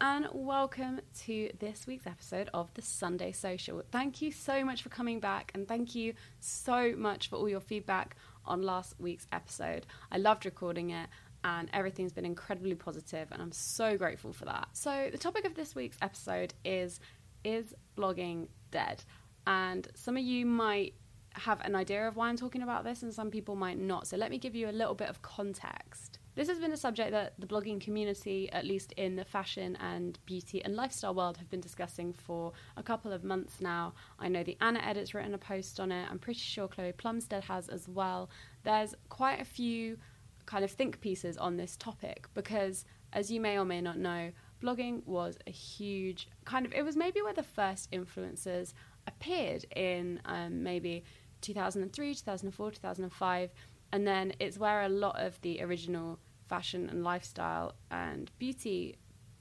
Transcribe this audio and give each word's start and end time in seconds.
and 0.00 0.28
welcome 0.32 1.00
to 1.18 1.50
this 1.58 1.86
week's 1.86 2.06
episode 2.06 2.48
of 2.54 2.72
the 2.74 2.82
Sunday 2.82 3.32
Social. 3.32 3.82
Thank 3.90 4.22
you 4.22 4.30
so 4.30 4.64
much 4.64 4.82
for 4.82 4.90
coming 4.90 5.18
back 5.18 5.50
and 5.54 5.66
thank 5.66 5.94
you 5.94 6.14
so 6.38 6.94
much 6.96 7.28
for 7.28 7.36
all 7.36 7.48
your 7.48 7.60
feedback 7.60 8.16
on 8.44 8.62
last 8.62 8.94
week's 9.00 9.26
episode. 9.32 9.86
I 10.12 10.18
loved 10.18 10.44
recording 10.44 10.90
it 10.90 11.08
and 11.42 11.68
everything's 11.72 12.12
been 12.12 12.24
incredibly 12.24 12.76
positive 12.76 13.28
and 13.32 13.42
I'm 13.42 13.52
so 13.52 13.96
grateful 13.96 14.32
for 14.32 14.44
that. 14.44 14.68
So, 14.72 15.08
the 15.10 15.18
topic 15.18 15.44
of 15.44 15.54
this 15.54 15.74
week's 15.74 15.98
episode 16.00 16.54
is 16.64 17.00
is 17.42 17.74
blogging 17.96 18.48
dead? 18.70 19.02
And 19.46 19.88
some 19.94 20.16
of 20.16 20.22
you 20.22 20.46
might 20.46 20.94
have 21.32 21.60
an 21.62 21.74
idea 21.74 22.06
of 22.06 22.16
why 22.16 22.28
I'm 22.28 22.36
talking 22.36 22.62
about 22.62 22.84
this 22.84 23.02
and 23.02 23.12
some 23.12 23.30
people 23.30 23.56
might 23.56 23.78
not. 23.78 24.06
So, 24.06 24.16
let 24.16 24.30
me 24.30 24.38
give 24.38 24.54
you 24.54 24.68
a 24.68 24.72
little 24.72 24.94
bit 24.94 25.08
of 25.08 25.22
context. 25.22 26.17
This 26.38 26.46
has 26.46 26.60
been 26.60 26.70
a 26.70 26.76
subject 26.76 27.10
that 27.10 27.32
the 27.36 27.48
blogging 27.48 27.80
community, 27.80 28.48
at 28.52 28.64
least 28.64 28.92
in 28.92 29.16
the 29.16 29.24
fashion 29.24 29.76
and 29.80 30.16
beauty 30.24 30.64
and 30.64 30.76
lifestyle 30.76 31.12
world, 31.12 31.36
have 31.38 31.50
been 31.50 31.60
discussing 31.60 32.12
for 32.12 32.52
a 32.76 32.82
couple 32.84 33.12
of 33.12 33.24
months 33.24 33.60
now. 33.60 33.92
I 34.20 34.28
know 34.28 34.44
the 34.44 34.56
Anna 34.60 34.78
Edit's 34.78 35.14
written 35.14 35.34
a 35.34 35.38
post 35.38 35.80
on 35.80 35.90
it. 35.90 36.08
I'm 36.08 36.20
pretty 36.20 36.38
sure 36.38 36.68
Chloe 36.68 36.92
Plumstead 36.92 37.42
has 37.42 37.68
as 37.68 37.88
well. 37.88 38.30
There's 38.62 38.94
quite 39.08 39.40
a 39.40 39.44
few 39.44 39.98
kind 40.46 40.62
of 40.62 40.70
think 40.70 41.00
pieces 41.00 41.36
on 41.38 41.56
this 41.56 41.76
topic 41.76 42.28
because, 42.34 42.84
as 43.12 43.32
you 43.32 43.40
may 43.40 43.58
or 43.58 43.64
may 43.64 43.80
not 43.80 43.98
know, 43.98 44.30
blogging 44.62 45.04
was 45.06 45.38
a 45.48 45.50
huge 45.50 46.28
kind 46.44 46.64
of, 46.64 46.72
it 46.72 46.84
was 46.84 46.96
maybe 46.96 47.20
where 47.20 47.34
the 47.34 47.42
first 47.42 47.90
influencers 47.90 48.74
appeared 49.08 49.64
in 49.74 50.20
um, 50.24 50.62
maybe 50.62 51.02
2003, 51.40 52.14
2004, 52.14 52.70
2005. 52.70 53.50
And 53.90 54.06
then 54.06 54.34
it's 54.38 54.56
where 54.56 54.82
a 54.82 54.88
lot 54.88 55.18
of 55.18 55.40
the 55.40 55.62
original 55.62 56.20
fashion 56.48 56.88
and 56.88 57.04
lifestyle 57.04 57.74
and 57.90 58.30
beauty 58.38 58.96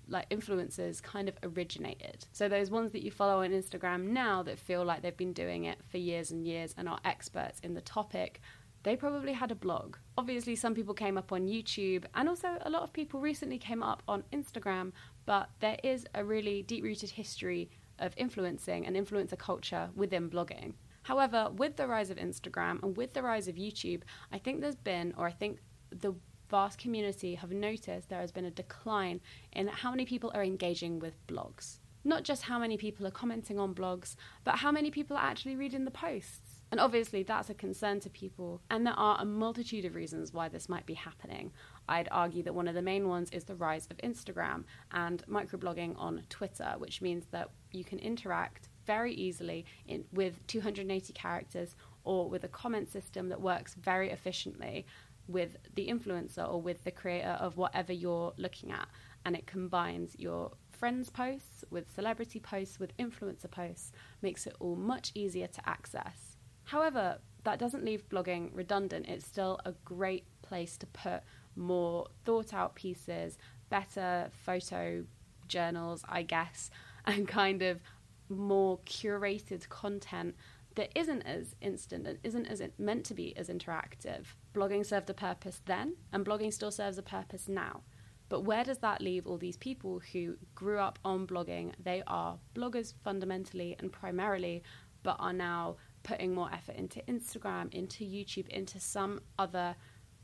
like 0.09 0.29
influencers 0.29 1.03
kind 1.03 1.28
of 1.28 1.38
originated. 1.44 2.25
So 2.31 2.47
those 2.47 2.72
ones 2.72 2.91
that 2.94 3.03
you 3.03 3.12
follow 3.12 3.44
on 3.44 3.51
Instagram 3.51 4.07
now 4.07 4.41
that 4.44 4.57
feel 4.57 4.85
like 4.85 5.01
they've 5.01 5.17
been 5.17 5.34
doing 5.34 5.66
it 5.66 5.79
for 5.90 5.97
years 5.97 6.31
and 6.31 6.46
years 6.46 6.73
and 6.78 6.88
are 6.88 7.00
experts 7.03 7.59
in 7.62 7.73
the 7.73 7.81
topic, 7.81 8.41
they 8.84 8.96
probably 8.96 9.34
had 9.34 9.51
a 9.51 9.56
blog. 9.56 9.97
Obviously 10.17 10.56
some 10.56 10.73
people 10.73 10.94
came 10.94 11.17
up 11.17 11.34
on 11.34 11.47
YouTube 11.47 12.06
and 12.16 12.29
also 12.29 12.57
a 12.62 12.69
lot 12.69 12.84
of 12.84 12.94
people 12.94 13.19
recently 13.19 13.57
came 13.57 13.84
up 13.84 14.01
on 14.07 14.23
Instagram, 14.31 14.94
but 15.25 15.50
there 15.59 15.78
is 15.84 16.06
a 16.16 16.23
really 16.23 16.63
deep-rooted 16.63 17.09
history 17.09 17.69
of 18.00 18.13
influencing 18.16 18.85
and 18.85 18.96
influencer 18.96 19.38
culture 19.38 19.90
within 19.96 20.29
blogging. 20.29 20.73
However, 21.03 21.50
with 21.56 21.75
the 21.75 21.88
rise 21.88 22.09
of 22.09 22.17
Instagram 22.17 22.81
and 22.84 22.96
with 22.96 23.13
the 23.13 23.23
rise 23.23 23.47
of 23.47 23.56
YouTube, 23.56 24.03
I 24.31 24.38
think 24.38 24.62
there's 24.62 24.75
been 24.75 25.13
or 25.17 25.25
I 25.25 25.31
think 25.31 25.59
the 25.90 26.13
vast 26.50 26.78
community 26.78 27.35
have 27.35 27.52
noticed 27.52 28.09
there 28.09 28.22
has 28.22 28.31
been 28.31 28.46
a 28.46 28.52
decline 28.52 29.22
in 29.53 29.68
how 29.68 29.91
many 29.91 30.06
people 30.06 30.31
are 30.34 30.44
engaging 30.44 31.00
with 31.00 31.25
blogs. 31.28 31.80
Not 32.03 32.24
just 32.24 32.44
how 32.44 32.58
many 32.59 32.78
people 32.78 33.06
are 33.06 33.12
commenting 33.12 33.59
on 33.59 33.75
blogs, 33.75 34.16
but 34.44 34.56
how 34.56 34.72
many 34.72 34.91
people 34.91 35.18
are 35.18 35.25
actually 35.25 35.56
reading 35.56 35.84
the 35.84 35.91
posts. 35.91 36.62
And 36.72 36.80
obviously, 36.80 37.24
that's 37.24 37.50
a 37.50 37.53
concern 37.53 38.02
to 38.02 38.09
people, 38.09 38.62
and 38.69 38.85
there 38.85 38.94
are 38.94 39.18
a 39.19 39.25
multitude 39.25 39.85
of 39.85 39.96
reasons 39.96 40.34
why 40.34 40.50
this 40.50 40.68
might 40.68 40.85
be 40.85 40.96
happening. 40.96 41.52
I'd 41.88 42.09
argue 42.12 42.44
that 42.44 42.56
one 42.56 42.68
of 42.68 42.75
the 42.75 42.81
main 42.81 43.08
ones 43.08 43.29
is 43.31 43.46
the 43.46 43.56
rise 43.56 43.88
of 43.90 43.97
Instagram 43.97 44.66
and 44.91 45.24
microblogging 45.28 45.96
on 45.97 46.24
Twitter, 46.29 46.75
which 46.78 47.02
means 47.02 47.25
that 47.31 47.52
you 47.72 47.85
can 47.85 48.00
interact 48.00 48.69
very 48.85 49.14
easily 49.14 49.66
in, 49.88 50.03
with 50.12 50.46
280 50.47 51.14
characters 51.14 51.75
or 52.03 52.29
with 52.29 52.44
a 52.46 52.50
comment 52.50 52.90
system 52.90 53.29
that 53.29 53.40
works 53.40 53.75
very 53.75 54.09
efficiently 54.12 54.85
with 55.27 55.57
the 55.75 55.88
influencer 55.88 56.47
or 56.49 56.61
with 56.61 56.83
the 56.83 56.91
creator 56.91 57.38
of 57.39 57.57
whatever 57.57 57.93
you're 57.93 58.33
looking 58.38 58.71
at. 58.71 58.88
And 59.25 59.35
it 59.35 59.45
combines 59.45 60.15
your 60.17 60.51
friends' 60.71 61.09
posts 61.09 61.65
with 61.69 61.93
celebrity 61.93 62.39
posts 62.39 62.79
with 62.79 62.95
influencer 62.97 63.49
posts, 63.49 63.91
makes 64.21 64.47
it 64.47 64.55
all 64.59 64.75
much 64.75 65.11
easier 65.16 65.47
to 65.47 65.69
access. 65.69 66.37
However, 66.66 67.19
that 67.43 67.59
doesn't 67.59 67.85
leave 67.85 68.07
blogging 68.09 68.49
redundant. 68.53 69.07
It's 69.07 69.25
still 69.25 69.59
a 69.66 69.73
great 69.85 70.25
place 70.41 70.77
to 70.77 70.85
put 70.87 71.21
more 71.55 72.07
thought 72.25 72.53
out 72.53 72.75
pieces, 72.75 73.37
better 73.69 74.29
photo 74.45 75.05
journals, 75.47 76.03
I 76.07 76.23
guess, 76.23 76.69
and 77.05 77.27
kind 77.27 77.61
of 77.61 77.81
more 78.29 78.79
curated 78.79 79.67
content 79.69 80.35
that 80.77 80.97
isn't 80.97 81.23
as 81.23 81.55
instant 81.59 82.07
and 82.07 82.19
isn't 82.23 82.45
as 82.45 82.61
meant 82.77 83.03
to 83.05 83.13
be 83.13 83.35
as 83.35 83.49
interactive. 83.49 84.25
Blogging 84.53 84.85
served 84.85 85.09
a 85.09 85.13
purpose 85.13 85.61
then, 85.65 85.95
and 86.13 86.25
blogging 86.25 86.53
still 86.53 86.71
serves 86.71 86.97
a 86.97 87.03
purpose 87.03 87.49
now. 87.49 87.81
But 88.29 88.41
where 88.41 88.63
does 88.63 88.77
that 88.79 89.01
leave 89.01 89.25
all 89.25 89.37
these 89.37 89.57
people 89.57 90.01
who 90.11 90.37
grew 90.53 90.79
up 90.79 90.99
on 91.03 91.25
blogging? 91.25 91.73
They 91.83 92.03
are 92.07 92.37
bloggers 92.55 92.93
fundamentally 93.03 93.75
and 93.79 93.91
primarily, 93.91 94.63
but 95.01 95.17
are 95.19 95.33
now 95.33 95.77
putting 96.03 96.33
more 96.33 96.49
effort 96.53 96.75
into 96.75 97.01
Instagram, 97.07 97.73
into 97.73 98.03
YouTube, 98.03 98.47
into 98.49 98.79
some 98.79 99.21
other 99.39 99.75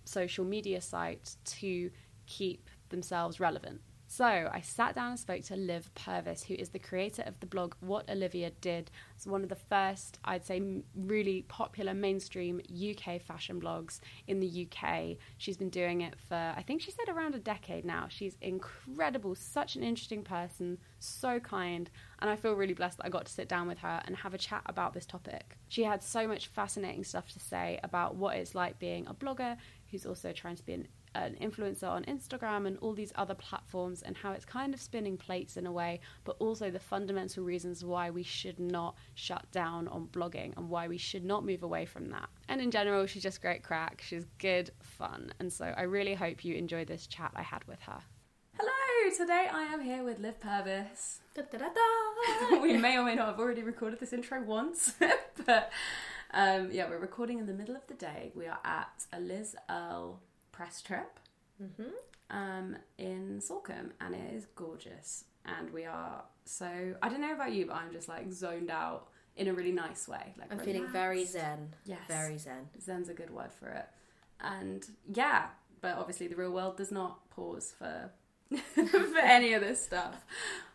social 0.05 0.45
media 0.45 0.81
site 0.81 1.35
to 1.45 1.89
keep 2.27 2.69
themselves 2.89 3.39
relevant. 3.39 3.81
So 4.15 4.25
I 4.53 4.61
sat 4.61 4.93
down 4.93 5.09
and 5.09 5.19
spoke 5.19 5.41
to 5.45 5.55
Liv 5.55 5.89
Purvis, 5.95 6.43
who 6.43 6.53
is 6.53 6.69
the 6.69 6.77
creator 6.77 7.23
of 7.25 7.39
the 7.39 7.47
blog 7.47 7.73
What 7.79 8.07
Olivia 8.07 8.51
Did. 8.61 8.91
It's 9.15 9.25
one 9.25 9.41
of 9.41 9.49
the 9.49 9.55
first, 9.55 10.19
I'd 10.23 10.45
say, 10.45 10.61
really 10.95 11.41
popular 11.47 11.95
mainstream 11.95 12.61
UK 12.69 13.19
fashion 13.19 13.59
blogs 13.59 14.01
in 14.27 14.39
the 14.39 14.67
UK. 14.67 15.17
She's 15.39 15.57
been 15.57 15.71
doing 15.71 16.01
it 16.01 16.13
for, 16.29 16.35
I 16.35 16.61
think 16.61 16.83
she 16.83 16.91
said 16.91 17.09
around 17.09 17.33
a 17.33 17.39
decade 17.39 17.85
now. 17.85 18.05
She's 18.07 18.37
incredible, 18.39 19.33
such 19.33 19.75
an 19.75 19.81
interesting 19.81 20.21
person, 20.21 20.77
so 20.99 21.39
kind, 21.39 21.89
and 22.19 22.29
I 22.29 22.35
feel 22.35 22.53
really 22.53 22.75
blessed 22.75 22.97
that 22.97 23.07
I 23.07 23.09
got 23.09 23.25
to 23.25 23.33
sit 23.33 23.49
down 23.49 23.67
with 23.67 23.79
her 23.79 23.99
and 24.05 24.15
have 24.17 24.35
a 24.35 24.37
chat 24.37 24.61
about 24.67 24.93
this 24.93 25.07
topic. 25.07 25.57
She 25.69 25.85
had 25.85 26.03
so 26.03 26.27
much 26.27 26.49
fascinating 26.49 27.03
stuff 27.03 27.31
to 27.31 27.39
say 27.39 27.79
about 27.81 28.13
what 28.13 28.35
it's 28.35 28.53
like 28.53 28.77
being 28.77 29.07
a 29.07 29.13
blogger 29.15 29.57
who's 29.89 30.05
also 30.05 30.31
trying 30.33 30.55
to 30.57 30.63
be 30.63 30.73
an 30.73 30.87
an 31.15 31.35
influencer 31.41 31.89
on 31.89 32.03
Instagram 32.05 32.67
and 32.67 32.77
all 32.79 32.93
these 32.93 33.11
other 33.15 33.35
platforms 33.35 34.01
and 34.01 34.17
how 34.17 34.31
it's 34.31 34.45
kind 34.45 34.73
of 34.73 34.81
spinning 34.81 35.17
plates 35.17 35.57
in 35.57 35.65
a 35.65 35.71
way, 35.71 35.99
but 36.23 36.35
also 36.39 36.69
the 36.69 36.79
fundamental 36.79 37.43
reasons 37.43 37.83
why 37.83 38.09
we 38.09 38.23
should 38.23 38.59
not 38.59 38.95
shut 39.15 39.49
down 39.51 39.87
on 39.87 40.07
blogging 40.07 40.55
and 40.57 40.69
why 40.69 40.87
we 40.87 40.97
should 40.97 41.23
not 41.23 41.45
move 41.45 41.63
away 41.63 41.85
from 41.85 42.09
that. 42.09 42.29
And 42.49 42.61
in 42.61 42.71
general, 42.71 43.05
she's 43.05 43.23
just 43.23 43.41
great 43.41 43.63
crack. 43.63 44.03
She's 44.05 44.25
good 44.37 44.71
fun. 44.81 45.33
And 45.39 45.51
so 45.51 45.73
I 45.77 45.83
really 45.83 46.15
hope 46.15 46.43
you 46.43 46.55
enjoy 46.55 46.85
this 46.85 47.07
chat 47.07 47.31
I 47.35 47.43
had 47.43 47.63
with 47.65 47.81
her. 47.81 47.99
Hello, 48.57 48.73
Today 49.17 49.47
I 49.51 49.63
am 49.63 49.81
here 49.81 50.03
with 50.03 50.19
Liv 50.19 50.39
Purvis. 50.39 51.19
Da, 51.35 51.43
da, 51.51 51.57
da, 51.57 51.67
da. 51.67 52.57
we 52.61 52.77
may 52.77 52.97
or 52.97 53.03
may 53.03 53.15
not 53.15 53.27
have 53.27 53.39
already 53.39 53.61
recorded 53.61 53.99
this 53.99 54.13
intro 54.13 54.41
once, 54.41 54.93
but 55.45 55.71
um, 56.33 56.71
yeah, 56.71 56.89
we're 56.89 56.97
recording 56.97 57.37
in 57.37 57.45
the 57.45 57.53
middle 57.53 57.75
of 57.75 57.85
the 57.87 57.93
day. 57.93 58.31
We 58.33 58.47
are 58.47 58.59
at 58.63 59.05
a 59.11 59.19
Liz 59.19 59.55
Earle 59.69 60.19
press 60.53 60.81
trip 60.81 61.19
um, 62.29 62.77
in 62.97 63.41
Salcombe, 63.41 63.91
and 63.99 64.15
it 64.15 64.33
is 64.33 64.45
gorgeous. 64.55 65.25
And 65.45 65.71
we 65.71 65.83
are 65.83 66.23
so 66.45 66.95
I 67.01 67.09
don't 67.09 67.19
know 67.19 67.33
about 67.33 67.51
you, 67.51 67.65
but 67.65 67.75
I'm 67.75 67.91
just 67.91 68.07
like 68.07 68.31
zoned 68.31 68.71
out 68.71 69.09
in 69.35 69.49
a 69.49 69.53
really 69.53 69.73
nice 69.73 70.07
way. 70.07 70.33
Like 70.39 70.51
I'm 70.51 70.59
feeling 70.59 70.87
very 70.87 71.25
zen. 71.25 71.73
Yes. 71.85 71.99
Very 72.07 72.37
zen. 72.37 72.69
Zen's 72.81 73.09
a 73.09 73.13
good 73.13 73.29
word 73.29 73.51
for 73.51 73.67
it. 73.67 73.85
And 74.39 74.85
yeah, 75.13 75.47
but 75.81 75.97
obviously 75.97 76.27
the 76.27 76.35
real 76.35 76.51
world 76.51 76.77
does 76.77 76.91
not 76.91 77.29
pause 77.29 77.73
for 77.77 78.11
for 78.55 79.19
any 79.19 79.53
of 79.53 79.61
this 79.61 79.83
stuff, 79.83 80.25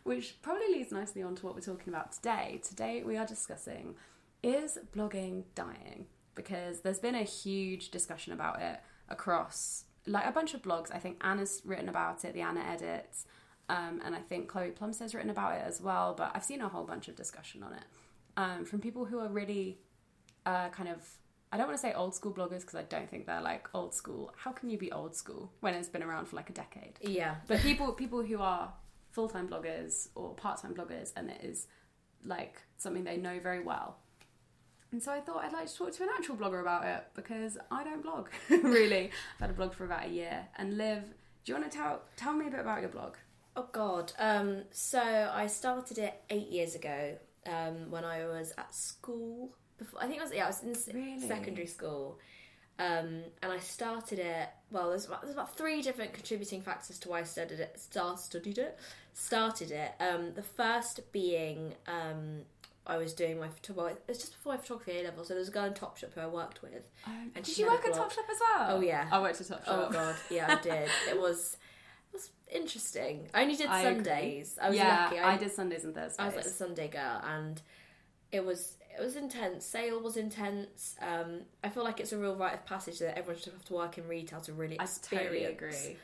which 0.03 0.39
probably 0.43 0.67
leads 0.67 0.91
nicely 0.91 1.23
on 1.23 1.35
to 1.35 1.45
what 1.45 1.55
we're 1.55 1.61
talking 1.61 1.91
about 1.91 2.11
today. 2.11 2.61
Today 2.63 3.01
we 3.03 3.17
are 3.17 3.25
discussing 3.25 3.95
is 4.43 4.77
blogging 4.95 5.43
dying? 5.55 6.05
Because 6.35 6.81
there's 6.81 6.99
been 6.99 7.15
a 7.15 7.23
huge 7.23 7.89
discussion 7.89 8.31
about 8.33 8.61
it 8.61 8.79
across 9.09 9.85
like 10.07 10.25
a 10.25 10.31
bunch 10.31 10.53
of 10.53 10.61
blogs. 10.61 10.93
I 10.93 10.99
think 10.99 11.17
Anna's 11.21 11.61
written 11.65 11.89
about 11.89 12.23
it, 12.25 12.33
the 12.33 12.41
Anna 12.41 12.61
edits, 12.61 13.25
um, 13.69 14.01
and 14.03 14.15
I 14.15 14.19
think 14.19 14.47
Chloe 14.47 14.71
Plumstead's 14.71 15.13
written 15.13 15.29
about 15.29 15.55
it 15.55 15.63
as 15.65 15.81
well. 15.81 16.13
But 16.17 16.31
I've 16.33 16.43
seen 16.43 16.61
a 16.61 16.69
whole 16.69 16.85
bunch 16.85 17.07
of 17.07 17.15
discussion 17.15 17.63
on 17.63 17.73
it 17.73 17.83
um, 18.37 18.65
from 18.65 18.79
people 18.79 19.05
who 19.05 19.19
are 19.19 19.29
really 19.29 19.79
uh, 20.45 20.69
kind 20.69 20.89
of 20.89 21.05
I 21.51 21.57
don't 21.57 21.67
want 21.67 21.77
to 21.77 21.81
say 21.81 21.93
old 21.93 22.13
school 22.13 22.31
bloggers 22.31 22.61
because 22.61 22.75
I 22.75 22.83
don't 22.83 23.09
think 23.09 23.25
they're 23.25 23.41
like 23.41 23.67
old 23.73 23.93
school. 23.95 24.31
How 24.37 24.51
can 24.51 24.69
you 24.69 24.77
be 24.77 24.91
old 24.91 25.15
school 25.15 25.51
when 25.61 25.73
it's 25.73 25.89
been 25.89 26.03
around 26.03 26.27
for 26.27 26.35
like 26.35 26.49
a 26.49 26.53
decade? 26.53 26.99
Yeah. 27.01 27.35
But 27.47 27.59
people 27.61 27.91
people 27.93 28.23
who 28.23 28.39
are 28.39 28.71
full 29.11 29.27
time 29.27 29.47
bloggers 29.47 30.09
or 30.15 30.33
part 30.35 30.61
time 30.61 30.73
bloggers 30.73 31.11
and 31.15 31.29
it 31.29 31.41
is 31.43 31.67
like 32.23 32.61
something 32.77 33.03
they 33.03 33.17
know 33.17 33.39
very 33.39 33.61
well. 33.61 33.97
And 34.91 35.01
so 35.01 35.11
I 35.11 35.19
thought 35.19 35.43
I'd 35.43 35.53
like 35.53 35.67
to 35.67 35.75
talk 35.75 35.91
to 35.93 36.03
an 36.03 36.09
actual 36.17 36.35
blogger 36.35 36.61
about 36.61 36.85
it 36.85 37.03
because 37.15 37.57
I 37.69 37.83
don't 37.83 38.01
blog 38.01 38.27
really. 38.49 39.11
I've 39.35 39.39
had 39.41 39.49
a 39.51 39.53
blog 39.53 39.73
for 39.73 39.85
about 39.85 40.05
a 40.07 40.09
year. 40.09 40.47
And 40.57 40.77
Liv, 40.77 41.03
do 41.45 41.51
you 41.51 41.59
want 41.59 41.71
to 41.71 41.77
tell 41.77 42.01
tell 42.17 42.33
me 42.33 42.47
a 42.47 42.49
bit 42.49 42.59
about 42.59 42.81
your 42.81 42.89
blog? 42.89 43.15
Oh 43.55 43.67
God. 43.71 44.11
Um, 44.17 44.63
so 44.71 44.99
I 44.99 45.47
started 45.47 45.97
it 45.99 46.13
eight 46.29 46.47
years 46.49 46.75
ago 46.75 47.17
um, 47.45 47.91
when 47.91 48.03
I 48.03 48.25
was 48.25 48.51
at 48.57 48.73
school. 48.73 49.53
Before 49.77 50.01
I 50.01 50.07
think 50.07 50.17
it 50.19 50.23
was 50.23 50.33
yeah, 50.33 50.45
I 50.45 50.47
was 50.47 50.63
in 50.63 50.93
Really? 50.95 51.19
secondary 51.27 51.67
school, 51.67 52.19
um, 52.79 53.21
and 53.41 53.51
I 53.51 53.59
started 53.59 54.19
it. 54.19 54.49
Well, 54.71 54.89
there's 54.89 55.05
about, 55.05 55.21
there's 55.21 55.33
about 55.33 55.55
three 55.55 55.81
different 55.81 56.13
contributing 56.13 56.61
factors 56.61 56.99
to 56.99 57.09
why 57.09 57.19
I 57.19 57.23
studied 57.23 57.59
it. 57.59 57.79
Start 57.79 58.19
studied 58.19 58.57
it, 58.57 58.77
started 59.13 59.71
it. 59.71 59.91
Um, 59.99 60.33
the 60.33 60.43
first 60.43 60.99
being 61.13 61.75
um, 61.87 62.41
I 62.89 62.97
was 62.97 63.13
doing 63.13 63.39
my 63.39 63.47
photo- 63.49 63.85
it 63.85 64.03
was 64.07 64.17
just 64.17 64.33
before 64.33 64.53
my 64.53 64.57
photography 64.57 64.99
A 64.99 65.03
level. 65.03 65.23
So 65.23 65.33
there 65.33 65.39
was 65.39 65.49
a 65.49 65.51
girl 65.51 65.65
in 65.65 65.73
Topshop 65.73 66.13
who 66.15 66.21
I 66.21 66.27
worked 66.27 66.61
with. 66.61 66.83
and 67.05 67.33
Did 67.33 67.47
she 67.47 67.61
you 67.61 67.67
work 67.69 67.85
at. 67.85 67.93
Topshop 67.93 68.29
as 68.29 68.39
well? 68.41 68.67
Oh, 68.77 68.81
yeah. 68.81 69.07
I 69.11 69.21
worked 69.21 69.39
at 69.39 69.47
Topshop. 69.47 69.63
Oh 69.67 69.89
god, 69.91 70.15
yeah, 70.29 70.57
I 70.57 70.61
did. 70.61 70.89
It 71.09 71.19
was 71.19 71.57
it 72.11 72.15
was 72.15 72.31
interesting. 72.51 73.29
I 73.33 73.43
only 73.43 73.55
did 73.55 73.67
I 73.67 73.81
agree. 73.81 73.93
Sundays. 74.03 74.57
I 74.61 74.67
was 74.69 74.77
yeah, 74.77 75.03
lucky. 75.05 75.19
I, 75.19 75.37
did 75.37 75.51
Sundays 75.51 75.83
and 75.85 75.93
Thursdays. 75.93 76.19
I 76.19 76.25
was 76.25 76.35
like 76.35 76.43
the 76.45 76.49
Sunday 76.49 76.87
girl, 76.87 77.21
and 77.23 77.61
it 78.31 78.43
was 78.43 78.77
it 78.99 79.01
was 79.03 79.15
intense. 79.15 79.65
Sale 79.65 80.01
was 80.01 80.17
intense. 80.17 80.95
Um, 81.01 81.41
I 81.63 81.69
feel 81.69 81.83
like 81.83 81.99
it's 81.99 82.11
a 82.11 82.17
real 82.17 82.35
rite 82.35 82.55
of 82.55 82.65
passage 82.65 82.99
that 82.99 83.17
everyone 83.17 83.41
should 83.41 83.53
have 83.53 83.65
to 83.65 83.73
work 83.73 83.97
in 83.99 84.07
retail 84.07 84.41
to 84.41 84.53
really 84.53 84.79
I 84.79 84.83
experience. 84.83 85.29
totally 85.29 85.45
agree. 85.45 85.97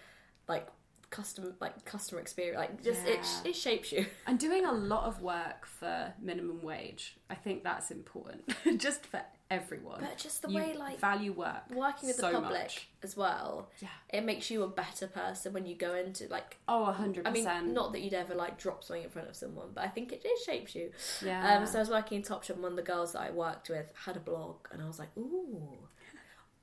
Like 0.47 0.67
customer, 1.15 1.51
like 1.59 1.85
customer 1.85 2.19
experience. 2.21 2.57
Like 2.57 2.83
just 2.83 3.05
it 3.05 3.19
Yeah. 3.23 3.49
it 3.51 3.55
shapes 3.55 3.91
you. 3.91 4.05
And 4.27 4.39
doing 4.39 4.65
a 4.65 4.71
lot 4.71 5.03
of 5.05 5.21
work 5.21 5.65
for 5.65 6.13
minimum 6.21 6.61
wage, 6.61 7.17
I 7.29 7.35
think 7.35 7.63
that's 7.63 7.91
important, 7.91 8.43
just 8.77 9.05
for 9.05 9.21
everyone. 9.51 9.99
But 10.01 10.17
just 10.17 10.41
the 10.41 10.49
You 10.49 10.55
way, 10.59 10.73
like, 10.75 10.99
value 10.99 11.31
work, 11.31 11.63
Working 11.69 12.07
with 12.09 12.15
so 12.17 12.27
the 12.31 12.39
public 12.39 12.61
much. 12.63 12.87
as 13.03 13.15
well. 13.15 13.69
Yeah. 13.79 13.89
It 14.17 14.23
makes 14.25 14.49
you 14.49 14.63
a 14.63 14.67
better 14.67 15.07
person 15.07 15.53
when 15.53 15.65
you 15.65 15.75
go 15.75 15.93
into 15.95 16.27
like 16.27 16.57
Oh, 16.67 16.85
hundred 16.91 17.27
I 17.27 17.31
mean, 17.31 17.73
not 17.73 17.91
that 17.93 18.01
you'd 18.01 18.13
ever 18.13 18.33
like 18.35 18.57
drop 18.57 18.83
something 18.83 19.03
in 19.03 19.09
front 19.09 19.29
of 19.29 19.35
someone, 19.35 19.69
but 19.75 19.83
I 19.83 19.87
think 19.87 20.11
it, 20.11 20.21
it 20.25 20.39
shapes 20.45 20.73
you. 20.75 20.91
Yeah. 21.23 21.41
Um, 21.57 21.65
so 21.67 21.77
I 21.77 21.81
was 21.81 21.89
working 21.89 22.17
in 22.17 22.23
Topshop, 22.23 22.55
and 22.57 22.63
one 22.63 22.71
of 22.73 22.79
the 22.83 22.89
girls 22.93 23.13
that 23.13 23.21
I 23.21 23.31
worked 23.31 23.69
with 23.69 23.87
had 24.05 24.15
a 24.17 24.23
blog, 24.31 24.57
and 24.71 24.81
I 24.81 24.87
was 24.87 24.99
like, 24.99 25.11
ooh, 25.17 25.77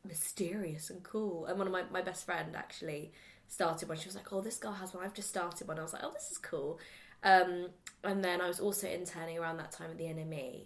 mysterious 0.05 0.91
and 0.91 1.03
cool. 1.03 1.47
And 1.47 1.59
one 1.59 1.67
of 1.67 1.73
my, 1.73 1.85
my 1.93 2.03
best 2.03 2.25
friend 2.27 2.55
actually 2.57 3.13
started 3.53 3.87
one. 3.87 3.99
She 3.99 4.07
was 4.07 4.17
like, 4.17 4.33
oh, 4.33 4.41
this 4.41 4.57
girl 4.57 4.73
has 4.73 4.95
one. 4.95 5.05
I've 5.05 5.13
just 5.13 5.29
started 5.29 5.69
one. 5.69 5.79
I 5.79 5.83
was 5.83 5.93
like, 5.93 6.03
oh, 6.03 6.13
this 6.13 6.31
is 6.31 6.39
cool. 6.39 6.81
Um, 7.23 7.69
and 8.03 8.25
then 8.25 8.41
I 8.41 8.49
was 8.49 8.61
also 8.61 8.89
interning 8.89 9.39
around 9.39 9.59
that 9.59 9.73
time 9.73 9.91
at 9.91 9.99
the 9.99 10.05
NME. 10.05 10.65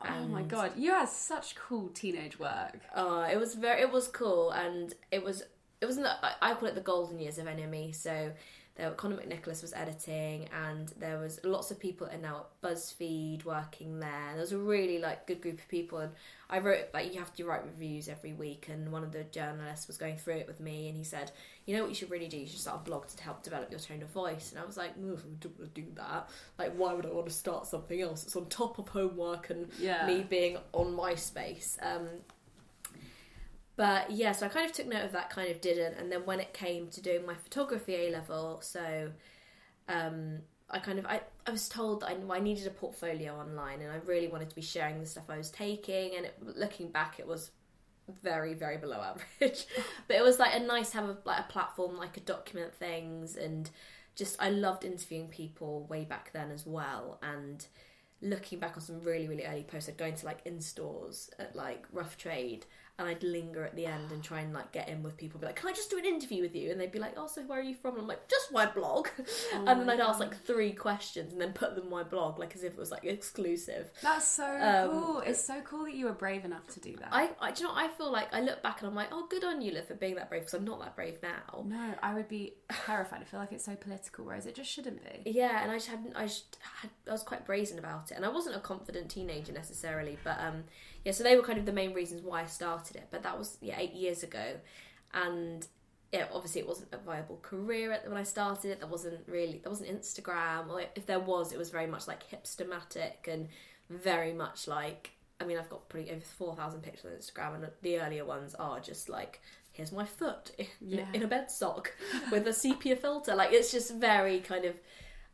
Oh 0.00 0.28
my 0.28 0.42
god, 0.42 0.72
you 0.76 0.92
had 0.92 1.08
such 1.08 1.56
cool 1.56 1.88
teenage 1.88 2.38
work. 2.38 2.78
Oh, 2.94 3.22
it 3.22 3.36
was 3.36 3.56
very, 3.56 3.80
it 3.80 3.90
was 3.90 4.06
cool, 4.06 4.52
and 4.52 4.94
it 5.10 5.24
was, 5.24 5.42
it 5.80 5.86
was, 5.86 5.96
not, 5.96 6.18
I 6.22 6.52
I 6.52 6.54
call 6.54 6.68
it 6.68 6.76
the 6.76 6.80
golden 6.80 7.18
years 7.18 7.36
of 7.38 7.46
NME. 7.46 7.96
So 7.96 8.30
there, 8.78 8.90
Conor 8.92 9.16
McNicholas 9.16 9.60
was 9.60 9.74
editing, 9.74 10.48
and 10.66 10.88
there 10.98 11.18
was 11.18 11.40
lots 11.44 11.70
of 11.70 11.78
people 11.78 12.06
and 12.06 12.22
now 12.22 12.46
at 12.62 12.70
BuzzFeed 12.70 13.44
working 13.44 14.00
there. 14.00 14.30
There 14.32 14.40
was 14.40 14.52
a 14.52 14.58
really 14.58 14.98
like 14.98 15.26
good 15.26 15.40
group 15.42 15.58
of 15.58 15.68
people, 15.68 15.98
and 15.98 16.12
I 16.48 16.60
wrote 16.60 16.86
like 16.94 17.12
you 17.12 17.18
have 17.18 17.34
to 17.34 17.44
write 17.44 17.64
reviews 17.64 18.08
every 18.08 18.32
week, 18.32 18.68
and 18.70 18.90
one 18.90 19.02
of 19.02 19.12
the 19.12 19.24
journalists 19.24 19.86
was 19.88 19.98
going 19.98 20.16
through 20.16 20.36
it 20.36 20.46
with 20.46 20.60
me, 20.60 20.88
and 20.88 20.96
he 20.96 21.04
said, 21.04 21.32
you 21.66 21.76
know 21.76 21.82
what 21.82 21.90
you 21.90 21.94
should 21.96 22.10
really 22.10 22.28
do? 22.28 22.38
You 22.38 22.46
should 22.46 22.60
start 22.60 22.80
a 22.80 22.84
blog 22.84 23.06
to 23.08 23.22
help 23.22 23.42
develop 23.42 23.70
your 23.70 23.80
tone 23.80 24.00
of 24.02 24.08
voice. 24.10 24.52
And 24.52 24.60
I 24.60 24.64
was 24.64 24.78
like, 24.78 24.96
"Oof, 24.96 25.20
I 25.20 25.28
don't 25.40 25.58
want 25.58 25.74
to 25.74 25.80
do 25.82 25.86
that. 25.96 26.30
Like, 26.58 26.72
why 26.74 26.94
would 26.94 27.04
I 27.04 27.10
want 27.10 27.26
to 27.26 27.32
start 27.32 27.66
something 27.66 28.00
else? 28.00 28.22
It's 28.24 28.36
on 28.36 28.46
top 28.46 28.78
of 28.78 28.88
homework 28.88 29.50
and 29.50 29.68
Yeah. 29.78 30.06
me 30.06 30.22
being 30.22 30.56
on 30.72 30.96
MySpace. 30.96 31.76
Um, 31.82 32.08
but 33.78 34.10
yeah, 34.10 34.32
so 34.32 34.44
I 34.44 34.48
kind 34.48 34.66
of 34.66 34.72
took 34.72 34.88
note 34.88 35.04
of 35.04 35.12
that, 35.12 35.30
kind 35.30 35.48
of 35.52 35.60
didn't. 35.60 35.94
And 35.94 36.10
then 36.10 36.26
when 36.26 36.40
it 36.40 36.52
came 36.52 36.88
to 36.88 37.00
doing 37.00 37.24
my 37.24 37.34
photography 37.34 37.94
A 37.94 38.10
level, 38.10 38.58
so 38.60 39.12
um, 39.88 40.40
I 40.68 40.80
kind 40.80 40.98
of 40.98 41.06
I, 41.06 41.20
I 41.46 41.52
was 41.52 41.68
told 41.68 42.00
that 42.00 42.08
I, 42.08 42.34
I 42.34 42.40
needed 42.40 42.66
a 42.66 42.70
portfolio 42.70 43.34
online, 43.34 43.80
and 43.80 43.92
I 43.92 43.98
really 44.04 44.26
wanted 44.26 44.50
to 44.50 44.56
be 44.56 44.62
sharing 44.62 44.98
the 44.98 45.06
stuff 45.06 45.30
I 45.30 45.38
was 45.38 45.52
taking. 45.52 46.16
And 46.16 46.26
it, 46.26 46.36
looking 46.42 46.90
back, 46.90 47.20
it 47.20 47.26
was 47.28 47.52
very 48.20 48.52
very 48.52 48.78
below 48.78 49.00
average, 49.40 49.66
but 50.08 50.16
it 50.16 50.24
was 50.24 50.40
like 50.40 50.56
a 50.56 50.60
nice 50.60 50.90
have 50.90 51.04
a, 51.04 51.16
like 51.24 51.38
a 51.38 51.52
platform 51.52 51.96
like 51.96 52.14
to 52.14 52.20
document 52.20 52.74
things 52.74 53.36
and 53.36 53.70
just 54.16 54.34
I 54.40 54.50
loved 54.50 54.84
interviewing 54.84 55.28
people 55.28 55.86
way 55.88 56.04
back 56.04 56.30
then 56.32 56.50
as 56.50 56.66
well 56.66 57.18
and 57.22 57.64
looking 58.22 58.58
back 58.58 58.76
on 58.76 58.80
some 58.80 59.02
really 59.02 59.28
really 59.28 59.44
early 59.44 59.62
posts 59.62 59.90
I'd 59.90 59.98
go 59.98 60.10
like 60.24 60.40
in 60.46 60.60
stores 60.60 61.30
at 61.38 61.54
like 61.54 61.84
rough 61.92 62.16
trade 62.16 62.64
and 62.98 63.08
I'd 63.08 63.22
linger 63.22 63.64
at 63.64 63.76
the 63.76 63.86
end 63.86 64.10
and 64.10 64.22
try 64.22 64.40
and 64.40 64.52
like 64.52 64.72
get 64.72 64.88
in 64.88 65.02
with 65.02 65.16
people 65.16 65.38
be 65.38 65.46
like 65.46 65.56
can 65.56 65.68
I 65.68 65.72
just 65.72 65.90
do 65.90 65.98
an 65.98 66.04
interview 66.04 66.42
with 66.42 66.54
you 66.54 66.70
and 66.70 66.80
they'd 66.80 66.90
be 66.92 66.98
like 66.98 67.14
oh 67.16 67.26
so 67.26 67.42
where 67.42 67.60
are 67.60 67.62
you 67.62 67.74
from 67.74 67.92
and 67.94 68.02
I'm 68.02 68.08
like 68.08 68.28
just 68.28 68.52
my 68.52 68.66
blog 68.66 69.08
and 69.54 69.66
then 69.68 69.88
I'd 69.88 70.00
ask 70.00 70.18
like 70.20 70.36
three 70.44 70.72
questions 70.72 71.32
and 71.32 71.40
then 71.40 71.52
put 71.52 71.74
them 71.74 71.84
on 71.84 71.90
my 71.90 72.02
blog 72.02 72.38
like 72.38 72.54
as 72.54 72.64
if 72.64 72.72
it 72.72 72.78
was 72.78 72.90
like 72.90 73.04
exclusive 73.04 73.90
That's 74.02 74.26
so 74.26 74.44
Um, 74.44 74.90
cool. 74.90 75.20
It's 75.20 75.44
so 75.44 75.60
cool 75.62 75.84
that 75.84 75.94
you 75.94 76.06
were 76.06 76.12
brave 76.12 76.44
enough 76.44 76.66
to 76.68 76.80
do 76.80 76.96
that. 76.96 77.08
I, 77.12 77.30
I 77.40 77.52
do 77.52 77.62
you 77.62 77.68
know? 77.68 77.74
I 77.74 77.88
feel 77.88 78.10
like 78.10 78.32
I 78.34 78.40
look 78.40 78.62
back 78.62 78.80
and 78.80 78.88
I'm 78.88 78.94
like 78.94 79.08
oh 79.12 79.26
good 79.30 79.44
on 79.44 79.60
you 79.62 79.72
Liv 79.72 79.86
for 79.86 79.94
being 79.94 80.16
that 80.16 80.28
brave 80.28 80.42
because 80.42 80.54
I'm 80.54 80.64
not 80.64 80.80
that 80.80 80.96
brave 80.96 81.18
now 81.22 81.64
no, 81.64 81.94
I 82.02 82.14
would 82.14 82.28
be 82.28 82.54
terrified. 82.86 83.20
I 83.20 83.24
feel 83.24 83.40
like 83.40 83.52
it's 83.52 83.64
so 83.64 83.74
political, 83.76 84.24
whereas 84.24 84.46
it 84.46 84.54
just 84.54 84.70
shouldn't 84.70 85.02
be. 85.02 85.30
Yeah, 85.30 85.62
and 85.62 85.70
I 85.70 85.74
just 85.76 85.88
hadn't. 85.88 86.14
I 86.16 86.24
just 86.24 86.56
had. 86.80 86.90
I 87.06 87.12
was 87.12 87.22
quite 87.22 87.44
brazen 87.46 87.78
about 87.78 88.10
it, 88.10 88.14
and 88.14 88.24
I 88.24 88.28
wasn't 88.28 88.56
a 88.56 88.60
confident 88.60 89.10
teenager 89.10 89.52
necessarily. 89.52 90.18
But 90.24 90.38
um, 90.40 90.64
yeah, 91.04 91.12
so 91.12 91.22
they 91.24 91.36
were 91.36 91.42
kind 91.42 91.58
of 91.58 91.66
the 91.66 91.72
main 91.72 91.94
reasons 91.94 92.22
why 92.22 92.42
I 92.42 92.46
started 92.46 92.96
it. 92.96 93.08
But 93.10 93.22
that 93.22 93.38
was 93.38 93.56
yeah 93.60 93.76
eight 93.78 93.94
years 93.94 94.22
ago, 94.22 94.56
and 95.14 95.66
yeah, 96.12 96.26
obviously 96.32 96.60
it 96.62 96.66
wasn't 96.68 96.92
a 96.94 96.98
viable 96.98 97.38
career 97.42 97.92
at- 97.92 98.08
when 98.08 98.16
I 98.16 98.22
started 98.22 98.70
it. 98.70 98.80
There 98.80 98.88
wasn't 98.88 99.20
really 99.26 99.60
there 99.62 99.70
wasn't 99.70 99.90
Instagram, 99.90 100.68
or 100.70 100.82
if 100.94 101.06
there 101.06 101.20
was, 101.20 101.52
it 101.52 101.58
was 101.58 101.70
very 101.70 101.86
much 101.86 102.06
like 102.08 102.28
Hipstamatic 102.30 103.26
and 103.28 103.48
very 103.90 104.32
much 104.32 104.66
like. 104.68 105.10
I 105.40 105.44
mean, 105.44 105.56
I've 105.56 105.68
got 105.70 105.88
pretty 105.88 106.10
over 106.10 106.20
four 106.20 106.56
thousand 106.56 106.82
pictures 106.82 107.04
on 107.06 107.12
Instagram, 107.12 107.54
and 107.54 107.68
the 107.82 108.00
earlier 108.00 108.24
ones 108.24 108.54
are 108.54 108.80
just 108.80 109.08
like. 109.08 109.40
Here's 109.70 109.92
my 109.92 110.06
foot 110.06 110.50
in, 110.58 110.66
Yeah. 110.80 111.04
in 111.14 111.22
a 111.22 111.28
bed 111.28 111.52
sock 111.52 111.92
with 112.32 112.48
a 112.48 112.52
sepia 112.52 112.96
filter. 112.96 113.36
Like 113.36 113.52
it's 113.52 113.70
just 113.70 113.94
very 113.94 114.40
kind 114.40 114.64
of 114.64 114.74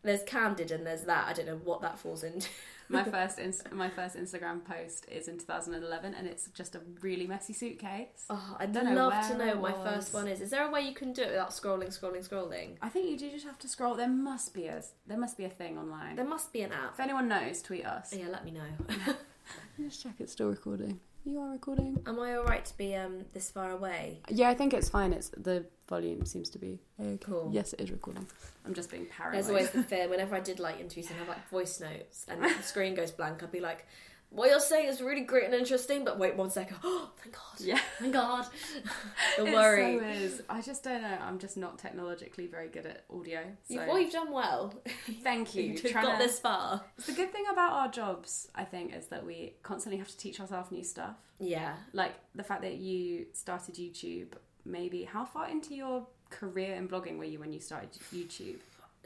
there's 0.03 0.23
candid 0.25 0.71
and 0.71 0.87
there's 0.87 1.05
that. 1.05 1.29
I 1.29 1.33
don't 1.33 1.47
know 1.47 1.61
what 1.65 1.81
that 1.81 1.99
falls 1.99 2.23
into. 2.25 2.49
My 2.89 3.05
first 3.05 3.39
inst- 3.39 3.73
my 3.73 3.89
first 3.89 4.17
Instagram 4.17 4.65
post 4.65 5.07
is 5.11 5.29
in 5.29 5.39
2011, 5.39 6.15
and 6.15 6.27
it's 6.27 6.49
just 6.49 6.75
a 6.75 6.81
really 7.01 7.27
messy 7.27 7.53
suitcase. 7.53 8.27
Oh, 8.31 8.57
I'd 8.59 8.73
Don't 8.73 8.87
know 8.87 9.09
love 9.09 9.29
to 9.29 9.39
know 9.39 9.57
what 9.57 9.79
my 9.79 9.93
first 9.93 10.13
one 10.13 10.29
is. 10.29 10.41
Is 10.41 10.51
there 10.51 10.67
a 10.67 10.71
way 10.71 10.83
you 10.83 10.95
can 10.95 11.13
do 11.13 11.23
it 11.23 11.31
without 11.31 11.51
scrolling, 11.51 11.89
scrolling, 11.89 12.29
scrolling? 12.29 12.77
I 12.83 12.89
think 12.89 13.09
you 13.09 13.17
do 13.17 13.31
just 13.31 13.47
have 13.47 13.59
to 13.61 13.69
scroll. 13.69 13.95
There 13.95 14.09
must 14.09 14.55
be 14.55 14.67
a 14.67 14.83
there 15.07 15.19
must 15.19 15.37
be 15.37 15.45
a 15.45 15.51
thing 15.51 15.79
online. 15.79 16.17
There 16.17 16.25
must 16.25 16.53
be 16.53 16.63
an 16.63 16.73
app. 16.73 16.95
If 16.95 17.01
anyone 17.01 17.29
knows, 17.29 17.63
tweet 17.63 17.87
us. 17.87 18.15
Yeah, 18.15 18.29
let 18.31 18.45
me 18.45 18.51
know. 18.51 18.95
Let's 19.79 20.03
check 20.03 20.15
it's 20.19 20.33
still 20.33 20.49
recording. 20.49 21.01
You 21.25 21.41
are 21.41 21.51
recording. 21.53 22.03
Am 22.07 22.21
I 22.21 22.35
all 22.37 22.45
right 22.45 22.65
to 22.65 22.77
be 22.77 22.95
um 22.95 23.25
this 23.33 23.51
far 23.51 23.71
away? 23.71 24.21
Yeah, 24.29 24.51
I 24.51 24.55
think 24.55 24.75
it's 24.75 24.89
fine. 24.89 25.13
It's 25.13 25.31
the 25.31 25.65
volume 25.89 26.25
seems 26.25 26.51
to 26.51 26.59
be 26.59 26.79
okay. 27.01 27.19
Cool. 27.23 27.51
Yes, 27.53 27.73
it 27.73 27.81
is 27.81 27.91
recording. 27.91 28.27
I'm 28.67 28.75
just 28.75 28.91
being 28.91 29.07
paranoid. 29.07 29.35
There's 29.37 29.49
always 29.49 29.71
the 29.71 29.83
fear 29.83 30.09
whenever 30.09 30.35
I 30.35 30.41
did 30.41 30.59
like 30.61 30.81
interviews 30.81 31.09
and 31.11 31.19
have 31.19 31.29
like 31.29 31.49
voice 31.51 31.81
notes 31.81 32.27
and 32.29 32.43
the 32.43 32.63
screen 32.63 32.95
goes 32.95 33.11
blank, 33.11 33.43
I'd 33.43 33.53
be 33.53 33.61
like, 33.61 33.87
"What 34.31 34.49
you're 34.51 34.61
saying 34.61 34.89
is 34.89 35.01
really 35.03 35.21
great 35.23 35.45
and 35.45 35.55
interesting, 35.55 36.05
but 36.05 36.19
wait 36.19 36.37
one 36.37 36.51
second. 36.51 36.79
Oh, 36.83 37.11
thank 37.23 37.35
God. 37.35 37.61
Yeah. 37.61 37.79
thank 37.99 38.13
God. 38.15 38.47
the 39.37 39.47
It 39.47 39.55
worry. 39.55 39.99
so 39.99 40.05
is. 40.07 40.43
I 40.49 40.63
just 40.63 40.83
don't 40.85 41.03
know. 41.03 41.19
I'm 41.21 41.39
just 41.39 41.57
not 41.57 41.79
technologically 41.79 42.47
very 42.47 42.69
good 42.69 42.87
at 42.87 43.05
audio. 43.15 43.41
So 43.69 43.75
You've, 43.75 43.87
well, 43.87 43.99
you've 43.99 44.13
done 44.13 44.33
well. 44.33 44.73
thank 45.23 45.55
you. 45.55 45.63
You've 45.65 45.93
got 45.93 46.19
to- 46.19 46.25
this 46.25 46.39
far. 46.41 46.83
The 47.07 47.13
good 47.13 47.31
thing 47.33 47.45
about 47.53 47.73
our 47.73 47.89
jobs, 47.89 48.49
I 48.55 48.65
think, 48.65 48.95
is 48.95 49.07
that 49.09 49.25
we 49.27 49.55
constantly 49.63 49.99
have 49.99 50.09
to 50.09 50.17
teach 50.17 50.41
ourselves 50.41 50.71
new 50.73 50.85
stuff. 50.85 51.17
Yeah. 51.39 51.75
Like 51.93 52.15
the 52.35 52.45
fact 52.45 52.63
that 52.63 52.77
you 52.77 53.27
started 53.35 53.75
YouTube. 53.75 54.29
Maybe 54.65 55.05
how 55.05 55.25
far 55.25 55.49
into 55.49 55.75
your 55.75 56.07
career 56.31 56.75
in 56.75 56.89
blogging 56.89 57.19
were 57.19 57.25
you 57.25 57.39
when 57.39 57.53
you 57.53 57.61
started 57.61 57.91
YouTube? 58.13 58.57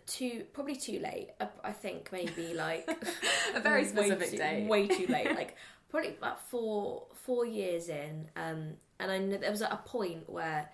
Too 0.06 0.44
probably 0.52 0.76
too 0.76 1.00
late. 1.00 1.30
I, 1.40 1.48
I 1.64 1.72
think 1.72 2.10
maybe 2.12 2.54
like 2.54 2.88
A 3.54 3.60
very 3.60 3.84
specific 3.92 4.30
too- 4.30 4.38
date. 4.38 4.66
Way 4.68 4.86
too 4.86 5.06
late. 5.06 5.28
Like 5.34 5.56
probably 5.90 6.10
about 6.10 6.40
four 6.48 7.06
four 7.12 7.44
years 7.44 7.88
in. 7.88 8.28
Um, 8.36 8.74
and 9.00 9.10
I 9.10 9.18
know 9.18 9.36
there 9.36 9.50
was 9.50 9.60
a 9.62 9.80
point 9.84 10.28
where 10.30 10.70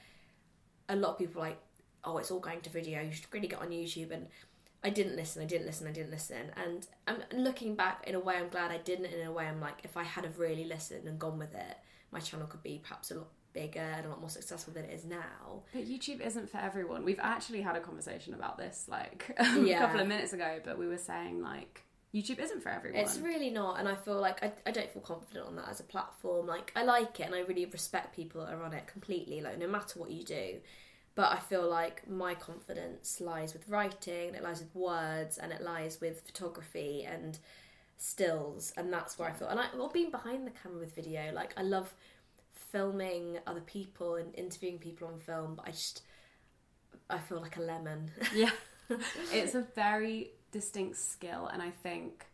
a 0.89 0.97
lot 0.97 1.13
of 1.13 1.19
people 1.19 1.41
were 1.41 1.49
like, 1.49 1.61
"Oh, 2.05 2.19
it's 2.19 2.31
all 2.31 2.41
going 2.41 2.61
to 2.63 2.71
video. 2.71 3.01
You 3.03 3.13
should 3.13 3.27
really 3.33 3.49
get 3.49 3.61
on 3.61 3.69
YouTube." 3.71 4.11
And 4.13 4.29
I 4.85 4.91
didn't 4.91 5.17
listen. 5.17 5.43
I 5.43 5.47
didn't 5.47 5.67
listen. 5.67 5.87
I 5.89 5.93
didn't 5.93 6.11
listen. 6.11 6.53
And 6.63 6.87
I'm 7.09 7.23
looking 7.33 7.75
back 7.75 8.05
in 8.07 8.15
a 8.15 8.21
way. 8.21 8.37
I'm 8.37 8.49
glad 8.51 8.71
I 8.71 8.79
didn't. 8.79 9.07
In 9.07 9.27
a 9.27 9.33
way, 9.33 9.47
I'm 9.47 9.61
like, 9.61 9.79
if 9.83 9.97
I 9.97 10.05
had 10.05 10.25
have 10.25 10.39
really 10.39 10.65
listened 10.65 11.09
and 11.09 11.19
gone 11.19 11.39
with 11.39 11.55
it, 11.55 11.77
my 12.13 12.21
channel 12.21 12.47
could 12.47 12.63
be 12.63 12.81
perhaps 12.83 13.11
a 13.11 13.15
lot 13.17 13.29
bigger 13.55 13.81
and 13.81 14.05
a 14.05 14.09
lot 14.11 14.21
more 14.21 14.29
successful 14.29 14.75
than 14.75 14.85
it 14.85 14.93
is 14.93 15.05
now. 15.07 15.63
But 15.73 15.87
YouTube 15.87 16.21
isn't 16.21 16.51
for 16.51 16.59
everyone. 16.59 17.05
We've 17.05 17.21
actually 17.23 17.63
had 17.63 17.77
a 17.77 17.81
conversation 17.81 18.35
about 18.35 18.59
this 18.59 18.87
like 18.91 19.35
Yeah. 19.39 19.77
a 19.77 19.79
couple 19.79 20.01
of 20.01 20.09
minutes 20.09 20.35
ago, 20.35 20.59
but 20.63 20.77
we 20.79 20.87
were 20.87 20.99
saying 20.99 21.41
like 21.41 21.83
YouTube 22.13 22.39
isn't 22.39 22.63
for 22.63 22.69
everyone. 22.69 23.01
It's 23.01 23.19
really 23.19 23.51
not, 23.51 23.81
and 23.81 23.89
I 23.89 23.95
feel 23.97 24.21
like 24.21 24.41
I, 24.43 24.53
I 24.67 24.71
don't 24.71 24.91
feel 24.93 25.03
confident 25.03 25.47
on 25.47 25.57
that 25.57 25.69
as 25.69 25.81
a 25.81 25.85
platform. 25.85 26.47
Like 26.47 26.71
I 26.77 26.85
like 26.85 27.19
it, 27.21 27.25
and 27.27 27.35
I 27.35 27.41
really 27.41 27.65
respect 27.65 28.15
people 28.15 28.45
that 28.45 28.53
are 28.55 28.63
on 28.63 28.73
it 28.75 28.87
completely. 28.87 29.41
Like 29.41 29.59
no 29.59 29.67
matter 29.67 29.99
what 29.99 30.11
you 30.13 30.23
do, 30.23 30.59
but 31.17 31.33
I 31.33 31.39
feel 31.41 31.69
like 31.69 32.09
my 32.09 32.35
confidence 32.37 33.21
lies 33.21 33.53
with 33.53 33.69
writing, 33.69 34.29
and 34.29 34.37
it 34.37 34.43
lies 34.45 34.61
with 34.61 34.73
words, 34.77 35.39
and 35.39 35.51
it 35.51 35.61
lies 35.63 36.01
with 36.01 36.21
photography 36.21 37.03
and 37.05 37.39
stills, 37.97 38.73
and 38.77 38.93
that's 38.93 39.19
where 39.19 39.29
I 39.29 39.33
feel. 39.33 39.49
And 39.49 39.59
I, 39.61 39.67
well, 39.77 39.89
being 39.93 40.11
behind 40.11 40.47
the 40.47 40.51
camera 40.53 40.79
with 40.79 40.95
video, 40.95 41.33
like 41.33 41.53
I 41.57 41.63
love 41.63 41.95
filming 42.75 43.39
other 43.47 43.61
people 43.61 44.17
and 44.17 44.35
interviewing 44.35 44.79
people 44.79 45.07
on 45.07 45.19
film, 45.21 45.55
but 45.55 45.69
I 45.69 45.71
just 45.71 46.03
I 47.09 47.19
feel 47.19 47.41
like 47.41 47.57
a 47.57 47.63
lemon. 47.63 48.11
Yeah. 48.35 48.51
it's 49.33 49.55
a 49.55 49.63
very 49.77 50.33
distinct 50.51 50.97
skill, 50.99 51.47
and 51.53 51.63
I 51.63 51.71
think 51.71 52.27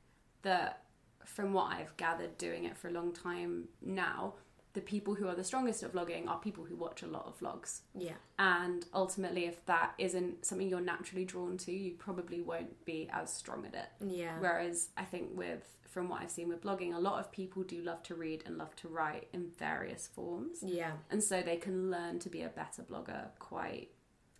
that 0.43 0.83
from 1.27 1.53
what 1.53 1.73
I've 1.73 1.95
gathered 1.99 2.39
doing 2.39 2.65
it 2.65 2.77
for 2.77 2.89
a 2.89 2.91
long 2.91 3.13
time 3.13 3.69
now, 3.83 4.35
the 4.73 4.81
people 4.81 5.15
who 5.15 5.29
are 5.29 5.35
the 5.35 5.45
strongest 5.45 5.83
at 5.83 5.93
vlogging 5.93 6.27
are 6.27 6.39
people 6.39 6.65
who 6.65 6.75
watch 6.75 7.03
a 7.03 7.07
lot 7.07 7.27
of 7.27 7.39
vlogs. 7.39 7.81
yeah, 7.95 8.15
And 8.39 8.85
ultimately, 8.95 9.45
if 9.45 9.65
that 9.67 9.93
isn't 9.99 10.47
something 10.47 10.69
you're 10.69 10.81
naturally 10.81 11.25
drawn 11.25 11.59
to, 11.59 11.73
you 11.73 11.93
probably 11.99 12.41
won't 12.41 12.85
be 12.85 13.09
as 13.13 13.33
strong 13.33 13.67
at 13.67 13.75
it. 13.75 13.89
yeah, 14.09 14.39
Whereas 14.41 14.89
I 14.97 15.05
think 15.05 15.31
with 15.35 15.63
from 15.91 16.09
what 16.09 16.23
I've 16.23 16.31
seen 16.31 16.49
with 16.49 16.63
blogging, 16.63 16.95
a 16.95 16.99
lot 17.01 17.19
of 17.21 17.31
people 17.33 17.63
do 17.65 17.83
love 17.83 18.03
to 18.05 18.15
read 18.15 18.45
and 18.47 18.57
love 18.57 18.75
to 18.77 18.89
write 18.89 19.29
in 19.33 19.51
various 19.59 20.07
forms. 20.07 20.59
yeah. 20.63 20.93
And 21.11 21.23
so 21.23 21.43
they 21.43 21.57
can 21.57 21.91
learn 21.91 22.19
to 22.21 22.29
be 22.31 22.43
a 22.43 22.49
better 22.49 22.83
blogger 22.83 23.27
quite 23.39 23.89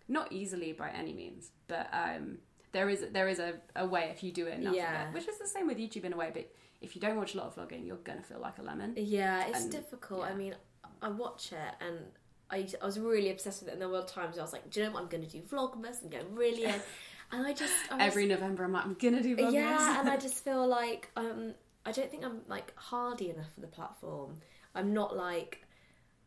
not 0.09 0.33
easily 0.33 0.73
by 0.73 0.91
any 0.91 1.13
means, 1.13 1.51
but 1.69 1.89
um, 1.93 2.39
there 2.73 2.89
is 2.89 3.05
there 3.13 3.29
is 3.29 3.39
a, 3.39 3.55
a 3.77 3.87
way 3.87 4.11
if 4.15 4.23
you 4.25 4.33
do 4.33 4.47
it 4.47 4.59
enough 4.61 4.75
Yeah. 4.75 5.09
it, 5.09 5.15
which 5.15 5.29
is 5.29 5.39
the 5.39 5.47
same 5.47 5.67
with 5.67 5.79
YouTube 5.79 6.05
in 6.05 6.13
a 6.13 6.17
way. 6.17 6.31
But 6.33 6.51
if 6.81 6.95
you 6.95 7.01
don't 7.01 7.17
watch 7.17 7.35
a 7.35 7.39
lot 7.39 7.47
of 7.49 7.57
vlogging, 7.57 7.87
you're 7.87 7.97
gonna 8.09 8.23
feel 8.23 8.41
like 8.41 8.59
a 8.59 8.63
lemon. 8.63 8.95
Yeah, 8.97 9.47
it's 9.49 9.63
And- 9.63 9.73
difficult. 9.73 10.23
I 10.23 10.35
mean, 10.35 10.55
I 11.03 11.09
watch 11.11 11.53
it 11.53 11.75
and 11.81 11.99
I, 12.53 12.67
I 12.83 12.85
was 12.87 12.99
really 12.99 13.31
obsessed 13.31 13.61
with 13.63 13.69
it, 13.69 13.73
and 13.75 13.81
there 13.81 13.89
were 13.89 14.03
times 14.03 14.37
I 14.37 14.43
was 14.43 14.53
like, 14.53 14.69
do 14.71 14.81
you 14.81 14.87
know 14.87 14.93
what? 14.93 15.03
I'm 15.05 15.09
going 15.09 15.25
to 15.25 15.31
do 15.31 15.41
Vlogmas 15.43 16.03
and 16.03 16.11
go 16.11 16.19
really 16.33 16.65
in. 16.73 16.75
And 17.33 17.47
I 17.47 17.53
just. 17.53 17.73
I 17.91 18.07
Every 18.07 18.27
November, 18.27 18.65
I'm 18.65 18.73
like, 18.73 18.85
I'm 18.85 18.95
gonna 18.95 19.23
do 19.23 19.37
Vlogmas. 19.37 19.53
Yeah, 19.53 20.01
and 20.01 20.09
I 20.09 20.17
just 20.27 20.45
feel 20.45 20.67
like 20.67 21.11
um, 21.17 21.55
I 21.85 21.93
don't 21.93 22.11
think 22.11 22.25
I'm 22.25 22.41
like 22.49 22.73
hardy 22.77 23.31
enough 23.31 23.53
for 23.55 23.61
the 23.61 23.67
platform. 23.67 24.37
I'm 24.75 24.93
not 24.93 25.17
like. 25.17 25.65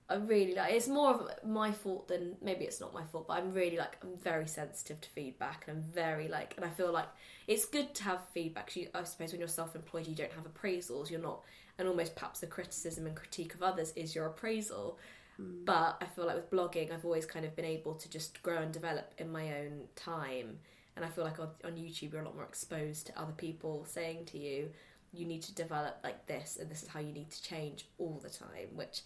I 0.09 0.15
really 0.15 0.53
like 0.53 0.73
it's 0.73 0.89
more 0.89 1.11
of 1.11 1.29
my 1.45 1.71
fault 1.71 2.09
than 2.09 2.35
maybe 2.41 2.65
it's 2.65 2.81
not 2.81 2.93
my 2.93 3.03
fault, 3.05 3.29
but 3.29 3.37
I'm 3.37 3.53
really 3.53 3.77
like 3.77 3.97
I'm 4.03 4.17
very 4.17 4.47
sensitive 4.47 4.99
to 4.99 5.09
feedback 5.09 5.63
and 5.65 5.77
I'm 5.77 5.83
very 5.93 6.27
like 6.27 6.53
and 6.57 6.65
I 6.65 6.69
feel 6.69 6.91
like 6.91 7.07
it's 7.47 7.65
good 7.65 7.95
to 7.95 8.03
have 8.03 8.19
feedback. 8.33 8.75
You, 8.75 8.89
I 8.93 9.05
suppose 9.05 9.31
when 9.31 9.39
you're 9.39 9.47
self-employed, 9.47 10.05
you 10.05 10.13
don't 10.13 10.31
have 10.33 10.43
appraisals. 10.43 11.09
You're 11.09 11.21
not, 11.21 11.41
and 11.79 11.87
almost 11.87 12.15
perhaps 12.15 12.41
the 12.41 12.47
criticism 12.47 13.07
and 13.07 13.15
critique 13.15 13.53
of 13.55 13.63
others 13.63 13.93
is 13.95 14.13
your 14.13 14.25
appraisal. 14.25 14.99
But 15.39 15.97
I 15.99 16.05
feel 16.05 16.27
like 16.27 16.35
with 16.35 16.51
blogging, 16.51 16.91
I've 16.91 17.05
always 17.05 17.25
kind 17.25 17.45
of 17.45 17.55
been 17.55 17.65
able 17.65 17.95
to 17.95 18.09
just 18.09 18.41
grow 18.43 18.57
and 18.57 18.71
develop 18.71 19.13
in 19.17 19.31
my 19.31 19.59
own 19.59 19.87
time. 19.95 20.59
And 20.95 21.03
I 21.03 21.09
feel 21.09 21.23
like 21.23 21.39
on, 21.39 21.49
on 21.63 21.71
YouTube, 21.73 22.11
you're 22.11 22.21
a 22.21 22.25
lot 22.25 22.35
more 22.35 22.45
exposed 22.45 23.07
to 23.07 23.19
other 23.19 23.31
people 23.33 23.85
saying 23.87 24.25
to 24.25 24.37
you, 24.37 24.69
you 25.11 25.25
need 25.25 25.43
to 25.43 25.53
develop 25.53 25.97
like 26.03 26.25
this, 26.25 26.57
and 26.59 26.69
this 26.69 26.83
is 26.83 26.89
how 26.89 26.99
you 26.99 27.11
need 27.11 27.29
to 27.29 27.43
change 27.43 27.85
all 27.99 28.19
the 28.23 28.29
time, 28.29 28.69
which 28.73 29.01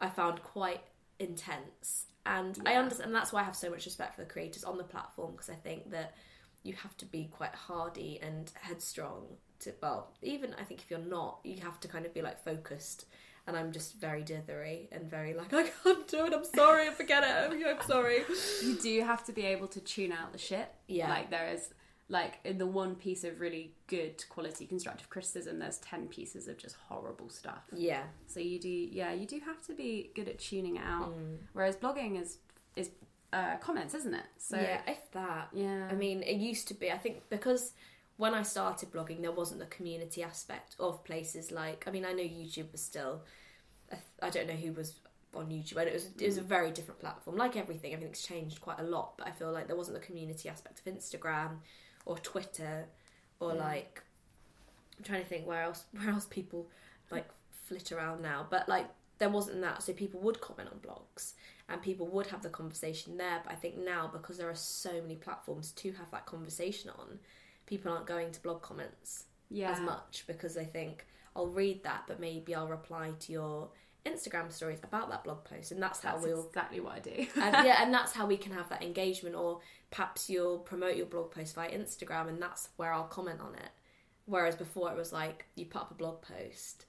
I 0.00 0.08
found 0.08 0.42
quite 0.42 0.82
intense. 1.18 2.06
And 2.24 2.58
I 2.66 2.74
understand, 2.74 3.08
and 3.08 3.14
that's 3.14 3.32
why 3.32 3.40
I 3.40 3.44
have 3.44 3.56
so 3.56 3.70
much 3.70 3.84
respect 3.84 4.14
for 4.14 4.20
the 4.20 4.30
creators 4.30 4.62
on 4.64 4.78
the 4.78 4.84
platform 4.84 5.32
because 5.32 5.50
I 5.50 5.54
think 5.54 5.90
that 5.90 6.14
you 6.62 6.74
have 6.74 6.96
to 6.98 7.06
be 7.06 7.28
quite 7.32 7.54
hardy 7.54 8.20
and 8.22 8.52
headstrong 8.54 9.26
to, 9.60 9.72
well, 9.82 10.12
even 10.22 10.54
I 10.60 10.62
think 10.62 10.80
if 10.80 10.90
you're 10.90 11.00
not, 11.00 11.40
you 11.42 11.60
have 11.62 11.80
to 11.80 11.88
kind 11.88 12.06
of 12.06 12.14
be 12.14 12.22
like 12.22 12.42
focused. 12.44 13.06
And 13.46 13.56
I'm 13.56 13.72
just 13.72 13.98
very 14.00 14.22
dithery 14.22 14.86
and 14.92 15.10
very 15.10 15.34
like, 15.34 15.52
I 15.54 15.64
can't 15.64 16.06
do 16.06 16.26
it, 16.26 16.32
I'm 16.32 16.44
sorry, 16.44 16.90
forget 16.90 17.24
it, 17.24 17.64
I'm, 17.66 17.86
sorry. 17.86 18.22
you 18.62 18.76
do 18.76 19.00
have 19.02 19.24
to 19.24 19.32
be 19.32 19.44
able 19.46 19.66
to 19.68 19.80
tune 19.80 20.12
out 20.12 20.32
the 20.32 20.38
shit. 20.38 20.68
Yeah. 20.86 21.08
Like 21.08 21.30
there 21.30 21.48
is 21.48 21.70
like 22.08 22.34
in 22.44 22.58
the 22.58 22.66
one 22.66 22.94
piece 22.94 23.24
of 23.24 23.40
really 23.40 23.72
good 23.86 24.22
quality 24.28 24.66
constructive 24.66 25.08
criticism, 25.08 25.58
there's 25.58 25.78
ten 25.78 26.06
pieces 26.08 26.46
of 26.46 26.58
just 26.58 26.76
horrible 26.88 27.30
stuff. 27.30 27.62
Yeah. 27.74 28.02
So 28.26 28.38
you 28.38 28.60
do 28.60 28.68
yeah, 28.68 29.12
you 29.12 29.26
do 29.26 29.40
have 29.44 29.64
to 29.66 29.74
be 29.74 30.10
good 30.14 30.28
at 30.28 30.38
tuning 30.38 30.76
it 30.76 30.82
out. 30.84 31.16
Mm. 31.16 31.38
Whereas 31.52 31.76
blogging 31.76 32.20
is 32.20 32.38
is 32.76 32.90
uh, 33.32 33.56
comments, 33.56 33.94
isn't 33.94 34.14
it? 34.14 34.26
So 34.36 34.56
yeah, 34.56 34.80
if 34.86 35.10
that. 35.12 35.48
Yeah. 35.52 35.88
I 35.90 35.94
mean, 35.94 36.22
it 36.22 36.36
used 36.36 36.68
to 36.68 36.74
be. 36.74 36.90
I 36.90 36.98
think 36.98 37.22
because 37.30 37.72
when 38.22 38.34
I 38.34 38.44
started 38.44 38.92
blogging, 38.92 39.20
there 39.20 39.32
wasn't 39.32 39.58
the 39.58 39.66
community 39.66 40.22
aspect 40.22 40.76
of 40.78 41.02
places 41.02 41.50
like. 41.50 41.82
I 41.88 41.90
mean, 41.90 42.04
I 42.04 42.12
know 42.12 42.22
YouTube 42.22 42.70
was 42.70 42.80
still. 42.80 43.22
I 43.90 43.96
th- 43.96 44.22
I 44.22 44.30
don't 44.30 44.46
know 44.46 44.60
who 44.64 44.72
was 44.72 45.00
on 45.34 45.46
YouTube, 45.46 45.74
but 45.74 45.88
it 45.88 45.92
was 45.92 46.06
it 46.20 46.26
was 46.26 46.38
a 46.38 46.42
mm. 46.42 46.44
very 46.44 46.70
different 46.70 47.00
platform. 47.00 47.36
Like 47.36 47.56
everything, 47.56 47.92
everything's 47.92 48.22
changed 48.22 48.60
quite 48.60 48.78
a 48.78 48.84
lot. 48.84 49.14
But 49.18 49.26
I 49.26 49.32
feel 49.32 49.50
like 49.50 49.66
there 49.66 49.74
wasn't 49.74 49.98
the 49.98 50.06
community 50.06 50.48
aspect 50.48 50.78
of 50.78 50.84
Instagram 50.84 51.56
or 52.06 52.16
Twitter 52.18 52.86
or 53.40 53.54
mm. 53.54 53.58
like. 53.58 54.04
I'm 54.98 55.04
trying 55.04 55.22
to 55.22 55.28
think 55.28 55.44
where 55.44 55.64
else 55.64 55.82
where 55.98 56.10
else 56.10 56.26
people 56.30 56.68
like 57.10 57.28
flit 57.50 57.90
around 57.90 58.22
now, 58.22 58.46
but 58.48 58.68
like 58.68 58.86
there 59.18 59.30
wasn't 59.30 59.60
that, 59.62 59.82
so 59.82 59.92
people 59.92 60.20
would 60.20 60.40
comment 60.40 60.68
on 60.72 60.78
blogs 60.78 61.32
and 61.68 61.82
people 61.82 62.06
would 62.06 62.28
have 62.28 62.42
the 62.42 62.50
conversation 62.50 63.16
there. 63.16 63.40
But 63.42 63.52
I 63.52 63.56
think 63.56 63.78
now 63.78 64.08
because 64.12 64.38
there 64.38 64.48
are 64.48 64.54
so 64.54 64.92
many 65.02 65.16
platforms 65.16 65.72
to 65.72 65.90
have 65.92 66.10
that 66.12 66.26
conversation 66.26 66.90
on, 66.90 67.18
people 67.66 67.92
aren't 67.92 68.06
going 68.06 68.32
to 68.32 68.42
blog 68.42 68.62
comments 68.62 69.24
yeah. 69.50 69.70
as 69.70 69.80
much 69.80 70.24
because 70.26 70.54
they 70.54 70.64
think 70.64 71.06
I'll 71.34 71.46
read 71.46 71.84
that, 71.84 72.04
but 72.06 72.20
maybe 72.20 72.54
I'll 72.54 72.68
reply 72.68 73.12
to 73.20 73.32
your 73.32 73.70
Instagram 74.04 74.50
stories 74.50 74.80
about 74.82 75.10
that 75.10 75.24
blog 75.24 75.44
post, 75.44 75.72
and 75.72 75.82
that's 75.82 76.00
how 76.00 76.12
That's 76.12 76.24
we'll 76.24 76.46
exactly 76.46 76.80
what 76.80 76.94
I 76.94 76.98
do. 76.98 77.10
and 77.10 77.26
yeah, 77.66 77.82
and 77.82 77.94
that's 77.94 78.12
how 78.12 78.26
we 78.26 78.36
can 78.36 78.52
have 78.52 78.68
that 78.70 78.82
engagement. 78.82 79.34
Or 79.36 79.60
perhaps 79.90 80.28
you'll 80.28 80.58
promote 80.58 80.96
your 80.96 81.06
blog 81.06 81.30
post 81.30 81.54
via 81.54 81.70
Instagram, 81.70 82.28
and 82.28 82.42
that's 82.42 82.70
where 82.76 82.92
I'll 82.92 83.04
comment 83.04 83.40
on 83.40 83.54
it. 83.54 83.70
Whereas 84.24 84.56
before 84.56 84.90
it 84.90 84.96
was 84.96 85.12
like 85.12 85.46
you 85.54 85.66
put 85.66 85.82
up 85.82 85.90
a 85.90 85.94
blog 85.94 86.22
post, 86.22 86.86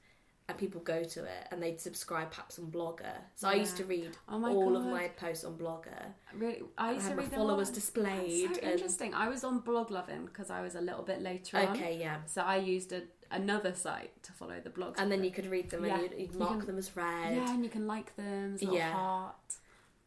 and 0.50 0.58
people 0.58 0.82
go 0.82 1.04
to 1.04 1.24
it 1.24 1.48
and 1.52 1.64
they'd 1.64 1.80
subscribe 1.80 2.30
perhaps 2.32 2.60
on 2.60 2.66
Blogger. 2.66 3.16
So 3.36 3.48
I 3.48 3.54
used 3.54 3.78
to 3.78 3.86
read 3.86 4.12
Oh 4.28 4.44
all 4.46 4.76
of 4.76 4.86
my 4.86 5.08
posts 5.10 5.46
on 5.46 5.58
Blogger. 5.58 6.04
really, 6.36 6.62
I 6.78 6.90
I 6.90 6.92
used 6.94 7.04
to 7.04 7.08
had 7.10 7.18
my 7.18 7.24
read 7.24 7.32
followers 7.34 7.70
displayed. 7.70 8.50
That's 8.50 8.60
so 8.60 8.64
and- 8.64 8.72
interesting. 8.74 9.14
I 9.14 9.30
was 9.30 9.44
on 9.44 9.62
Bloglovin' 9.62 10.26
because 10.26 10.50
I 10.50 10.62
was 10.62 10.76
a 10.76 10.82
little 10.82 11.04
bit 11.04 11.22
later 11.22 11.58
on. 11.58 11.68
Okay, 11.70 11.98
yeah. 11.98 12.18
So 12.26 12.42
I 12.42 12.58
used 12.58 12.92
a, 12.92 13.04
another 13.32 13.74
site 13.74 14.22
to 14.24 14.34
follow 14.34 14.60
the 14.62 14.70
blogs. 14.70 14.96
And 14.98 15.10
then 15.12 15.24
you 15.24 15.32
could 15.32 15.46
read 15.46 15.70
them 15.70 15.86
Yeah, 15.86 15.94
and 15.94 16.04
you'd, 16.12 16.20
you'd 16.20 16.34
you 16.34 16.40
mark 16.40 16.58
can- 16.60 16.68
them 16.68 16.78
as 16.78 16.96
read. 16.96 17.36
yeah, 17.38 17.54
and 17.54 17.64
you 17.64 17.70
can 17.70 17.88
like 17.88 18.16
them. 18.18 18.58
Yeah. 18.60 18.92
heart. 18.92 19.36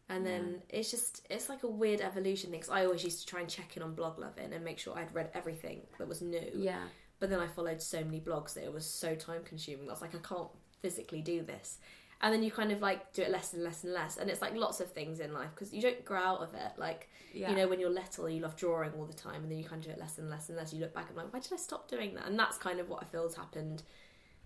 And 0.09 0.25
then 0.25 0.63
it's 0.69 0.91
just 0.91 1.27
it's 1.31 1.49
like 1.49 1.63
a 1.65 1.67
weird 1.69 2.01
evolution 2.01 2.51
thing. 2.51 2.61
Cause 2.61 2.71
I 2.71 2.85
always 2.85 3.03
used 3.03 3.21
to 3.21 3.27
try 3.27 3.41
and 3.41 3.49
check 3.49 3.77
in 3.77 3.83
on 3.83 3.97
Bloglovin' 3.97 4.55
and 4.55 4.65
make 4.65 4.79
sure 4.79 4.97
I'd 4.97 5.13
read 5.15 5.31
everything 5.35 5.81
that 5.99 6.07
was 6.07 6.21
new. 6.23 6.49
Yeah. 6.55 6.85
But 7.19 7.31
then 7.31 7.41
I 7.41 7.47
followed 7.47 7.81
so 7.81 8.05
many 8.05 8.21
blogs 8.21 8.55
that 8.55 8.65
it 8.65 8.73
was 8.73 8.85
so 8.85 9.15
time 9.15 9.43
consuming. 9.45 9.89
I 9.89 9.93
was 9.93 10.03
like, 10.03 10.15
I 10.15 10.19
can't 10.19 10.49
physically 10.83 11.23
do 11.23 11.43
this 11.43 11.79
and 12.21 12.33
then 12.33 12.43
you 12.43 12.51
kind 12.51 12.73
of 12.73 12.81
like 12.81 13.13
do 13.13 13.23
it 13.23 13.31
less 13.31 13.53
and 13.53 13.63
less 13.63 13.85
and 13.85 13.93
less 13.93 14.17
and 14.17 14.31
it's 14.31 14.41
like 14.41 14.55
lots 14.55 14.81
of 14.81 14.91
things 14.93 15.21
in 15.21 15.33
life 15.33 15.51
because 15.55 15.73
you 15.73 15.83
don't 15.83 16.05
grow 16.05 16.19
out 16.21 16.41
of 16.41 16.55
it 16.55 16.73
like 16.79 17.09
Yeah. 17.33 17.51
you 17.51 17.57
know 17.57 17.69
when 17.69 17.81
you're 17.81 17.91
little 17.91 18.29
you 18.29 18.41
love 18.41 18.57
drawing 18.57 18.93
all 18.93 19.05
the 19.05 19.13
time 19.15 19.43
and 19.43 19.51
then 19.51 19.59
you 19.59 19.65
kind 19.65 19.81
of 19.81 19.87
do 19.87 19.93
it 19.93 19.99
less 19.99 20.19
and 20.19 20.31
less 20.31 20.49
and 20.49 20.57
less 20.57 20.73
you 20.73 20.81
look 20.81 20.95
back 20.95 21.09
and 21.09 21.17
like 21.17 21.33
why 21.33 21.41
did 21.41 21.53
i 21.53 21.57
stop 21.57 21.89
doing 21.89 22.15
that 22.15 22.27
and 22.27 22.39
that's 22.39 22.57
kind 22.57 22.81
of 22.81 22.89
what 22.89 23.03
i 23.03 23.07
feel 23.07 23.23
has 23.23 23.35
happened 23.37 23.83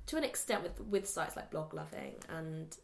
to 0.06 0.16
an 0.16 0.24
extent 0.24 0.62
with 0.62 0.80
with 0.80 1.08
sites 1.08 1.36
like 1.36 1.50
Bloglovin' 1.50 2.14
and 2.28 2.76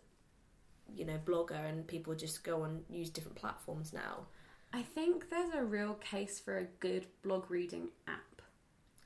you 0.94 1.04
know 1.04 1.18
blogger 1.24 1.68
and 1.68 1.86
people 1.86 2.14
just 2.14 2.44
go 2.44 2.62
and 2.62 2.84
use 2.88 3.10
different 3.10 3.36
platforms 3.36 3.92
now 3.92 4.26
I 4.72 4.82
think 4.82 5.30
there's 5.30 5.54
a 5.54 5.64
real 5.64 5.94
case 5.94 6.40
for 6.40 6.58
a 6.58 6.64
good 6.80 7.06
blog 7.22 7.50
reading 7.50 7.88
app. 8.08 8.25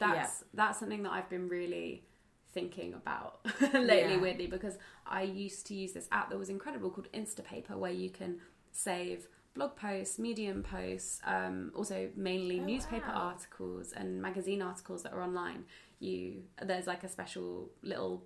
That's 0.00 0.44
that's 0.54 0.78
something 0.80 1.02
that 1.04 1.12
I've 1.12 1.28
been 1.28 1.48
really 1.48 2.04
thinking 2.52 2.94
about 2.94 3.46
lately, 3.74 4.14
Yeah. 4.14 4.20
weirdly, 4.20 4.46
because 4.48 4.76
I 5.06 5.22
used 5.22 5.66
to 5.68 5.74
use 5.74 5.92
this 5.92 6.08
app 6.10 6.30
that 6.30 6.38
was 6.38 6.48
incredible 6.48 6.90
called 6.90 7.08
Instapaper, 7.12 7.76
where 7.76 7.92
you 7.92 8.10
can 8.10 8.40
save 8.72 9.28
blog 9.54 9.76
posts, 9.76 10.18
medium 10.18 10.62
posts, 10.62 11.20
um, 11.24 11.70
also 11.74 12.08
mainly 12.16 12.58
Oh, 12.60 12.64
newspaper 12.64 13.10
wow. 13.14 13.32
articles 13.32 13.92
and 13.92 14.20
magazine 14.20 14.62
articles 14.62 15.02
that 15.04 15.12
are 15.12 15.22
online. 15.22 15.64
You 16.00 16.44
there's 16.62 16.86
like 16.86 17.04
a 17.04 17.08
special 17.08 17.70
little 17.82 18.24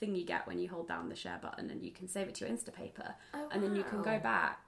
thing 0.00 0.14
you 0.16 0.24
get 0.24 0.46
when 0.46 0.58
you 0.58 0.68
hold 0.68 0.88
down 0.88 1.08
the 1.08 1.14
share 1.16 1.38
button 1.40 1.70
and 1.70 1.82
you 1.82 1.92
can 1.92 2.08
save 2.08 2.28
it 2.28 2.34
to 2.36 2.46
your 2.46 2.54
Instapaper, 2.54 3.14
Oh, 3.32 3.48
and 3.52 3.62
then 3.62 3.74
you 3.76 3.84
can 3.84 4.02
go 4.02 4.18
back. 4.18 4.60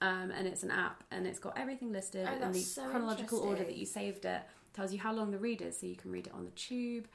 Um, 0.00 0.32
and 0.32 0.48
it's 0.48 0.64
an 0.64 0.72
app, 0.72 1.04
and 1.12 1.28
it's 1.28 1.38
got 1.38 1.56
everything 1.56 1.92
listed 1.92 2.28
Oh, 2.28 2.44
in 2.46 2.50
the 2.50 2.58
so 2.58 2.82
chronological 2.90 3.38
order 3.38 3.62
that 3.62 3.76
you 3.76 3.86
saved 3.86 4.24
it. 4.24 4.42
Tells 4.74 4.92
you 4.92 4.98
how 4.98 5.12
long 5.12 5.30
the 5.30 5.38
read 5.38 5.60
is, 5.62 5.78
so 5.78 5.86
you 5.86 5.96
can 5.96 6.10
read 6.10 6.26
it 6.26 6.32
on 6.32 6.44
the 6.44 6.50
tube, 6.52 7.06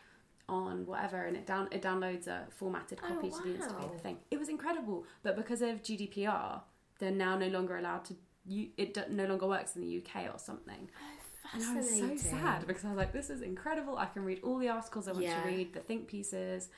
on 0.47 0.85
whatever, 0.85 1.23
and 1.23 1.35
it 1.35 1.45
down 1.47 1.67
it 1.71 1.81
downloads 1.81 2.27
a 2.27 2.45
formatted 2.51 2.99
Oh, 3.03 3.07
copy 3.07 3.29
to 3.29 3.41
the 3.43 3.49
wow. 3.49 3.55
Instapaper 3.55 3.99
thing. 4.01 4.17
It 4.31 4.39
was 4.39 4.49
incredible, 4.49 5.05
but 5.23 5.35
because 5.35 5.61
of 5.61 5.81
GDPR, 5.81 6.61
they're 6.99 7.11
now 7.11 7.37
no 7.37 7.47
longer 7.47 7.77
allowed 7.77 8.05
to. 8.05 8.15
You, 8.45 8.69
it 8.77 9.11
no 9.11 9.25
longer 9.25 9.45
works 9.47 9.75
in 9.75 9.81
the 9.81 9.97
UK 9.97 10.33
or 10.33 10.39
something. 10.39 10.89
Oh, 10.95 11.49
And 11.53 11.63
I 11.63 11.75
was 11.75 11.89
so 11.89 12.15
sad 12.15 12.65
because 12.65 12.85
I 12.85 12.89
was 12.89 12.97
like, 12.97 13.11
this 13.11 13.29
is 13.29 13.41
incredible. 13.41 13.97
I 13.97 14.05
can 14.05 14.23
read 14.23 14.39
all 14.43 14.57
the 14.57 14.69
articles 14.69 15.07
I 15.09 15.11
want 15.11 15.25
Yeah. 15.25 15.41
to 15.41 15.45
read, 15.49 15.73
the 15.73 15.81
think 15.81 16.07
pieces. 16.07 16.69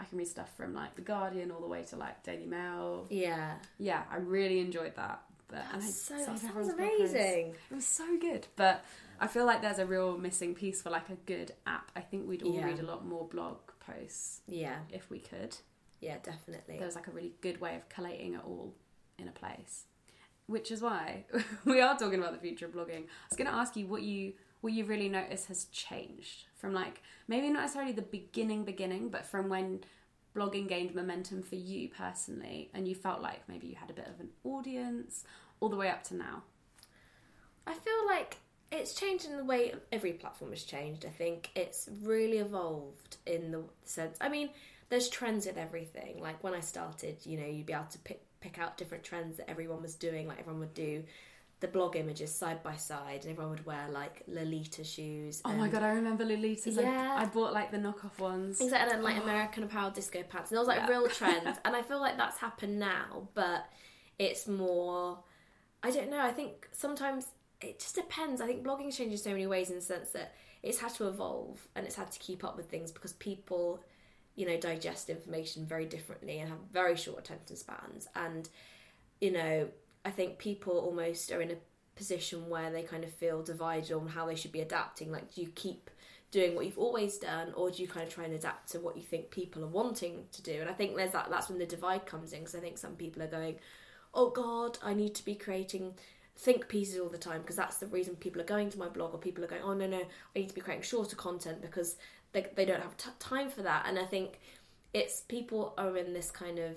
I 0.00 0.04
can 0.04 0.16
read 0.16 0.28
stuff 0.28 0.56
from 0.56 0.72
like 0.74 0.94
The 0.94 1.02
Guardian 1.02 1.50
all 1.50 1.60
the 1.60 1.66
way 1.66 1.82
to 1.90 1.96
like 1.96 2.22
Daily 2.22 2.46
Mail. 2.46 3.06
yeah 3.10 3.56
Yeah, 3.78 4.04
I 4.10 4.16
really 4.16 4.60
enjoyed 4.60 4.94
that. 4.96 5.22
But 5.48 5.64
and 5.72 5.82
I 5.82 5.86
so- 5.86 6.14
that 6.16 6.38
sounds 6.38 6.68
amazing. 6.68 7.54
It 7.70 7.74
was 7.74 7.86
so 7.86 8.18
good. 8.18 8.46
But 8.56 8.84
I 9.20 9.26
feel 9.26 9.46
like 9.46 9.62
there's 9.62 9.78
a 9.78 9.86
real 9.86 10.18
missing 10.18 10.54
piece 10.54 10.82
for 10.82 10.90
like 10.90 11.08
a 11.08 11.16
good 11.26 11.52
app. 11.66 11.90
I 11.96 12.00
think 12.00 12.28
we'd 12.28 12.42
all 12.42 12.54
Yeah. 12.54 12.66
read 12.66 12.78
a 12.80 12.84
lot 12.84 13.04
more 13.06 13.26
blog 13.26 13.56
posts 13.80 14.42
yeah 14.46 14.80
if 14.92 15.08
we 15.08 15.18
could. 15.18 15.56
yeah 16.00 16.18
definitely 16.22 16.76
There 16.76 16.84
was 16.86 16.94
like 16.94 17.06
a 17.08 17.10
really 17.10 17.32
good 17.40 17.58
way 17.60 17.74
of 17.74 17.88
collating 17.88 18.34
it 18.34 18.44
all 18.44 18.74
in 19.18 19.26
a 19.28 19.32
place. 19.32 19.86
Which 20.46 20.70
is 20.70 20.80
why 20.82 21.24
we 21.64 21.80
are 21.80 21.96
talking 21.98 22.18
about 22.20 22.32
the 22.34 22.38
future 22.40 22.66
of 22.66 22.72
blogging. 22.72 23.04
I 23.04 23.28
was 23.30 23.36
going 23.36 23.48
to 23.48 23.54
ask 23.54 23.76
you 23.76 23.86
what 23.86 24.02
you 24.02 24.34
what 24.60 24.72
you 24.72 24.84
really 24.84 25.08
notice 25.08 25.46
has 25.46 25.64
changed 25.66 26.44
from 26.56 26.72
like 26.74 27.00
maybe 27.28 27.48
not 27.48 27.60
necessarily 27.62 27.92
the 27.92 28.02
beginning 28.02 28.64
beginning, 28.64 29.08
but 29.08 29.24
from 29.24 29.48
when 29.48 29.80
blogging 30.38 30.68
gained 30.68 30.94
momentum 30.94 31.42
for 31.42 31.56
you 31.56 31.88
personally, 31.88 32.70
and 32.74 32.86
you 32.86 32.94
felt 32.94 33.20
like 33.20 33.48
maybe 33.48 33.66
you 33.66 33.74
had 33.74 33.90
a 33.90 33.94
bit 33.94 34.06
of 34.06 34.20
an 34.20 34.28
audience, 34.44 35.24
all 35.60 35.68
the 35.68 35.76
way 35.76 35.88
up 35.88 36.04
to 36.04 36.14
now. 36.14 36.42
I 37.66 37.74
feel 37.74 38.06
like 38.06 38.36
it's 38.70 38.94
changed 38.94 39.24
in 39.24 39.36
the 39.36 39.44
way 39.44 39.74
every 39.90 40.12
platform 40.12 40.50
has 40.50 40.62
changed. 40.62 41.04
I 41.04 41.10
think 41.10 41.50
it's 41.54 41.88
really 42.02 42.38
evolved 42.38 43.16
in 43.26 43.50
the 43.50 43.64
sense. 43.84 44.16
I 44.20 44.28
mean, 44.28 44.50
there's 44.88 45.08
trends 45.08 45.46
in 45.46 45.58
everything. 45.58 46.20
Like 46.20 46.42
when 46.44 46.54
I 46.54 46.60
started, 46.60 47.16
you 47.24 47.38
know, 47.38 47.46
you'd 47.46 47.66
be 47.66 47.72
able 47.72 47.86
to 47.86 47.98
pick 47.98 48.22
pick 48.40 48.58
out 48.58 48.76
different 48.76 49.02
trends 49.02 49.36
that 49.38 49.50
everyone 49.50 49.82
was 49.82 49.94
doing. 49.94 50.28
Like 50.28 50.38
everyone 50.38 50.60
would 50.60 50.74
do 50.74 51.02
the 51.60 51.68
blog 51.68 51.96
images 51.96 52.32
side 52.32 52.62
by 52.62 52.76
side, 52.76 53.22
and 53.22 53.32
everyone 53.32 53.50
would 53.50 53.66
wear 53.66 53.88
like 53.90 54.22
Lolita 54.28 54.84
shoes. 54.84 55.42
Oh 55.44 55.52
my 55.52 55.68
god, 55.68 55.82
I 55.82 55.90
remember 55.90 56.24
Lolita's. 56.24 56.76
Yeah. 56.76 57.16
I, 57.18 57.22
I 57.22 57.26
bought 57.26 57.52
like 57.52 57.70
the 57.70 57.78
knockoff 57.78 58.18
ones. 58.20 58.60
Exactly, 58.60 58.94
and 58.94 59.02
like 59.02 59.16
oh. 59.18 59.22
American 59.22 59.64
Apparel 59.64 59.90
disco 59.90 60.22
pants. 60.22 60.50
And 60.50 60.56
there 60.56 60.60
was 60.60 60.68
like 60.68 60.78
Yeah. 60.78 60.88
real 60.88 61.08
trends. 61.18 61.58
and 61.64 61.74
I 61.74 61.82
feel 61.82 62.00
like 62.00 62.16
that's 62.16 62.38
happened 62.38 62.78
now, 62.78 63.28
but 63.34 63.66
it's 64.18 64.46
more. 64.46 65.18
I 65.82 65.90
don't 65.90 66.10
know. 66.10 66.20
I 66.20 66.32
think 66.32 66.68
sometimes 66.72 67.26
it 67.60 67.78
just 67.80 67.94
depends. 67.94 68.40
I 68.40 68.46
think 68.46 68.64
blogging 68.64 68.94
changed 68.94 69.12
in 69.12 69.18
so 69.18 69.30
many 69.30 69.46
ways 69.46 69.70
in 69.70 69.76
the 69.76 69.82
sense 69.82 70.10
that 70.10 70.34
it's 70.62 70.78
had 70.78 70.92
to 70.94 71.06
evolve 71.08 71.66
and 71.74 71.86
it's 71.86 71.94
had 71.96 72.10
to 72.12 72.18
keep 72.18 72.42
up 72.44 72.56
with 72.56 72.68
things 72.68 72.90
because 72.90 73.12
people, 73.14 73.80
you 74.34 74.46
know, 74.46 74.56
digest 74.56 75.08
information 75.08 75.66
very 75.66 75.86
differently 75.86 76.38
and 76.38 76.48
have 76.50 76.58
very 76.72 76.96
short 76.96 77.18
attention 77.20 77.56
spans. 77.56 78.08
And, 78.16 78.48
you 79.20 79.30
know, 79.32 79.68
I 80.08 80.10
think 80.10 80.38
people 80.38 80.78
almost 80.78 81.30
are 81.30 81.42
in 81.42 81.50
a 81.50 81.56
position 81.94 82.48
where 82.48 82.70
they 82.70 82.82
kind 82.82 83.04
of 83.04 83.12
feel 83.12 83.42
divided 83.42 83.92
on 83.92 84.08
how 84.08 84.24
they 84.24 84.36
should 84.36 84.52
be 84.52 84.62
adapting. 84.62 85.12
Like, 85.12 85.34
do 85.34 85.42
you 85.42 85.48
keep 85.48 85.90
doing 86.30 86.54
what 86.54 86.64
you've 86.64 86.78
always 86.78 87.18
done, 87.18 87.52
or 87.54 87.70
do 87.70 87.82
you 87.82 87.88
kind 87.88 88.06
of 88.06 88.14
try 88.14 88.24
and 88.24 88.32
adapt 88.32 88.70
to 88.72 88.80
what 88.80 88.96
you 88.96 89.02
think 89.02 89.30
people 89.30 89.62
are 89.62 89.74
wanting 89.82 90.24
to 90.32 90.42
do? 90.42 90.62
And 90.62 90.70
I 90.70 90.72
think 90.72 90.96
there's 90.96 91.12
that. 91.12 91.28
That's 91.28 91.50
when 91.50 91.58
the 91.58 91.66
divide 91.66 92.06
comes 92.06 92.32
in 92.32 92.40
because 92.40 92.54
I 92.54 92.60
think 92.60 92.78
some 92.78 92.96
people 92.96 93.22
are 93.22 93.26
going, 93.38 93.56
"Oh 94.14 94.30
God, 94.30 94.78
I 94.82 94.94
need 94.94 95.14
to 95.16 95.24
be 95.24 95.34
creating." 95.34 95.94
Think 96.36 96.68
pieces 96.68 96.98
all 97.00 97.08
the 97.10 97.18
time 97.18 97.42
because 97.42 97.56
that's 97.56 97.78
the 97.78 97.88
reason 97.88 98.14
people 98.16 98.40
are 98.40 98.54
going 98.54 98.70
to 98.70 98.78
my 98.78 98.88
blog, 98.88 99.12
or 99.12 99.18
people 99.18 99.44
are 99.44 99.48
going, 99.48 99.62
"Oh 99.62 99.74
no, 99.74 99.86
no, 99.86 100.02
I 100.34 100.38
need 100.38 100.48
to 100.48 100.54
be 100.54 100.62
creating 100.62 100.84
shorter 100.84 101.16
content 101.16 101.60
because 101.60 101.96
they 102.32 102.46
they 102.54 102.64
don't 102.64 102.80
have 102.82 102.96
t- 102.96 103.10
time 103.18 103.50
for 103.50 103.62
that." 103.62 103.84
And 103.86 103.98
I 103.98 104.06
think 104.06 104.40
it's 104.94 105.20
people 105.20 105.74
are 105.76 105.98
in 105.98 106.14
this 106.14 106.30
kind 106.30 106.58
of 106.58 106.76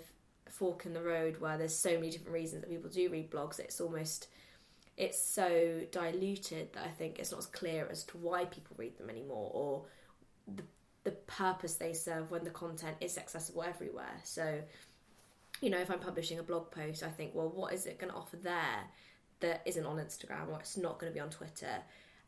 fork 0.62 0.86
in 0.86 0.94
the 0.94 1.02
road 1.02 1.38
where 1.40 1.58
there's 1.58 1.82
so 1.82 1.96
many 1.96 2.12
different 2.12 2.34
reasons 2.34 2.62
that 2.62 2.70
people 2.70 2.88
do 2.88 3.10
read 3.10 3.32
blogs. 3.32 3.60
It's 3.60 3.82
almost 3.82 4.28
it's 4.96 5.34
so 5.34 5.82
diluted 5.92 6.72
that 6.74 6.84
I 6.86 6.90
think 6.90 7.18
it's 7.18 7.32
not 7.32 7.40
as 7.40 7.48
clear 7.48 7.88
as 7.90 8.04
to 8.06 8.18
why 8.18 8.46
people 8.46 8.76
read 8.78 8.96
them 9.00 9.10
anymore 9.10 9.50
or 9.52 9.86
the 10.56 10.64
the 11.04 11.12
purpose 11.12 11.78
they 11.78 11.94
serve 11.94 12.30
when 12.30 12.44
the 12.44 12.52
content 12.52 12.96
is 13.02 13.18
accessible 13.18 13.64
everywhere. 13.64 14.20
So, 14.24 14.62
you 15.60 15.72
know, 15.72 15.80
if 15.80 15.90
I'm 15.90 15.98
publishing 15.98 16.38
a 16.38 16.44
blog 16.44 16.70
post, 16.70 17.02
I 17.02 17.10
think, 17.10 17.34
well, 17.34 17.50
what 17.50 17.74
is 17.74 17.88
it 17.88 17.98
going 17.98 18.12
to 18.12 18.20
offer 18.20 18.38
there 18.38 18.84
that 19.40 19.64
isn't 19.66 19.84
on 19.84 19.98
Instagram 19.98 20.50
or 20.50 20.60
it's 20.60 20.78
not 20.78 21.00
going 21.00 21.12
to 21.12 21.16
be 21.16 21.20
on 21.20 21.32
Twitter? 21.32 21.82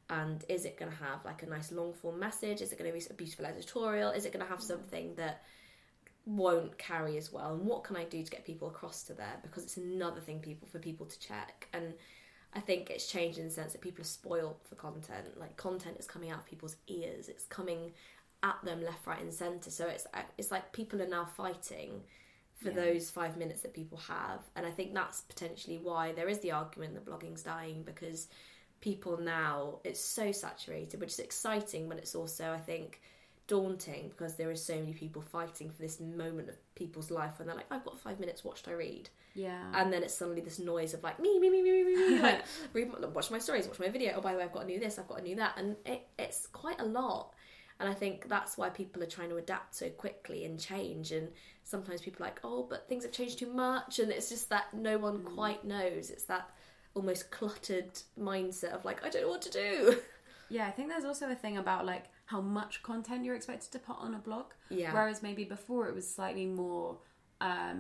And 0.10 0.44
is 0.50 0.66
it 0.66 0.80
going 0.80 0.92
to 0.92 0.98
have 0.98 1.24
like 1.24 1.44
a 1.44 1.46
nice 1.46 1.72
long 1.72 1.94
form 1.94 2.20
message? 2.20 2.62
Is 2.62 2.72
it 2.72 2.80
going 2.80 2.92
to 2.92 2.98
be 2.98 3.06
a 3.08 3.14
beautiful 3.14 3.46
editorial? 3.46 4.10
Is 4.10 4.26
it 4.26 4.34
going 4.34 4.44
to 4.44 4.50
have 4.50 4.60
mm. 4.62 4.68
something 4.68 5.14
that 5.18 5.44
won't 6.26 6.78
carry 6.78 7.18
as 7.18 7.32
well? 7.32 7.54
And 7.54 7.66
what 7.66 7.84
can 7.84 7.96
I 7.96 8.06
do 8.06 8.24
to 8.24 8.32
get 8.32 8.46
people 8.46 8.68
across 8.68 9.04
to 9.04 9.14
there? 9.14 9.40
Because 9.42 9.64
it's 9.64 9.78
another 9.78 10.22
thing 10.22 10.40
people 10.40 10.68
for 10.72 10.80
people 10.80 11.06
to 11.06 11.20
check. 11.20 11.68
And 11.74 11.94
I 12.54 12.60
think 12.60 12.90
it's 12.90 13.08
changed 13.08 13.40
in 13.40 13.46
the 13.46 13.52
sense 13.52 13.74
that 13.74 13.82
people 13.82 14.02
are 14.02 14.06
spoiled 14.06 14.58
for 14.68 14.76
content. 14.76 15.40
Like 15.40 15.58
content 15.58 15.98
is 16.00 16.08
coming 16.08 16.30
out 16.30 16.40
of 16.40 16.46
people's 16.46 16.76
ears. 16.88 17.28
It's 17.28 17.46
coming 17.46 17.92
at 18.44 18.58
them 18.64 18.84
left, 18.84 19.08
right, 19.08 19.22
and 19.22 19.34
centre. 19.34 19.72
So 19.72 19.88
it's 19.88 20.06
uh, 20.14 20.22
it's 20.38 20.52
like 20.52 20.72
people 20.74 21.02
are 21.02 21.08
now 21.08 21.26
fighting 21.26 22.02
for 22.62 22.70
those 22.70 23.10
five 23.10 23.36
minutes 23.36 23.62
that 23.62 23.74
people 23.74 23.98
have, 23.98 24.40
and 24.56 24.66
I 24.66 24.72
think 24.72 24.94
that's 24.94 25.22
potentially 25.22 25.80
why 25.82 26.14
there 26.14 26.30
is 26.30 26.40
the 26.40 26.52
argument 26.52 26.94
that 26.94 27.06
blogging's 27.06 27.44
dying 27.44 27.84
because 27.84 28.28
people 28.80 29.18
now 29.18 29.80
it's 29.84 30.00
so 30.00 30.32
saturated, 30.32 31.02
which 31.02 31.14
is 31.14 31.20
exciting, 31.20 31.90
but 31.90 31.98
it's 31.98 32.16
also 32.16 32.54
I 32.54 32.60
think 32.60 33.02
daunting 33.48 34.10
because 34.10 34.36
there 34.36 34.50
are 34.50 34.56
so 34.56 34.76
many 34.76 34.94
people 34.94 35.22
fighting 35.22 35.70
for 35.70 35.82
this 35.82 36.00
moment 36.00 36.50
of 36.50 36.56
people's 36.76 37.12
life 37.12 37.34
when 37.38 37.48
they're 37.48 37.56
like, 37.58 37.66
I've 37.72 37.84
got 37.84 38.00
five 38.00 38.20
minutes, 38.20 38.44
what 38.44 38.58
should 38.58 38.70
I 38.70 38.74
read? 38.74 39.10
Yeah. 39.36 39.64
and 39.74 39.92
then 39.92 40.04
it's 40.04 40.14
suddenly 40.14 40.42
this 40.42 40.60
noise 40.60 40.94
of 40.94 41.02
like 41.02 41.20
me, 41.20 41.40
me, 41.40 41.50
me, 41.50 41.64
me, 41.64 41.72
me, 41.72 41.84
me, 41.84 42.10
me, 42.16 42.20
like 42.22 42.44
read, 42.74 42.92
my- 42.92 43.08
watch 43.08 43.32
my 43.32 43.40
stories, 43.40 43.68
watch 43.68 43.80
my 43.80 43.90
video. 43.90 44.14
Oh, 44.16 44.22
by 44.22 44.32
the 44.34 44.38
way, 44.38 44.44
I've 44.44 44.52
got 44.54 44.62
to 44.62 44.68
new 44.68 44.80
this, 44.80 45.00
I've 45.00 45.08
got 45.08 45.18
to 45.18 45.24
new 45.24 45.36
that, 45.38 45.54
and 45.58 45.76
it, 45.86 46.08
it's 46.20 46.46
quite 46.48 46.80
a 46.80 46.86
lot. 46.86 47.34
And 47.80 47.90
I 47.90 47.94
think 47.96 48.30
that's 48.30 48.58
why 48.60 48.70
people 48.70 49.02
are 49.02 49.08
trying 49.08 49.30
to 49.30 49.38
adapt 49.38 49.74
so 49.76 49.90
quickly 49.90 50.46
and 50.46 50.60
change. 50.60 51.12
And 51.12 51.30
sometimes 51.64 52.02
people 52.02 52.24
are 52.24 52.28
like, 52.30 52.40
oh, 52.44 52.68
but 52.70 52.88
things 52.88 53.04
have 53.04 53.12
changed 53.12 53.40
too 53.40 53.52
much, 53.52 53.98
and 53.98 54.12
it's 54.12 54.30
just 54.30 54.50
that 54.50 54.72
no 54.74 55.00
one 55.00 55.18
Mm. 55.20 55.36
quite 55.36 55.66
knows. 55.66 56.12
It's 56.12 56.26
that 56.26 56.52
almost 56.94 57.32
cluttered 57.32 57.90
mindset 58.18 58.72
of 58.74 58.86
like, 58.86 59.04
I 59.04 59.10
don't 59.10 59.24
know 59.24 59.30
what 59.30 59.42
to 59.44 59.52
do. 59.52 59.98
Yeah, 60.50 60.68
I 60.68 60.72
think 60.72 60.90
there's 60.90 61.06
also 61.06 61.32
a 61.32 61.36
thing 61.36 61.58
about 61.58 61.84
like 61.86 62.06
how 62.34 62.42
much 62.42 62.74
content 62.84 63.24
you're 63.26 63.36
expected 63.42 63.72
to 63.72 63.80
put 63.80 63.98
on 64.06 64.12
a 64.16 64.22
blog. 64.28 64.48
Yeah. 64.70 64.92
Whereas 64.94 65.22
maybe 65.28 65.44
before 65.58 65.88
it 65.90 65.94
was 66.00 66.06
slightly 66.18 66.46
more 66.64 66.98
um 67.50 67.80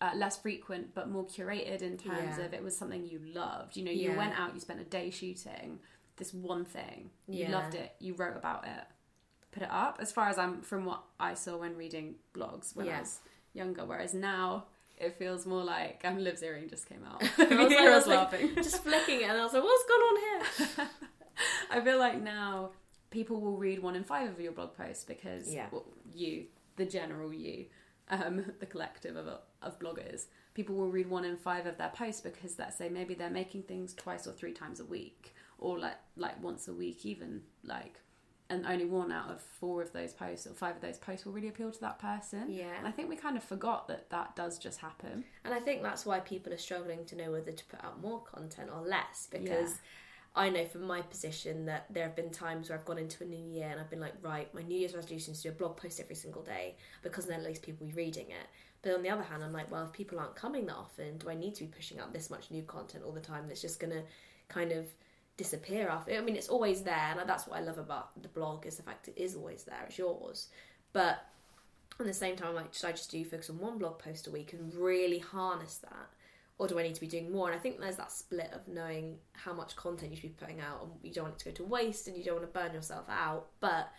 uh, 0.00 0.10
less 0.22 0.36
frequent 0.44 0.84
but 0.96 1.04
more 1.14 1.24
curated 1.34 1.80
in 1.88 1.96
terms 1.96 2.36
Yeah. 2.38 2.44
of 2.46 2.52
it 2.56 2.62
was 2.68 2.74
something 2.76 3.02
you 3.12 3.20
loved. 3.42 3.76
You 3.76 3.84
know, 3.86 3.90
you 4.02 4.10
Yeah. 4.10 4.16
went 4.22 4.34
out, 4.40 4.52
you 4.54 4.60
spent 4.68 4.80
a 4.80 4.88
day 4.98 5.08
shooting 5.10 5.68
this 6.16 6.30
one 6.34 6.64
thing. 6.76 7.10
You 7.28 7.48
loved 7.48 7.74
it. 7.84 7.90
You 8.06 8.12
wrote 8.20 8.36
about 8.36 8.62
it. 8.76 8.84
Put 9.54 9.62
it 9.62 9.70
up. 9.84 9.94
As 10.04 10.10
far 10.16 10.26
as 10.32 10.36
I'm 10.42 10.54
from 10.70 10.84
what 10.90 11.02
I 11.28 11.32
saw 11.34 11.52
when 11.62 11.76
reading 11.84 12.06
blogs 12.36 12.74
when 12.76 12.86
I 12.88 13.00
was 13.00 13.20
younger. 13.60 13.84
Whereas 13.90 14.12
now 14.14 14.64
it 15.04 15.12
feels 15.20 15.42
more 15.52 15.64
like 15.76 15.96
um, 16.08 16.16
Liv's 16.26 16.42
earring 16.42 16.68
just 16.68 16.88
came 16.90 17.04
out. 17.10 17.20
I 17.38 17.44
was, 17.62 17.72
like, 17.72 17.78
I 17.78 17.96
was 17.98 18.06
like, 18.12 18.18
laughing. 18.32 18.54
just 18.68 18.82
flicking 18.82 19.20
it, 19.22 19.28
and 19.30 19.38
I 19.40 19.44
was 19.46 19.52
like, 19.54 19.64
what's 19.68 19.86
going 19.90 20.04
on 20.10 20.16
here? 20.26 20.88
I 21.74 21.80
feel 21.86 21.98
like 22.06 22.18
now 22.22 22.70
people 23.14 23.40
will 23.40 23.56
read 23.56 23.80
one 23.80 23.96
in 23.96 24.04
five 24.04 24.28
of 24.28 24.38
your 24.40 24.52
blog 24.52 24.76
posts 24.76 25.04
because 25.04 25.52
Yeah. 25.52 25.68
well, 25.70 25.84
you, 26.14 26.44
the 26.76 26.84
general 26.84 27.32
you, 27.32 27.66
um, 28.10 28.44
the 28.60 28.66
collective 28.66 29.16
of, 29.16 29.26
of 29.62 29.78
bloggers, 29.78 30.26
people 30.52 30.74
will 30.74 30.90
read 30.90 31.08
one 31.08 31.24
in 31.24 31.36
five 31.36 31.64
of 31.66 31.78
their 31.78 31.88
posts 31.90 32.20
because 32.20 32.58
let's 32.58 32.76
say 32.76 32.88
maybe 32.88 33.14
they're 33.14 33.30
making 33.30 33.62
things 33.62 33.94
twice 33.94 34.26
or 34.26 34.32
three 34.32 34.52
times 34.52 34.80
a 34.80 34.84
week 34.84 35.34
or 35.58 35.78
like 35.78 35.96
like 36.16 36.42
once 36.42 36.68
a 36.68 36.72
week 36.72 37.06
even 37.06 37.40
like 37.62 38.00
and 38.50 38.66
only 38.66 38.84
one 38.84 39.10
out 39.10 39.30
of 39.30 39.40
four 39.40 39.80
of 39.80 39.90
those 39.92 40.12
posts 40.12 40.46
or 40.46 40.50
five 40.52 40.76
of 40.76 40.82
those 40.82 40.98
posts 40.98 41.24
will 41.24 41.32
really 41.32 41.48
appeal 41.48 41.70
to 41.72 41.80
that 41.80 41.98
person. 41.98 42.50
Yeah. 42.50 42.76
And 42.78 42.86
I 42.86 42.90
think 42.90 43.08
we 43.08 43.16
kind 43.16 43.36
of 43.38 43.42
forgot 43.42 43.88
that 43.88 44.10
that 44.10 44.36
does 44.36 44.58
just 44.58 44.80
happen. 44.80 45.24
And 45.44 45.54
I 45.54 45.60
think 45.60 45.82
that's 45.82 46.04
why 46.04 46.20
people 46.20 46.52
are 46.52 46.58
struggling 46.58 47.06
to 47.06 47.16
know 47.16 47.30
whether 47.32 47.52
to 47.52 47.64
put 47.66 47.82
out 47.82 48.02
more 48.02 48.20
content 48.20 48.68
or 48.74 48.82
less 48.86 49.28
because 49.30 49.70
Yeah. 49.70 49.76
I 50.36 50.50
know 50.50 50.64
from 50.66 50.82
my 50.82 51.00
position 51.02 51.66
that 51.66 51.86
there 51.90 52.04
have 52.04 52.16
been 52.16 52.30
times 52.30 52.68
where 52.68 52.76
I've 52.76 52.84
gone 52.84 52.98
into 52.98 53.22
a 53.22 53.26
new 53.26 53.36
year 53.36 53.68
and 53.70 53.78
I've 53.80 53.90
been 53.90 54.00
like, 54.00 54.14
right, 54.20 54.52
my 54.52 54.62
New 54.62 54.76
Year's 54.76 54.94
resolution 54.94 55.32
is 55.32 55.42
to 55.42 55.48
do 55.48 55.54
a 55.54 55.56
blog 55.56 55.76
post 55.76 56.00
every 56.00 56.16
single 56.16 56.42
day 56.42 56.74
because 57.02 57.26
then 57.26 57.38
at 57.38 57.46
least 57.46 57.62
people 57.62 57.86
will 57.86 57.92
be 57.92 58.02
reading 58.02 58.30
it. 58.30 58.46
But 58.82 58.94
on 58.94 59.02
the 59.02 59.10
other 59.10 59.22
hand, 59.22 59.44
I'm 59.44 59.52
like, 59.52 59.70
well, 59.70 59.84
if 59.84 59.92
people 59.92 60.18
aren't 60.18 60.34
coming 60.34 60.66
that 60.66 60.74
often, 60.74 61.18
do 61.18 61.30
I 61.30 61.34
need 61.34 61.54
to 61.54 61.64
be 61.64 61.70
pushing 61.70 62.00
out 62.00 62.12
this 62.12 62.30
much 62.30 62.50
new 62.50 62.62
content 62.62 63.04
all 63.06 63.12
the 63.12 63.20
time 63.20 63.46
that's 63.46 63.62
just 63.62 63.78
going 63.78 63.92
to 63.92 64.02
kind 64.48 64.72
of 64.72 64.86
disappear 65.36 65.88
after? 65.88 66.12
I 66.12 66.20
mean, 66.20 66.36
it's 66.36 66.48
always 66.48 66.82
there, 66.82 67.14
and 67.16 67.28
that's 67.28 67.46
what 67.46 67.58
I 67.58 67.62
love 67.62 67.78
about 67.78 68.20
the 68.20 68.28
blog 68.28 68.66
is 68.66 68.76
the 68.76 68.82
fact 68.82 69.08
it 69.08 69.16
is 69.16 69.36
always 69.36 69.62
there. 69.62 69.84
It's 69.86 69.96
yours, 69.96 70.48
but 70.92 71.24
at 71.98 72.06
the 72.06 72.12
same 72.12 72.36
time, 72.36 72.48
I'm 72.48 72.54
like, 72.56 72.74
should 72.74 72.88
I 72.88 72.92
just 72.92 73.10
do 73.10 73.24
focus 73.24 73.48
on 73.48 73.58
one 73.58 73.78
blog 73.78 74.00
post 74.00 74.26
a 74.26 74.30
week 74.30 74.52
and 74.52 74.74
really 74.74 75.20
harness 75.20 75.78
that? 75.78 76.10
Or 76.58 76.68
do 76.68 76.78
I 76.78 76.82
need 76.84 76.94
to 76.94 77.00
be 77.00 77.08
doing 77.08 77.32
more? 77.32 77.48
And 77.48 77.58
I 77.58 77.58
think 77.60 77.80
there's 77.80 77.96
that 77.96 78.12
split 78.12 78.50
of 78.52 78.68
knowing 78.68 79.16
how 79.32 79.52
much 79.52 79.74
content 79.74 80.12
you 80.12 80.16
should 80.16 80.36
be 80.36 80.44
putting 80.44 80.60
out 80.60 80.82
and 80.82 80.92
you 81.02 81.12
don't 81.12 81.24
want 81.24 81.34
it 81.34 81.38
to 81.40 81.44
go 81.46 81.54
to 81.56 81.64
waste 81.64 82.06
and 82.06 82.16
you 82.16 82.22
don't 82.22 82.36
want 82.36 82.52
to 82.52 82.58
burn 82.58 82.72
yourself 82.72 83.06
out. 83.08 83.46
But 83.60 83.90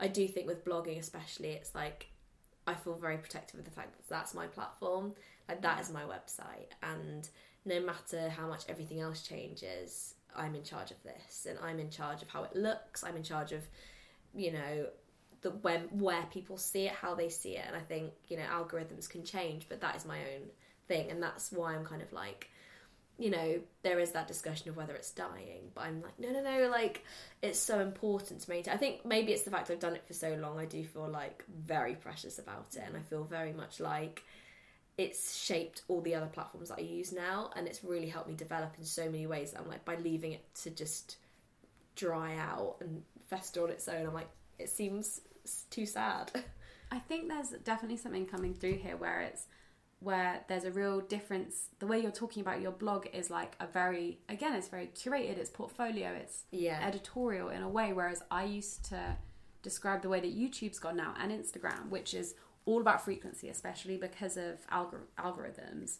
I 0.00 0.08
do 0.08 0.26
think 0.26 0.48
with 0.48 0.64
blogging, 0.64 0.98
especially, 0.98 1.50
it's 1.50 1.74
like 1.74 2.08
I 2.66 2.74
feel 2.74 2.94
very 2.94 3.18
protective 3.18 3.60
of 3.60 3.64
the 3.64 3.70
fact 3.70 3.96
that 3.96 4.08
that's 4.08 4.34
my 4.34 4.46
platform. 4.46 5.14
Like, 5.48 5.62
that 5.62 5.80
is 5.80 5.90
my 5.90 6.02
website. 6.02 6.72
And 6.82 7.28
no 7.64 7.80
matter 7.80 8.28
how 8.30 8.48
much 8.48 8.64
everything 8.68 9.00
else 9.00 9.22
changes, 9.22 10.14
I'm 10.34 10.54
in 10.56 10.64
charge 10.64 10.90
of 10.90 11.02
this 11.04 11.46
and 11.48 11.58
I'm 11.62 11.78
in 11.78 11.90
charge 11.90 12.22
of 12.22 12.28
how 12.28 12.42
it 12.44 12.56
looks. 12.56 13.04
I'm 13.04 13.16
in 13.16 13.22
charge 13.22 13.52
of, 13.52 13.62
you 14.34 14.52
know, 14.52 14.86
the 15.42 15.50
when 15.50 15.80
where 15.90 16.22
people 16.32 16.56
see 16.56 16.86
it, 16.86 16.92
how 16.92 17.14
they 17.14 17.28
see 17.28 17.56
it, 17.56 17.64
and 17.66 17.76
I 17.76 17.80
think 17.80 18.12
you 18.28 18.36
know 18.36 18.44
algorithms 18.44 19.10
can 19.10 19.24
change, 19.24 19.66
but 19.68 19.80
that 19.80 19.96
is 19.96 20.06
my 20.06 20.18
own 20.18 20.48
thing, 20.88 21.10
and 21.10 21.22
that's 21.22 21.52
why 21.52 21.74
I'm 21.74 21.84
kind 21.84 22.02
of 22.02 22.12
like, 22.12 22.50
you 23.18 23.30
know, 23.30 23.60
there 23.82 23.98
is 23.98 24.12
that 24.12 24.26
discussion 24.26 24.68
of 24.68 24.76
whether 24.76 24.94
it's 24.94 25.10
dying, 25.10 25.70
but 25.74 25.82
I'm 25.84 26.02
like, 26.02 26.18
no, 26.18 26.30
no, 26.30 26.42
no, 26.42 26.68
like 26.68 27.04
it's 27.42 27.58
so 27.58 27.80
important 27.80 28.40
to 28.40 28.50
me. 28.50 28.62
I 28.70 28.76
think 28.76 29.04
maybe 29.04 29.32
it's 29.32 29.42
the 29.42 29.50
fact 29.50 29.70
I've 29.70 29.80
done 29.80 29.94
it 29.94 30.06
for 30.06 30.14
so 30.14 30.34
long. 30.34 30.58
I 30.58 30.64
do 30.64 30.84
feel 30.84 31.08
like 31.08 31.44
very 31.48 31.94
precious 31.94 32.38
about 32.38 32.74
it, 32.74 32.82
and 32.86 32.96
I 32.96 33.00
feel 33.00 33.24
very 33.24 33.52
much 33.52 33.80
like 33.80 34.22
it's 34.98 35.36
shaped 35.36 35.82
all 35.88 36.00
the 36.00 36.14
other 36.14 36.26
platforms 36.26 36.68
that 36.68 36.78
I 36.78 36.82
use 36.82 37.12
now, 37.12 37.50
and 37.56 37.66
it's 37.66 37.82
really 37.82 38.08
helped 38.08 38.28
me 38.28 38.34
develop 38.34 38.74
in 38.78 38.84
so 38.84 39.06
many 39.06 39.26
ways. 39.26 39.54
I'm 39.58 39.68
like 39.68 39.84
by 39.84 39.96
leaving 39.96 40.32
it 40.32 40.44
to 40.62 40.70
just 40.70 41.16
dry 41.96 42.36
out 42.36 42.76
and 42.80 43.02
fester 43.28 43.62
on 43.62 43.70
its 43.70 43.88
own. 43.88 44.06
I'm 44.06 44.14
like, 44.14 44.30
it 44.58 44.68
seems 44.68 45.20
too 45.70 45.86
sad. 45.86 46.30
I 46.92 46.98
think 46.98 47.28
there's 47.28 47.50
definitely 47.64 47.96
something 47.96 48.26
coming 48.26 48.54
through 48.54 48.74
here 48.74 48.96
where 48.96 49.22
it's 49.22 49.46
where 50.02 50.44
there's 50.48 50.64
a 50.64 50.70
real 50.70 51.00
difference. 51.00 51.68
The 51.78 51.86
way 51.86 52.00
you're 52.00 52.10
talking 52.10 52.40
about 52.40 52.60
your 52.60 52.72
blog 52.72 53.06
is 53.12 53.30
like 53.30 53.54
a 53.60 53.66
very 53.66 54.18
again, 54.28 54.54
it's 54.54 54.68
very 54.68 54.88
curated, 54.88 55.38
it's 55.38 55.50
portfolio, 55.50 56.10
it's 56.12 56.44
Yeah. 56.50 56.80
editorial 56.86 57.48
in 57.50 57.62
a 57.62 57.68
way. 57.68 57.92
Whereas 57.92 58.22
I 58.30 58.44
used 58.44 58.84
to 58.86 59.16
describe 59.62 60.02
the 60.02 60.08
way 60.08 60.20
that 60.20 60.36
YouTube's 60.36 60.78
gone 60.78 60.96
now 60.96 61.14
and 61.20 61.30
Instagram, 61.30 61.88
which 61.88 62.14
is 62.14 62.34
all 62.64 62.80
about 62.80 63.04
frequency, 63.04 63.48
especially 63.48 63.96
because 63.96 64.36
of 64.36 64.66
algor- 64.68 65.06
algorithms, 65.18 65.98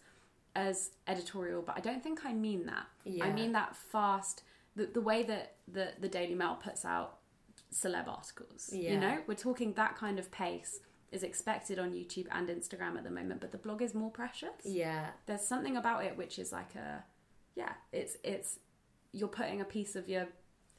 as 0.55 0.91
editorial. 1.07 1.62
But 1.62 1.77
I 1.77 1.81
don't 1.81 2.03
think 2.03 2.25
I 2.25 2.33
mean 2.33 2.67
that. 2.67 2.87
I 3.23 3.31
mean 3.33 3.53
that 3.53 3.77
fast. 3.77 4.43
The, 4.77 4.87
the 4.87 5.01
way 5.01 5.23
that 5.25 5.57
the, 5.71 5.93
the 6.01 6.09
Daily 6.09 6.35
Mail 6.35 6.57
puts 6.62 6.85
out 6.85 7.19
celeb 7.73 8.09
articles. 8.09 8.71
Yeah. 8.73 8.93
You 8.93 9.01
know, 9.01 9.19
we're 9.27 9.35
talking 9.35 9.73
that 9.75 9.97
kind 9.97 10.19
of 10.19 10.31
pace 10.31 10.81
is 11.12 11.22
expected 11.22 11.79
on 11.79 11.92
YouTube 11.92 12.27
and 12.31 12.48
Instagram 12.48 12.96
at 12.96 13.05
the 13.05 13.11
moment, 13.11 13.40
but 13.40 13.53
the 13.53 13.59
blog 13.59 13.83
is 13.83 13.94
more 13.94 14.11
precious. 14.11 14.48
Yeah. 14.64 15.11
There's 15.27 15.42
something 15.42 15.77
about 15.77 16.05
it 16.05 16.16
which 16.16 16.38
is 16.38 16.53
like 16.53 16.75
a 16.75 17.05
yeah, 17.55 17.72
it's 17.92 18.16
it's 18.25 18.59
you're 19.12 19.29
putting 19.29 19.61
a 19.61 19.64
piece 19.64 19.94
of 19.94 20.09
your 20.09 20.27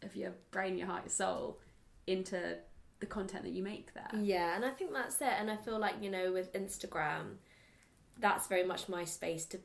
of 0.02 0.15
your 0.15 0.34
brain, 0.52 0.78
your 0.78 0.88
heart, 0.88 1.04
your 1.04 1.12
soul 1.12 1.60
into 2.08 2.58
the 3.00 3.06
content 3.06 3.43
that 3.43 3.54
you 3.54 3.63
make 3.63 3.93
there. 3.93 4.10
Yeah, 4.22 4.56
and 4.56 4.65
I 4.65 4.69
think 4.72 4.93
that's 4.93 5.22
it. 5.22 5.34
And 5.39 5.50
I 5.52 5.58
feel 5.58 5.80
like, 5.80 5.96
you 6.02 6.10
know, 6.10 6.32
with 6.32 6.54
Instagram, 6.54 7.36
that's 8.19 8.48
very 8.48 8.63
much 8.65 8.89
my 8.89 9.04
space 9.04 9.46
to 9.48 9.60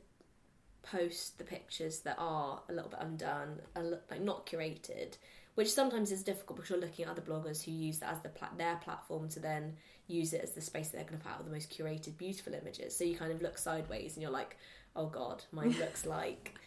post 0.81 1.37
the 1.37 1.43
pictures 1.43 1.99
that 2.01 2.15
are 2.17 2.61
a 2.69 2.73
little 2.73 2.89
bit 2.89 2.99
undone, 3.01 3.61
a 3.75 3.81
like 3.81 4.21
not 4.21 4.45
curated, 4.45 5.17
which 5.59 5.73
sometimes 5.73 6.09
is 6.09 6.23
difficult 6.23 6.55
because 6.55 6.69
you're 6.69 6.79
looking 6.79 7.03
at 7.03 7.11
other 7.11 7.21
bloggers 7.21 7.61
who 7.61 7.71
use 7.71 7.99
that 7.99 8.13
as 8.13 8.21
the 8.21 8.29
pla- 8.29 8.47
their 8.57 8.77
platform 8.77 9.27
to 9.27 9.41
then 9.41 9.73
use 10.07 10.31
it 10.31 10.39
as 10.41 10.51
the 10.53 10.61
space 10.61 10.87
that 10.87 10.95
they're 10.95 11.05
going 11.05 11.19
to 11.19 11.25
put 11.25 11.33
out 11.33 11.43
the 11.43 11.51
most 11.51 11.69
curated, 11.69 12.15
beautiful 12.17 12.53
images. 12.53 12.95
So 12.95 13.03
you 13.03 13.17
kind 13.17 13.29
of 13.33 13.41
look 13.41 13.57
sideways 13.57 14.13
and 14.13 14.21
you're 14.21 14.31
like, 14.31 14.55
oh 14.95 15.07
god, 15.07 15.43
mine 15.51 15.75
looks 15.79 16.05
like 16.05 16.57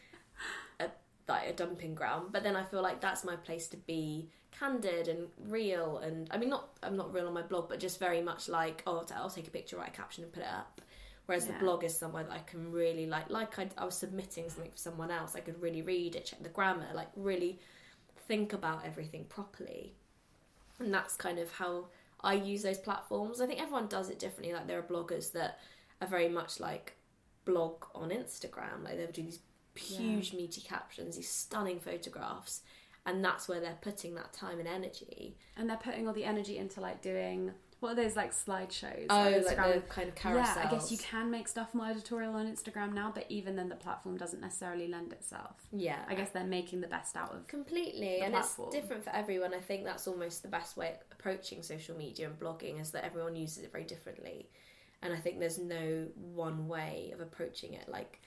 a 0.78 0.90
like 1.26 1.48
a 1.48 1.54
dumping 1.54 1.94
ground. 1.94 2.32
But 2.32 2.42
then 2.42 2.54
I 2.54 2.64
feel 2.64 2.82
like 2.82 3.00
that's 3.00 3.24
my 3.24 3.34
place 3.34 3.66
to 3.68 3.78
be 3.78 4.28
candid 4.58 5.08
and 5.08 5.28
real. 5.48 5.96
And 5.96 6.28
I 6.30 6.36
mean, 6.36 6.50
not 6.50 6.68
I'm 6.82 6.94
not 6.98 7.14
real 7.14 7.26
on 7.28 7.32
my 7.32 7.40
blog, 7.40 7.70
but 7.70 7.80
just 7.80 7.98
very 7.98 8.20
much 8.20 8.46
like, 8.50 8.82
oh, 8.86 9.06
I'll 9.16 9.30
take 9.30 9.48
a 9.48 9.50
picture, 9.50 9.78
write 9.78 9.88
a 9.88 9.92
caption, 9.92 10.22
and 10.22 10.30
put 10.34 10.42
it 10.42 10.50
up. 10.50 10.82
Whereas 11.24 11.46
Yeah. 11.46 11.52
the 11.54 11.60
blog 11.60 11.82
is 11.82 11.96
somewhere 11.96 12.24
that 12.24 12.32
I 12.32 12.40
can 12.40 12.70
really 12.70 13.06
like, 13.06 13.30
like 13.30 13.58
I, 13.58 13.70
I 13.78 13.86
was 13.86 13.96
submitting 13.96 14.50
something 14.50 14.70
for 14.70 14.76
someone 14.76 15.10
else, 15.10 15.34
I 15.34 15.40
could 15.40 15.62
really 15.62 15.80
read 15.80 16.14
it, 16.14 16.26
check 16.26 16.42
the 16.42 16.50
grammar, 16.50 16.88
like 16.94 17.08
really 17.16 17.58
think 18.26 18.52
about 18.52 18.84
everything 18.84 19.24
properly. 19.24 19.94
And 20.78 20.92
that's 20.92 21.16
kind 21.16 21.38
of 21.38 21.52
how 21.52 21.86
I 22.20 22.34
use 22.34 22.62
those 22.62 22.78
platforms. 22.78 23.40
I 23.40 23.46
think 23.46 23.60
everyone 23.60 23.88
does 23.88 24.10
it 24.10 24.18
differently. 24.18 24.54
Like 24.54 24.66
there 24.66 24.78
are 24.78 24.82
bloggers 24.82 25.32
that 25.32 25.58
are 26.00 26.08
very 26.08 26.28
much 26.28 26.60
like 26.60 26.96
blog 27.44 27.84
on 27.94 28.10
Instagram. 28.10 28.84
Like 28.84 28.96
they'll 28.96 29.10
do 29.10 29.22
these 29.22 29.40
huge 29.74 30.32
meaty 30.32 30.60
captions, 30.60 31.16
these 31.16 31.28
stunning 31.28 31.80
photographs, 31.80 32.62
and 33.06 33.24
that's 33.24 33.48
where 33.48 33.60
they're 33.60 33.78
putting 33.80 34.14
that 34.14 34.32
time 34.32 34.58
and 34.58 34.68
energy. 34.68 35.36
And 35.56 35.68
they're 35.68 35.76
putting 35.76 36.06
all 36.06 36.14
the 36.14 36.24
energy 36.24 36.58
into 36.58 36.80
like 36.80 37.02
doing 37.02 37.52
what 37.82 37.92
are 37.98 38.02
those 38.02 38.14
like 38.14 38.32
slideshows? 38.32 39.06
Oh, 39.10 39.42
like 39.44 39.56
Instagram? 39.58 39.74
the 39.74 39.80
kind 39.88 40.08
of 40.08 40.14
carousel. 40.14 40.54
Yeah, 40.56 40.68
I 40.68 40.70
guess 40.70 40.92
you 40.92 40.98
can 40.98 41.32
make 41.32 41.48
stuff 41.48 41.74
more 41.74 41.88
editorial 41.88 42.34
on 42.34 42.46
Instagram 42.46 42.92
now, 42.92 43.10
but 43.12 43.26
even 43.28 43.56
then 43.56 43.68
the 43.68 43.74
platform 43.74 44.16
doesn't 44.16 44.40
necessarily 44.40 44.86
lend 44.86 45.12
itself. 45.12 45.56
Yeah. 45.72 45.98
I 46.08 46.14
guess 46.14 46.30
they're 46.30 46.44
making 46.44 46.80
the 46.80 46.86
best 46.86 47.16
out 47.16 47.34
of 47.34 47.48
Completely, 47.48 48.20
and 48.20 48.34
platform. 48.34 48.68
it's 48.68 48.76
different 48.76 49.02
for 49.02 49.10
everyone. 49.10 49.52
I 49.52 49.58
think 49.58 49.84
that's 49.84 50.06
almost 50.06 50.42
the 50.42 50.48
best 50.48 50.76
way 50.76 50.90
of 50.90 50.96
approaching 51.10 51.60
social 51.62 51.96
media 51.96 52.28
and 52.28 52.38
blogging 52.38 52.80
is 52.80 52.92
that 52.92 53.04
everyone 53.04 53.34
uses 53.34 53.64
it 53.64 53.72
very 53.72 53.84
differently, 53.84 54.48
and 55.02 55.12
I 55.12 55.16
think 55.16 55.40
there's 55.40 55.58
no 55.58 56.06
one 56.14 56.68
way 56.68 57.10
of 57.12 57.20
approaching 57.20 57.74
it. 57.74 57.88
Like 57.88 58.20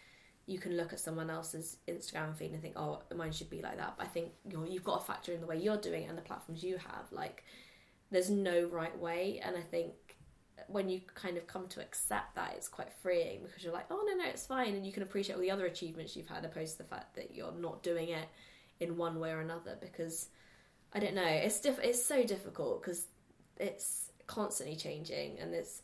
you 0.48 0.60
can 0.60 0.76
look 0.76 0.92
at 0.92 1.00
someone 1.00 1.30
else's 1.30 1.78
Instagram 1.88 2.36
feed 2.36 2.52
and 2.52 2.62
think, 2.62 2.74
"Oh, 2.78 3.02
mine 3.16 3.32
should 3.32 3.50
be 3.50 3.62
like 3.62 3.78
that," 3.78 3.96
but 3.98 4.06
I 4.06 4.10
think 4.10 4.34
you're, 4.50 4.68
you've 4.68 4.84
got 4.84 5.00
to 5.00 5.06
factor 5.06 5.32
in 5.32 5.40
the 5.40 5.48
way 5.48 5.58
you're 5.58 5.78
doing 5.78 6.04
it 6.04 6.10
and 6.10 6.18
the 6.18 6.22
platforms 6.24 6.62
you 6.62 6.78
have. 6.78 7.10
Like 7.12 7.44
there's 8.12 8.30
no 8.30 8.66
right 8.68 8.98
way, 8.98 9.42
and 9.44 9.56
I 9.58 9.62
think 9.62 9.94
when 10.68 10.90
you 10.90 11.02
kind 11.14 11.38
of 11.38 11.46
come 11.48 11.68
to 11.68 11.82
accept 11.82 12.36
that, 12.36 12.54
it's 12.56 12.68
quite 12.68 12.92
freeing 13.02 13.44
because 13.44 13.64
you're 13.64 13.74
like, 13.74 13.86
"Oh 13.92 14.04
no, 14.08 14.14
no, 14.24 14.30
it's 14.30 14.46
fine," 14.46 14.74
and 14.76 14.86
you 14.86 14.92
can 14.92 15.04
appreciate 15.04 15.36
all 15.36 15.42
the 15.42 15.52
other 15.52 15.66
achievements 15.66 16.16
you've 16.16 16.28
had, 16.28 16.46
opposed 16.46 16.74
to 16.74 16.84
the 16.84 16.90
fact 16.90 17.16
that 17.16 17.36
you're 17.36 17.52
not 17.52 17.84
doing 17.84 18.10
it 18.10 18.28
in 18.80 18.98
one 18.98 19.20
way 19.20 19.32
or 19.32 19.42
another 19.42 19.78
because 19.80 20.30
I 20.94 21.00
don't 21.00 21.16
know. 21.16 21.26
It's 21.26 21.60
diff- 21.60 21.80
It's 21.84 22.04
so 22.04 22.24
difficult 22.24 22.82
because 22.82 23.08
it's 23.58 24.12
constantly 24.28 24.76
changing 24.76 25.38
and 25.40 25.54
there's 25.54 25.82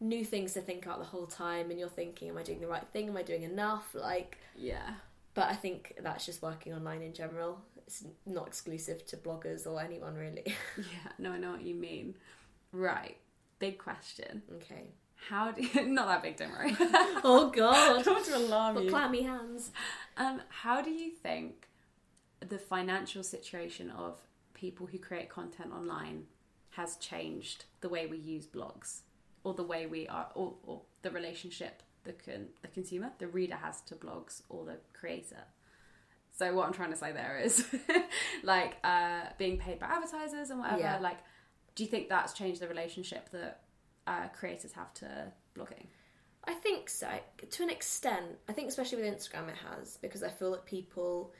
new 0.00 0.24
things 0.24 0.54
to 0.54 0.60
think 0.60 0.84
about 0.86 0.98
the 0.98 1.04
whole 1.04 1.26
time. 1.26 1.70
And 1.70 1.78
you're 1.78 1.88
thinking, 1.88 2.28
"Am 2.30 2.38
I 2.38 2.42
doing 2.42 2.60
the 2.60 2.66
right 2.66 2.86
thing? 2.92 3.08
Am 3.08 3.16
I 3.16 3.22
doing 3.22 3.42
enough?" 3.42 3.94
Like, 3.94 4.38
yeah. 4.54 4.94
but 5.34 5.48
I 5.50 5.54
think 5.54 5.94
that's 6.00 6.24
just 6.26 6.42
working 6.42 6.72
online 6.74 7.02
in 7.02 7.12
general. 7.12 7.60
It's 8.00 8.04
not 8.26 8.46
exclusive 8.46 9.04
to 9.06 9.16
bloggers 9.16 9.66
or 9.66 9.80
anyone 9.80 10.14
really. 10.14 10.44
Yeah, 10.78 11.12
no, 11.18 11.32
I 11.32 11.38
know 11.38 11.52
what 11.52 11.62
you 11.62 11.74
mean. 11.74 12.14
Right. 12.72 13.16
Big 13.58 13.78
question. 13.78 14.42
okay. 14.56 14.92
How 15.28 15.52
do 15.52 15.62
you, 15.62 15.86
not 15.86 16.08
that 16.08 16.22
big, 16.22 16.36
don't 16.36 16.50
worry. 16.50 16.74
Oh 17.24 17.52
God. 17.54 18.04
don't 18.04 18.14
want 18.14 18.26
to 18.26 18.36
alarm 18.36 18.74
Got 18.76 18.84
you. 18.84 18.90
clammy 18.90 19.22
hands. 19.22 19.70
Um, 20.16 20.40
how 20.48 20.80
do 20.82 20.90
you 20.90 21.10
think 21.10 21.68
the 22.40 22.58
financial 22.58 23.22
situation 23.22 23.90
of 23.90 24.18
people 24.54 24.86
who 24.86 24.98
create 24.98 25.28
content 25.28 25.70
online 25.72 26.24
has 26.70 26.96
changed 26.96 27.66
the 27.82 27.88
way 27.88 28.06
we 28.06 28.16
use 28.16 28.46
blogs, 28.46 29.00
or 29.44 29.52
the 29.54 29.62
way 29.62 29.86
we 29.86 30.08
are, 30.08 30.28
or, 30.34 30.54
or 30.64 30.80
the 31.02 31.10
relationship 31.10 31.82
the 32.04 32.12
con- 32.14 32.48
the 32.62 32.68
consumer, 32.68 33.12
the 33.18 33.28
reader 33.28 33.54
has 33.56 33.80
to 33.82 33.94
blogs, 33.94 34.42
or 34.48 34.64
the 34.64 34.78
creator? 34.92 35.44
So 36.42 36.52
what 36.52 36.66
I'm 36.66 36.72
trying 36.72 36.90
to 36.90 36.96
say 36.96 37.12
there 37.12 37.40
is, 37.40 37.64
like, 38.42 38.74
uh, 38.82 39.26
being 39.38 39.58
paid 39.58 39.78
by 39.78 39.86
advertisers 39.86 40.50
and 40.50 40.58
whatever. 40.58 40.80
Yeah. 40.80 40.98
Like, 40.98 41.18
do 41.76 41.84
you 41.84 41.88
think 41.88 42.08
that's 42.08 42.32
changed 42.32 42.60
the 42.60 42.66
relationship 42.66 43.30
that 43.30 43.60
uh, 44.08 44.26
creators 44.36 44.72
have 44.72 44.92
to 44.94 45.32
blogging? 45.56 45.86
I 46.44 46.54
think 46.54 46.88
so, 46.88 47.06
to 47.48 47.62
an 47.62 47.70
extent. 47.70 48.38
I 48.48 48.52
think 48.52 48.68
especially 48.68 49.02
with 49.02 49.14
Instagram, 49.14 49.50
it 49.50 49.54
has 49.70 49.98
because 49.98 50.24
I 50.24 50.30
feel 50.30 50.50
that 50.50 50.66
people 50.66 51.32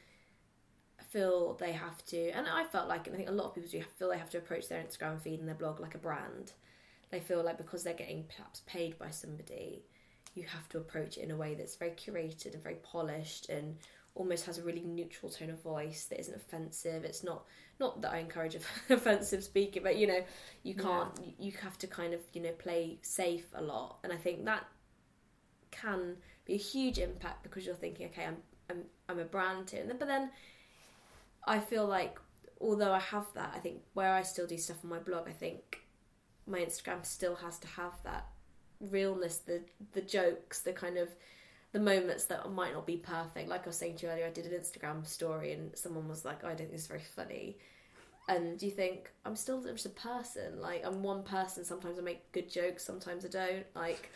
feel 1.10 1.54
they 1.54 1.72
have 1.72 2.04
to, 2.06 2.30
and 2.30 2.46
I 2.46 2.62
felt 2.62 2.86
like, 2.86 3.08
and 3.08 3.14
I 3.14 3.16
think 3.16 3.28
a 3.28 3.32
lot 3.32 3.46
of 3.46 3.54
people 3.56 3.70
do 3.70 3.82
feel 3.98 4.08
they 4.08 4.18
have 4.18 4.30
to 4.30 4.38
approach 4.38 4.68
their 4.68 4.80
Instagram 4.80 5.20
feed 5.20 5.40
and 5.40 5.48
their 5.48 5.56
blog 5.56 5.80
like 5.80 5.96
a 5.96 5.98
brand. 5.98 6.52
They 7.10 7.18
feel 7.18 7.42
like 7.42 7.58
because 7.58 7.82
they're 7.82 7.92
getting 7.92 8.26
perhaps 8.36 8.62
paid 8.66 8.96
by 9.00 9.10
somebody, 9.10 9.82
you 10.36 10.44
have 10.44 10.68
to 10.68 10.78
approach 10.78 11.18
it 11.18 11.22
in 11.22 11.32
a 11.32 11.36
way 11.36 11.54
that's 11.54 11.74
very 11.74 11.90
curated 11.90 12.54
and 12.54 12.62
very 12.62 12.76
polished 12.76 13.48
and 13.48 13.76
almost 14.14 14.44
has 14.46 14.58
a 14.58 14.62
really 14.62 14.82
neutral 14.82 15.30
tone 15.30 15.50
of 15.50 15.62
voice 15.62 16.04
that 16.06 16.20
isn't 16.20 16.36
offensive. 16.36 17.04
It's 17.04 17.24
not 17.24 17.44
not 17.80 18.02
that 18.02 18.12
I 18.12 18.18
encourage 18.18 18.56
offensive 18.90 19.42
speaking, 19.42 19.82
but 19.82 19.96
you 19.96 20.06
know, 20.06 20.22
you 20.62 20.74
can't. 20.74 21.10
Yeah. 21.20 21.32
You 21.38 21.52
have 21.62 21.78
to 21.78 21.86
kind 21.86 22.14
of 22.14 22.20
you 22.32 22.42
know 22.42 22.52
play 22.52 22.98
safe 23.02 23.46
a 23.54 23.62
lot, 23.62 23.98
and 24.04 24.12
I 24.12 24.16
think 24.16 24.44
that 24.44 24.64
can 25.70 26.16
be 26.44 26.54
a 26.54 26.58
huge 26.58 26.98
impact 26.98 27.42
because 27.42 27.66
you're 27.66 27.74
thinking, 27.74 28.06
okay, 28.06 28.26
I'm 28.26 28.36
I'm 28.70 28.84
I'm 29.08 29.18
a 29.18 29.24
brand 29.24 29.70
here, 29.70 29.84
but 29.98 30.08
then 30.08 30.30
I 31.46 31.58
feel 31.58 31.86
like 31.86 32.18
although 32.60 32.92
I 32.92 33.00
have 33.00 33.26
that, 33.34 33.52
I 33.54 33.58
think 33.58 33.82
where 33.94 34.12
I 34.12 34.22
still 34.22 34.46
do 34.46 34.58
stuff 34.58 34.84
on 34.84 34.90
my 34.90 34.98
blog, 34.98 35.28
I 35.28 35.32
think 35.32 35.80
my 36.46 36.60
Instagram 36.60 37.04
still 37.04 37.36
has 37.36 37.58
to 37.60 37.68
have 37.68 37.94
that 38.04 38.26
realness, 38.80 39.38
the 39.38 39.62
the 39.92 40.02
jokes, 40.02 40.60
the 40.60 40.72
kind 40.72 40.98
of 40.98 41.08
the 41.72 41.80
moments 41.80 42.24
that 42.26 42.50
might 42.52 42.74
not 42.74 42.86
be 42.86 42.96
perfect. 42.96 43.48
Like 43.48 43.64
I 43.64 43.66
was 43.66 43.76
saying 43.76 43.96
to 43.96 44.06
you 44.06 44.12
earlier, 44.12 44.26
I 44.26 44.30
did 44.30 44.46
an 44.46 44.52
Instagram 44.52 45.06
story 45.06 45.52
and 45.52 45.76
someone 45.76 46.08
was 46.08 46.24
like, 46.24 46.40
oh, 46.44 46.48
"I 46.48 46.50
don't 46.50 46.58
think 46.58 46.74
it's 46.74 46.86
very 46.86 47.02
funny," 47.16 47.56
and 48.28 48.62
you 48.62 48.70
think 48.70 49.10
I'm 49.24 49.34
still 49.34 49.62
just 49.62 49.86
a 49.86 49.90
person. 49.90 50.60
Like 50.60 50.84
I'm 50.84 51.02
one 51.02 51.22
person. 51.22 51.64
Sometimes 51.64 51.98
I 51.98 52.02
make 52.02 52.30
good 52.32 52.50
jokes, 52.50 52.84
sometimes 52.84 53.24
I 53.24 53.28
don't. 53.28 53.66
Like, 53.74 54.10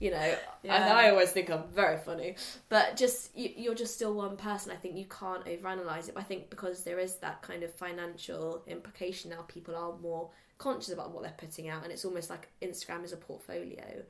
you 0.00 0.10
know, 0.10 0.34
yeah. 0.62 0.94
I, 0.94 1.06
I, 1.06 1.10
always 1.10 1.30
think 1.30 1.50
I'm 1.50 1.64
very 1.74 1.96
funny, 1.96 2.36
but 2.68 2.96
just 2.96 3.36
you, 3.36 3.72
are 3.72 3.74
just 3.74 3.94
still 3.94 4.12
one 4.12 4.36
person. 4.36 4.70
I 4.70 4.76
think 4.76 4.96
you 4.96 5.06
can't 5.06 5.44
overanalyze 5.46 6.08
it. 6.08 6.14
But 6.14 6.20
I 6.20 6.24
think 6.24 6.50
because 6.50 6.84
there 6.84 6.98
is 6.98 7.16
that 7.16 7.40
kind 7.40 7.62
of 7.62 7.72
financial 7.72 8.62
implication 8.66 9.30
now, 9.30 9.42
people 9.48 9.74
are 9.74 9.96
more 9.98 10.28
conscious 10.58 10.92
about 10.92 11.12
what 11.12 11.22
they're 11.22 11.34
putting 11.38 11.70
out, 11.70 11.84
and 11.84 11.92
it's 11.92 12.04
almost 12.04 12.28
like 12.28 12.48
Instagram 12.60 13.02
is 13.02 13.12
a 13.12 13.16
portfolio 13.16 14.02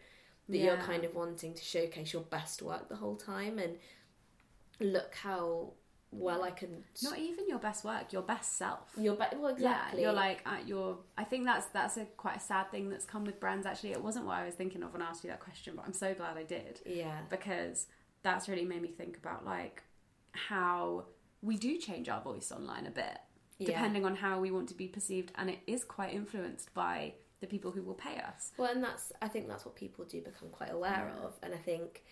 that 0.48 0.56
yeah. 0.56 0.64
you're 0.64 0.76
kind 0.78 1.04
of 1.04 1.14
wanting 1.14 1.54
to 1.54 1.62
showcase 1.62 2.12
your 2.12 2.22
best 2.22 2.62
work 2.62 2.88
the 2.88 2.96
whole 2.96 3.16
time 3.16 3.58
and 3.58 3.76
look 4.80 5.14
how 5.14 5.72
well 6.10 6.42
I 6.42 6.50
can. 6.50 6.84
Not 7.02 7.18
even 7.18 7.48
your 7.48 7.58
best 7.58 7.84
work, 7.84 8.12
your 8.12 8.22
best 8.22 8.56
self. 8.56 8.90
Your 8.96 9.14
be- 9.14 9.36
well, 9.36 9.48
exactly. 9.48 10.00
Yeah, 10.00 10.06
you're 10.06 10.14
like 10.14 10.40
at 10.46 10.66
your. 10.66 10.98
I 11.16 11.24
think 11.24 11.44
that's 11.44 11.66
that's 11.66 11.96
a 11.96 12.04
quite 12.16 12.36
a 12.36 12.40
sad 12.40 12.70
thing 12.70 12.88
that's 12.88 13.04
come 13.04 13.24
with 13.24 13.40
brands. 13.40 13.66
Actually, 13.66 13.92
it 13.92 14.02
wasn't 14.02 14.26
what 14.26 14.36
I 14.36 14.46
was 14.46 14.54
thinking 14.54 14.82
of 14.82 14.92
when 14.92 15.02
I 15.02 15.06
asked 15.06 15.24
you 15.24 15.30
that 15.30 15.40
question, 15.40 15.74
but 15.76 15.84
I'm 15.84 15.92
so 15.92 16.14
glad 16.14 16.36
I 16.36 16.44
did. 16.44 16.80
Yeah. 16.86 17.18
Because 17.28 17.86
that's 18.22 18.48
really 18.48 18.64
made 18.64 18.82
me 18.82 18.88
think 18.88 19.16
about 19.16 19.44
like 19.44 19.82
how 20.32 21.04
we 21.42 21.56
do 21.56 21.78
change 21.78 22.08
our 22.08 22.20
voice 22.20 22.50
online 22.50 22.86
a 22.86 22.90
bit, 22.90 23.18
yeah. 23.58 23.66
depending 23.66 24.04
on 24.04 24.16
how 24.16 24.40
we 24.40 24.50
want 24.50 24.68
to 24.68 24.74
be 24.74 24.88
perceived, 24.88 25.32
and 25.36 25.50
it 25.50 25.58
is 25.66 25.84
quite 25.84 26.14
influenced 26.14 26.72
by 26.74 27.14
the 27.40 27.46
people 27.46 27.70
who 27.70 27.82
will 27.82 27.94
pay 27.94 28.16
us. 28.18 28.52
Well, 28.56 28.70
and 28.72 28.82
that's 28.82 29.12
I 29.22 29.28
think 29.28 29.48
that's 29.48 29.64
what 29.64 29.74
people 29.74 30.04
do 30.04 30.20
become 30.20 30.48
quite 30.50 30.72
aware 30.72 31.12
yeah. 31.14 31.24
of, 31.24 31.34
and 31.42 31.54
I 31.54 31.58
think 31.58 32.02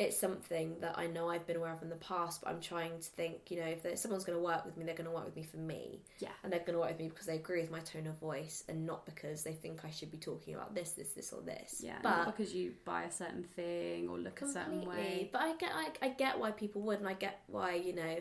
it's 0.00 0.18
something 0.18 0.76
that 0.80 0.96
I 0.96 1.06
know 1.08 1.28
I've 1.28 1.46
been 1.46 1.56
aware 1.56 1.74
of 1.74 1.82
in 1.82 1.90
the 1.90 1.96
past, 1.96 2.40
but 2.40 2.48
I'm 2.48 2.60
trying 2.62 2.98
to 2.98 3.10
think, 3.10 3.50
you 3.50 3.60
know, 3.60 3.66
if 3.66 3.98
someone's 3.98 4.24
going 4.24 4.38
to 4.38 4.42
work 4.42 4.64
with 4.64 4.78
me, 4.78 4.84
they're 4.84 4.94
going 4.94 5.10
to 5.10 5.14
work 5.14 5.26
with 5.26 5.36
me 5.36 5.42
for 5.42 5.58
me. 5.58 6.00
Yeah. 6.20 6.30
And 6.42 6.50
they're 6.50 6.60
going 6.60 6.72
to 6.72 6.78
work 6.78 6.88
with 6.88 7.00
me 7.00 7.08
because 7.08 7.26
they 7.26 7.34
agree 7.34 7.60
with 7.60 7.70
my 7.70 7.80
tone 7.80 8.06
of 8.06 8.18
voice 8.18 8.64
and 8.66 8.86
not 8.86 9.04
because 9.04 9.42
they 9.42 9.52
think 9.52 9.84
I 9.84 9.90
should 9.90 10.10
be 10.10 10.16
talking 10.16 10.54
about 10.54 10.74
this, 10.74 10.92
this, 10.92 11.12
this, 11.12 11.34
or 11.34 11.42
this. 11.42 11.82
Yeah. 11.84 11.98
But 12.02 12.16
not 12.16 12.34
because 12.34 12.54
you 12.54 12.72
buy 12.86 13.02
a 13.02 13.12
certain 13.12 13.44
thing 13.44 14.08
or 14.08 14.18
look 14.18 14.40
a 14.40 14.48
certain 14.48 14.86
way. 14.86 15.28
But 15.30 15.42
I 15.42 15.54
get, 15.56 15.70
I, 15.74 15.88
I 16.00 16.08
get 16.08 16.38
why 16.38 16.52
people 16.52 16.80
would, 16.80 17.00
and 17.00 17.06
I 17.06 17.12
get 17.12 17.42
why, 17.46 17.74
you 17.74 17.94
know, 17.94 18.16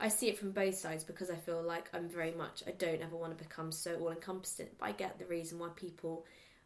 I 0.00 0.08
see 0.08 0.28
it 0.28 0.38
from 0.38 0.52
both 0.52 0.76
sides 0.76 1.04
because 1.04 1.30
I 1.30 1.36
feel 1.36 1.62
like 1.62 1.90
I'm 1.92 2.08
very 2.08 2.32
much, 2.32 2.62
I 2.66 2.70
don't 2.70 3.02
ever 3.02 3.16
want 3.16 3.36
to 3.36 3.44
become 3.44 3.70
so 3.70 3.96
all 3.96 4.10
encompassing, 4.10 4.68
but 4.78 4.86
I 4.86 4.92
get 4.92 5.18
the 5.18 5.26
reason 5.26 5.58
why 5.58 5.68
people 5.76 6.24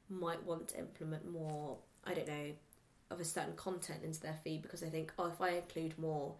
might 0.09 0.43
want 0.45 0.69
to 0.69 0.79
implement 0.79 1.31
more, 1.31 1.79
I 2.05 2.15
don't 2.15 2.29
know, 2.29 2.53
of 3.11 3.21
a 3.21 3.25
certain 3.25 3.57
content 3.57 4.05
into 4.05 4.21
their 4.21 4.39
feed 4.45 4.63
because 4.63 4.81
they 4.81 4.89
think, 4.89 5.13
oh, 5.19 5.27
if 5.27 5.41
I 5.41 5.51
include 5.51 5.99
more 5.99 6.37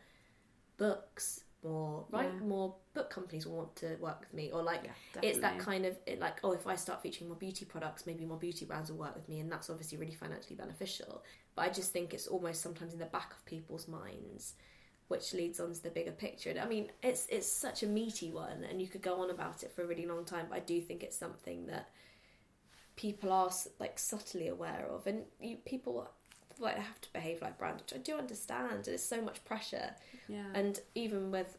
books, 0.77 1.41
more 1.65 2.05
right, 2.11 2.31
yeah. 2.33 2.47
more 2.47 2.75
book 2.93 3.11
companies 3.11 3.47
will 3.47 3.57
want 3.57 3.75
to 3.77 3.97
work 3.97 4.21
with 4.21 4.33
me, 4.35 4.51
or 4.53 4.63
like 4.63 4.83
yeah, 4.85 5.21
it's 5.23 5.39
that 5.41 5.59
kind 5.59 5.87
of 5.87 5.97
it, 6.07 6.21
like, 6.21 6.39
oh, 6.45 6.53
if 6.53 6.67
I 6.67 6.77
start 6.77 7.03
featuring 7.03 7.29
more 7.29 7.39
beauty 7.39 7.65
products, 7.65 8.07
maybe 8.07 8.25
more 8.25 8.37
beauty 8.37 8.67
brands 8.67 8.91
will 8.91 8.99
work 8.99 9.15
with 9.15 9.29
me, 9.29 9.41
and 9.41 9.51
that's 9.51 9.71
obviously 9.71 9.99
really 9.99 10.15
financially 10.15 10.57
beneficial. 10.57 11.25
But 11.57 11.63
I 11.63 11.69
just 11.71 11.93
think 11.93 12.13
it's 12.13 12.27
almost 12.27 12.61
sometimes 12.61 12.93
in 12.93 12.99
the 12.99 13.07
back 13.07 13.33
of 13.33 13.45
people's 13.47 13.89
minds. 13.89 14.55
Which 15.09 15.35
leads 15.35 15.61
on 15.61 15.73
to 15.73 15.83
the 15.83 15.91
bigger 15.91 16.13
picture. 16.13 16.51
And 16.51 16.59
I 16.59 16.67
mean, 16.67 16.91
it's 17.03 17.27
it's 17.29 17.47
such 17.47 17.83
a 17.83 17.87
meaty 17.87 18.31
one, 18.31 18.65
and 18.69 18.81
you 18.81 18.89
could 18.89 19.03
go 19.03 19.21
on 19.23 19.31
about 19.31 19.63
it 19.63 19.71
for 19.71 19.83
a 19.83 19.87
really 19.87 20.07
long 20.07 20.25
time. 20.25 20.47
But 20.49 20.57
I 20.57 20.61
do 20.61 20.81
think 20.81 21.03
it's 21.03 21.17
something 21.17 21.67
that 21.67 21.91
people 22.97 23.33
are 23.33 23.51
like 23.79 23.99
subtly 23.99 24.49
aware 24.49 24.87
of, 24.91 25.07
and 25.07 25.25
you, 25.41 25.57
people 25.67 26.09
like 26.59 26.77
have 26.77 27.01
to 27.03 27.13
behave 27.13 27.43
like 27.43 27.59
brands, 27.59 27.83
which 27.83 27.95
I 27.95 27.99
do 27.99 28.17
understand. 28.17 28.85
There's 28.85 29.03
so 29.03 29.21
much 29.21 29.45
pressure. 29.45 29.91
Yeah. 30.29 30.47
And 30.55 30.81
even 30.95 31.31
with 31.31 31.59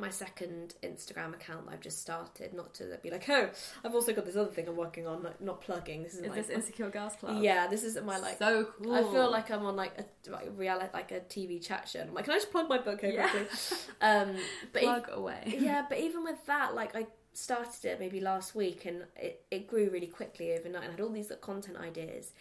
my 0.00 0.10
second 0.10 0.74
Instagram 0.82 1.34
account 1.34 1.66
that 1.66 1.72
I've 1.72 1.80
just 1.80 2.00
started, 2.00 2.54
not 2.54 2.74
to 2.74 2.98
be 3.02 3.10
like, 3.10 3.28
oh, 3.28 3.50
I've 3.84 3.94
also 3.94 4.12
got 4.12 4.24
this 4.24 4.36
other 4.36 4.50
thing 4.50 4.68
I'm 4.68 4.76
working 4.76 5.06
on, 5.06 5.22
like 5.22 5.40
not 5.40 5.60
plugging. 5.60 6.02
This 6.02 6.14
is, 6.14 6.20
is 6.20 6.28
my, 6.28 6.34
this 6.34 6.48
Insecure 6.48 6.90
Girls 6.90 7.14
Club. 7.16 7.42
Yeah, 7.42 7.66
this 7.66 7.84
is 7.84 8.00
my 8.02 8.18
like. 8.18 8.38
So 8.38 8.68
cool. 8.82 8.94
I 8.94 9.02
feel 9.02 9.30
like 9.30 9.50
I'm 9.50 9.64
on 9.64 9.76
like 9.76 9.92
a 9.98 10.30
like 10.30 10.48
reality, 10.56 10.90
like 10.92 11.12
a 11.12 11.20
TV 11.20 11.64
chat 11.64 11.88
show. 11.88 12.00
And 12.00 12.10
I'm 12.10 12.14
like, 12.14 12.24
can 12.24 12.34
I 12.34 12.36
just 12.36 12.50
plug 12.50 12.68
my 12.68 12.78
book 12.78 13.02
over? 13.02 13.12
Yeah. 13.12 13.44
um, 14.00 14.36
but 14.72 14.82
plug 14.82 15.08
away. 15.12 15.56
Yeah, 15.58 15.84
but 15.88 15.98
even 15.98 16.24
with 16.24 16.44
that, 16.46 16.74
like 16.74 16.94
I 16.94 17.06
started 17.32 17.84
it 17.84 18.00
maybe 18.00 18.20
last 18.20 18.54
week, 18.54 18.86
and 18.86 19.04
it 19.16 19.44
it 19.50 19.66
grew 19.66 19.90
really 19.90 20.06
quickly 20.06 20.52
overnight, 20.52 20.82
and 20.82 20.88
I 20.88 20.90
had 20.92 21.00
all 21.00 21.10
these 21.10 21.30
like, 21.30 21.40
content 21.40 21.76
ideas 21.76 22.32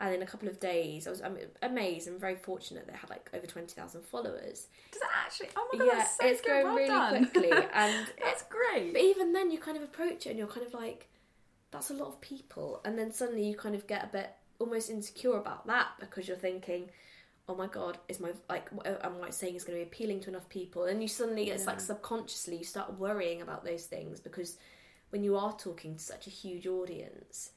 and 0.00 0.14
in 0.14 0.22
a 0.22 0.26
couple 0.26 0.48
of 0.48 0.58
days, 0.58 1.06
I 1.06 1.10
was 1.10 1.22
I'm 1.22 1.38
amazed 1.62 2.08
and 2.08 2.18
very 2.18 2.34
fortunate 2.34 2.86
that 2.86 2.96
had 2.96 3.10
like 3.10 3.30
over 3.32 3.46
twenty 3.46 3.74
thousand 3.74 4.02
followers. 4.04 4.66
Does 4.90 5.02
it 5.02 5.08
actually? 5.24 5.48
Oh 5.56 5.68
my 5.72 5.78
god, 5.78 5.86
yeah, 5.86 6.04
so 6.04 6.26
it's 6.26 6.40
going 6.40 6.64
well 6.64 6.74
really 6.74 6.88
done. 6.88 7.26
quickly, 7.26 7.50
and 7.74 8.06
that's 8.20 8.44
great. 8.44 8.92
But 8.92 9.02
even 9.02 9.32
then, 9.32 9.50
you 9.50 9.58
kind 9.58 9.76
of 9.76 9.82
approach 9.84 10.26
it, 10.26 10.30
and 10.30 10.38
you're 10.38 10.48
kind 10.48 10.66
of 10.66 10.74
like, 10.74 11.08
that's 11.70 11.90
a 11.90 11.94
lot 11.94 12.08
of 12.08 12.20
people, 12.20 12.80
and 12.84 12.98
then 12.98 13.12
suddenly 13.12 13.46
you 13.46 13.56
kind 13.56 13.74
of 13.74 13.86
get 13.86 14.04
a 14.04 14.08
bit 14.08 14.30
almost 14.58 14.90
insecure 14.90 15.36
about 15.36 15.66
that 15.66 15.88
because 16.00 16.26
you're 16.26 16.36
thinking, 16.36 16.90
oh 17.48 17.54
my 17.54 17.68
god, 17.68 17.98
is 18.08 18.18
my 18.18 18.30
like 18.48 18.68
what 18.70 18.86
uh, 18.86 18.96
am 19.02 19.22
I 19.22 19.30
saying 19.30 19.54
is 19.54 19.64
going 19.64 19.78
to 19.78 19.84
be 19.84 19.88
appealing 19.88 20.20
to 20.20 20.30
enough 20.30 20.48
people? 20.48 20.84
And 20.84 21.02
you 21.02 21.08
suddenly 21.08 21.50
it's 21.50 21.66
like 21.66 21.80
subconsciously 21.80 22.56
you 22.56 22.64
start 22.64 22.98
worrying 22.98 23.42
about 23.42 23.64
those 23.64 23.86
things 23.86 24.18
because 24.18 24.56
when 25.10 25.22
you 25.22 25.36
are 25.36 25.56
talking 25.56 25.94
to 25.94 26.02
such 26.02 26.26
a 26.26 26.30
huge 26.30 26.66
audience 26.66 27.50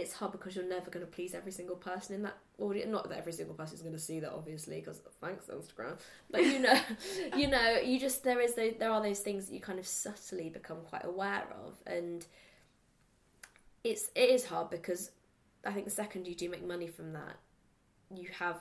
it's 0.00 0.12
hard 0.12 0.32
because 0.32 0.56
you're 0.56 0.64
never 0.64 0.90
going 0.90 1.04
to 1.04 1.10
please 1.10 1.34
every 1.34 1.52
single 1.52 1.76
person 1.76 2.14
in 2.14 2.22
that 2.22 2.36
audience. 2.58 2.90
Not 2.90 3.08
that 3.08 3.18
every 3.18 3.32
single 3.32 3.54
person 3.54 3.76
is 3.76 3.82
going 3.82 3.94
to 3.94 4.00
see 4.00 4.20
that, 4.20 4.32
obviously, 4.32 4.80
because 4.80 5.00
thanks 5.20 5.46
Instagram. 5.46 5.98
But 6.30 6.44
you 6.44 6.58
know, 6.58 6.80
you 7.36 7.48
know, 7.48 7.78
you 7.78 8.00
just 8.00 8.24
there 8.24 8.40
is 8.40 8.54
those, 8.54 8.74
there 8.78 8.90
are 8.90 9.02
those 9.02 9.20
things 9.20 9.46
that 9.46 9.54
you 9.54 9.60
kind 9.60 9.78
of 9.78 9.86
subtly 9.86 10.48
become 10.48 10.78
quite 10.88 11.04
aware 11.04 11.46
of, 11.64 11.74
and 11.86 12.26
it's 13.84 14.10
it 14.14 14.30
is 14.30 14.46
hard 14.46 14.70
because 14.70 15.10
I 15.64 15.72
think 15.72 15.84
the 15.84 15.92
second 15.92 16.26
you 16.26 16.34
do 16.34 16.48
make 16.48 16.66
money 16.66 16.86
from 16.86 17.12
that, 17.12 17.36
you 18.14 18.28
have 18.38 18.60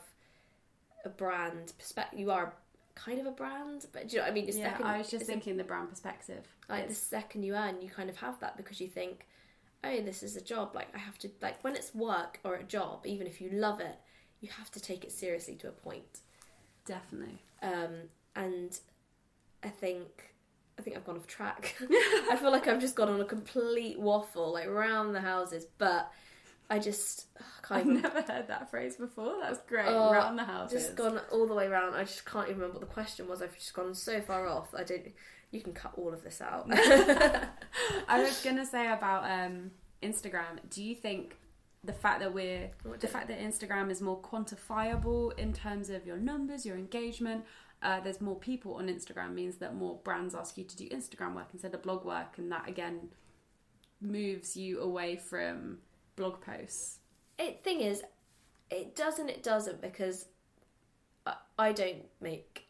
a 1.05 1.09
brand 1.09 1.73
perspective. 1.77 2.19
You 2.19 2.31
are 2.31 2.53
kind 2.95 3.19
of 3.19 3.25
a 3.25 3.31
brand, 3.31 3.85
but 3.93 4.09
do 4.09 4.15
you 4.15 4.17
know 4.17 4.25
what 4.25 4.31
I 4.31 4.33
mean? 4.33 4.45
The 4.45 4.53
yeah, 4.53 4.71
second, 4.71 4.85
I 4.85 4.97
was 4.97 5.09
just 5.09 5.25
thinking 5.25 5.57
the 5.57 5.63
brand 5.63 5.89
perspective. 5.89 6.45
Like 6.67 6.89
the 6.89 6.95
second 6.95 7.43
you 7.43 7.55
earn, 7.55 7.81
you 7.81 7.89
kind 7.89 8.09
of 8.09 8.17
have 8.17 8.39
that 8.41 8.57
because 8.57 8.81
you 8.81 8.87
think 8.87 9.25
oh, 9.83 10.01
this 10.01 10.23
is 10.23 10.35
a 10.35 10.41
job. 10.41 10.75
Like, 10.75 10.87
I 10.93 10.97
have 10.97 11.17
to, 11.19 11.29
like, 11.41 11.63
when 11.63 11.75
it's 11.75 11.93
work 11.93 12.39
or 12.43 12.55
a 12.55 12.63
job, 12.63 13.05
even 13.05 13.27
if 13.27 13.41
you 13.41 13.49
love 13.51 13.79
it, 13.79 13.97
you 14.41 14.49
have 14.57 14.71
to 14.71 14.79
take 14.79 15.03
it 15.03 15.11
seriously 15.11 15.55
to 15.55 15.67
a 15.67 15.71
point. 15.71 16.21
Definitely. 16.85 17.41
Um, 17.61 18.09
and 18.35 18.79
I 19.63 19.69
think, 19.69 20.33
I 20.77 20.81
think 20.81 20.95
I've 20.95 21.05
gone 21.05 21.17
off 21.17 21.27
track. 21.27 21.75
I 22.31 22.37
feel 22.39 22.51
like 22.51 22.67
I've 22.67 22.81
just 22.81 22.95
gone 22.95 23.09
on 23.09 23.21
a 23.21 23.25
complete 23.25 23.99
waffle, 23.99 24.53
like, 24.53 24.69
round 24.69 25.13
the 25.13 25.21
houses, 25.21 25.65
but 25.77 26.11
I 26.69 26.79
just 26.79 27.25
can't. 27.63 27.81
I've 27.81 27.87
even... 27.87 28.01
never 28.01 28.21
heard 28.21 28.47
that 28.47 28.69
phrase 28.69 28.95
before. 28.95 29.35
That's 29.41 29.59
great. 29.67 29.87
Oh, 29.87 30.11
around 30.11 30.35
the 30.35 30.43
houses. 30.43 30.83
Just 30.83 30.95
gone 30.95 31.19
all 31.31 31.47
the 31.47 31.55
way 31.55 31.65
around. 31.65 31.95
I 31.95 32.03
just 32.03 32.25
can't 32.25 32.47
even 32.47 32.61
remember 32.61 32.79
what 32.79 32.87
the 32.87 32.93
question 32.93 33.27
was. 33.27 33.41
I've 33.41 33.55
just 33.55 33.73
gone 33.73 33.95
so 33.95 34.21
far 34.21 34.47
off. 34.47 34.73
I 34.77 34.83
don't. 34.83 35.07
You 35.51 35.61
can 35.61 35.73
cut 35.73 35.93
all 35.97 36.13
of 36.13 36.23
this 36.23 36.41
out. 36.41 36.67
I 38.07 38.21
was 38.21 38.41
gonna 38.43 38.65
say 38.65 38.91
about 38.91 39.23
um, 39.29 39.71
Instagram. 40.03 40.59
Do 40.69 40.83
you 40.83 40.95
think 40.95 41.37
the 41.83 41.93
fact 41.93 42.19
that 42.19 42.33
we're 42.33 42.69
the 42.99 43.07
fact 43.07 43.27
that 43.29 43.39
Instagram 43.39 43.89
is 43.89 44.01
more 44.01 44.19
quantifiable 44.19 45.37
in 45.37 45.53
terms 45.53 45.89
of 45.89 46.05
your 46.05 46.17
numbers, 46.17 46.65
your 46.65 46.77
engagement, 46.77 47.45
uh, 47.81 47.99
there's 48.01 48.19
more 48.19 48.35
people 48.35 48.75
on 48.75 48.87
Instagram 48.87 49.33
means 49.33 49.55
that 49.57 49.75
more 49.75 49.99
brands 50.03 50.35
ask 50.35 50.57
you 50.57 50.65
to 50.65 50.75
do 50.75 50.89
Instagram 50.89 51.35
work 51.35 51.47
instead 51.53 51.73
of 51.73 51.81
blog 51.81 52.03
work, 52.05 52.37
and 52.37 52.51
that 52.51 52.67
again 52.67 53.09
moves 54.01 54.55
you 54.55 54.81
away 54.81 55.15
from 55.15 55.77
blog 56.15 56.41
posts? 56.41 56.99
It 57.37 57.63
thing 57.63 57.81
is, 57.81 58.03
it 58.69 58.95
doesn't. 58.95 59.29
It 59.29 59.43
doesn't 59.43 59.81
because 59.81 60.25
I, 61.25 61.35
I 61.57 61.71
don't 61.71 62.05
make 62.19 62.67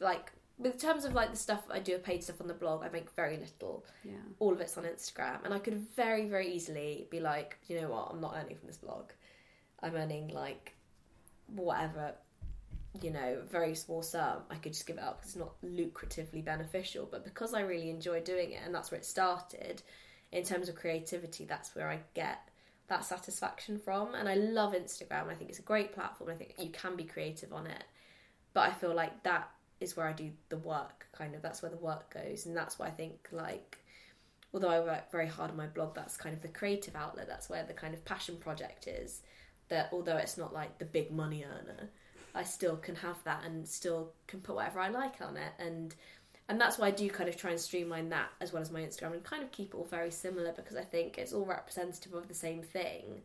like 0.00 0.32
with 0.58 0.80
terms 0.80 1.04
of 1.04 1.14
like 1.14 1.30
the 1.30 1.36
stuff 1.36 1.64
I 1.70 1.78
do 1.78 1.98
paid 1.98 2.24
stuff 2.24 2.40
on 2.40 2.48
the 2.48 2.54
blog. 2.54 2.82
I 2.82 2.88
make 2.88 3.10
very 3.10 3.36
little. 3.36 3.84
Yeah. 4.04 4.12
All 4.38 4.52
of 4.52 4.60
it's 4.60 4.76
on 4.78 4.84
Instagram, 4.84 5.44
and 5.44 5.52
I 5.52 5.58
could 5.58 5.74
very 5.94 6.28
very 6.28 6.52
easily 6.52 7.06
be 7.10 7.20
like, 7.20 7.58
you 7.68 7.80
know 7.80 7.88
what, 7.88 8.10
I'm 8.12 8.20
not 8.20 8.34
earning 8.36 8.56
from 8.56 8.66
this 8.66 8.78
blog. 8.78 9.10
I'm 9.82 9.94
earning 9.94 10.28
like 10.28 10.74
whatever 11.54 12.14
you 13.02 13.10
know, 13.10 13.38
very 13.50 13.74
small 13.74 14.02
sum, 14.02 14.42
I 14.50 14.56
could 14.56 14.72
just 14.72 14.86
give 14.86 14.98
it 14.98 15.02
up 15.02 15.18
because 15.18 15.36
it's 15.36 15.38
not 15.38 15.60
lucratively 15.62 16.44
beneficial. 16.44 17.08
But 17.10 17.24
because 17.24 17.54
I 17.54 17.60
really 17.60 17.90
enjoy 17.90 18.20
doing 18.20 18.52
it, 18.52 18.62
and 18.64 18.74
that's 18.74 18.90
where 18.90 18.98
it 18.98 19.04
started, 19.04 19.82
in 20.32 20.44
terms 20.44 20.68
of 20.68 20.74
creativity, 20.74 21.44
that's 21.44 21.74
where 21.74 21.88
I 21.88 22.00
get 22.14 22.48
that 22.88 23.04
satisfaction 23.04 23.78
from. 23.78 24.14
And 24.14 24.28
I 24.28 24.34
love 24.34 24.72
Instagram. 24.72 25.28
I 25.28 25.34
think 25.34 25.50
it's 25.50 25.58
a 25.58 25.62
great 25.62 25.92
platform. 25.92 26.30
I 26.30 26.34
think 26.34 26.54
you 26.58 26.70
can 26.70 26.96
be 26.96 27.04
creative 27.04 27.52
on 27.52 27.66
it. 27.66 27.84
But 28.54 28.70
I 28.70 28.72
feel 28.72 28.94
like 28.94 29.22
that 29.24 29.50
is 29.80 29.96
where 29.96 30.06
I 30.06 30.12
do 30.12 30.30
the 30.48 30.58
work, 30.58 31.06
kind 31.12 31.34
of. 31.34 31.42
That's 31.42 31.62
where 31.62 31.70
the 31.70 31.76
work 31.76 32.12
goes. 32.12 32.46
And 32.46 32.56
that's 32.56 32.78
why 32.78 32.86
I 32.86 32.90
think, 32.90 33.28
like, 33.32 33.78
although 34.52 34.68
I 34.68 34.80
work 34.80 35.10
very 35.10 35.28
hard 35.28 35.50
on 35.50 35.56
my 35.56 35.66
blog, 35.66 35.94
that's 35.94 36.16
kind 36.16 36.34
of 36.34 36.42
the 36.42 36.48
creative 36.48 36.96
outlet. 36.96 37.28
That's 37.28 37.48
where 37.48 37.64
the 37.64 37.74
kind 37.74 37.94
of 37.94 38.04
passion 38.04 38.36
project 38.36 38.86
is. 38.86 39.22
That 39.68 39.90
although 39.92 40.16
it's 40.16 40.38
not 40.38 40.54
like 40.54 40.78
the 40.78 40.84
big 40.84 41.10
money 41.10 41.44
earner, 41.44 41.90
I 42.34 42.44
still 42.44 42.76
can 42.76 42.94
have 42.96 43.22
that 43.24 43.44
and 43.44 43.66
still 43.66 44.12
can 44.26 44.40
put 44.40 44.56
whatever 44.56 44.78
I 44.78 44.88
like 44.88 45.20
on 45.22 45.36
it 45.38 45.52
and 45.58 45.94
and 46.48 46.60
that's 46.60 46.78
why 46.78 46.88
I 46.88 46.90
do 46.92 47.08
kind 47.10 47.28
of 47.28 47.36
try 47.36 47.50
and 47.50 47.58
streamline 47.58 48.08
that 48.10 48.28
as 48.40 48.52
well 48.52 48.62
as 48.62 48.70
my 48.70 48.80
Instagram 48.80 49.14
and 49.14 49.24
kind 49.24 49.42
of 49.42 49.50
keep 49.50 49.74
it 49.74 49.76
all 49.76 49.84
very 49.84 50.12
similar 50.12 50.52
because 50.52 50.76
I 50.76 50.82
think 50.82 51.18
it's 51.18 51.32
all 51.32 51.44
representative 51.44 52.14
of 52.14 52.28
the 52.28 52.34
same 52.34 52.62
thing. 52.62 53.22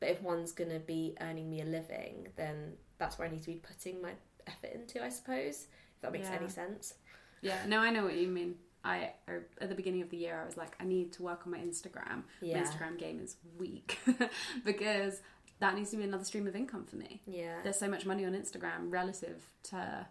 But 0.00 0.08
if 0.08 0.22
one's 0.22 0.50
gonna 0.50 0.80
be 0.80 1.14
earning 1.20 1.48
me 1.48 1.60
a 1.60 1.64
living, 1.64 2.28
then 2.34 2.72
that's 2.98 3.16
where 3.16 3.28
I 3.28 3.30
need 3.30 3.42
to 3.42 3.52
be 3.52 3.62
putting 3.62 4.02
my 4.02 4.10
effort 4.48 4.72
into, 4.74 5.04
I 5.04 5.08
suppose. 5.08 5.68
That 6.04 6.12
makes 6.12 6.28
Yeah. 6.28 6.36
any 6.36 6.48
sense. 6.48 6.94
Yeah, 7.40 7.58
no, 7.66 7.80
I 7.80 7.90
know 7.90 8.04
what 8.04 8.14
you 8.16 8.28
mean. 8.28 8.56
I 8.84 9.12
at 9.60 9.68
the 9.68 9.74
beginning 9.74 10.02
of 10.02 10.10
the 10.10 10.16
year, 10.18 10.38
I 10.40 10.44
was 10.44 10.56
like, 10.56 10.76
I 10.78 10.84
need 10.84 11.12
to 11.14 11.22
work 11.22 11.42
on 11.46 11.52
my 11.52 11.58
Instagram. 11.58 12.24
Yeah. 12.42 12.60
My 12.60 12.66
Instagram 12.66 12.98
game 12.98 13.18
is 13.20 13.36
weak 13.58 13.98
because 14.64 15.22
that 15.60 15.74
needs 15.74 15.90
to 15.90 15.96
be 15.96 16.04
another 16.04 16.24
stream 16.24 16.46
of 16.46 16.54
income 16.54 16.84
for 16.84 16.96
me. 16.96 17.22
Yeah. 17.26 17.56
There's 17.62 17.78
so 17.78 17.88
much 17.88 18.04
money 18.04 18.24
on 18.26 18.32
Instagram 18.32 18.90
relative 18.90 19.42
to 19.64 20.06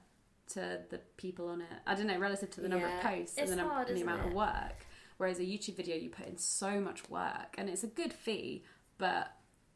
to 0.53 0.79
the 0.89 0.99
people 1.17 1.47
on 1.47 1.61
it. 1.61 1.67
I 1.87 1.95
don't 1.95 2.07
know, 2.07 2.17
relative 2.17 2.49
to 2.51 2.61
the 2.61 2.67
number 2.69 2.85
of 2.87 2.99
posts 3.01 3.37
It's 3.37 3.51
and 3.51 3.59
the, 3.59 3.63
hard, 3.65 3.87
the 3.87 4.01
amount 4.01 4.25
of 4.27 4.33
work. 4.33 4.85
Whereas 5.17 5.39
a 5.39 5.43
YouTube 5.43 5.75
video, 5.77 5.95
you 5.95 6.09
put 6.09 6.27
in 6.27 6.37
so 6.37 6.79
much 6.81 7.07
work, 7.09 7.55
and 7.57 7.69
it's 7.69 7.83
a 7.83 7.87
good 7.87 8.11
fee, 8.11 8.63
but 8.97 9.31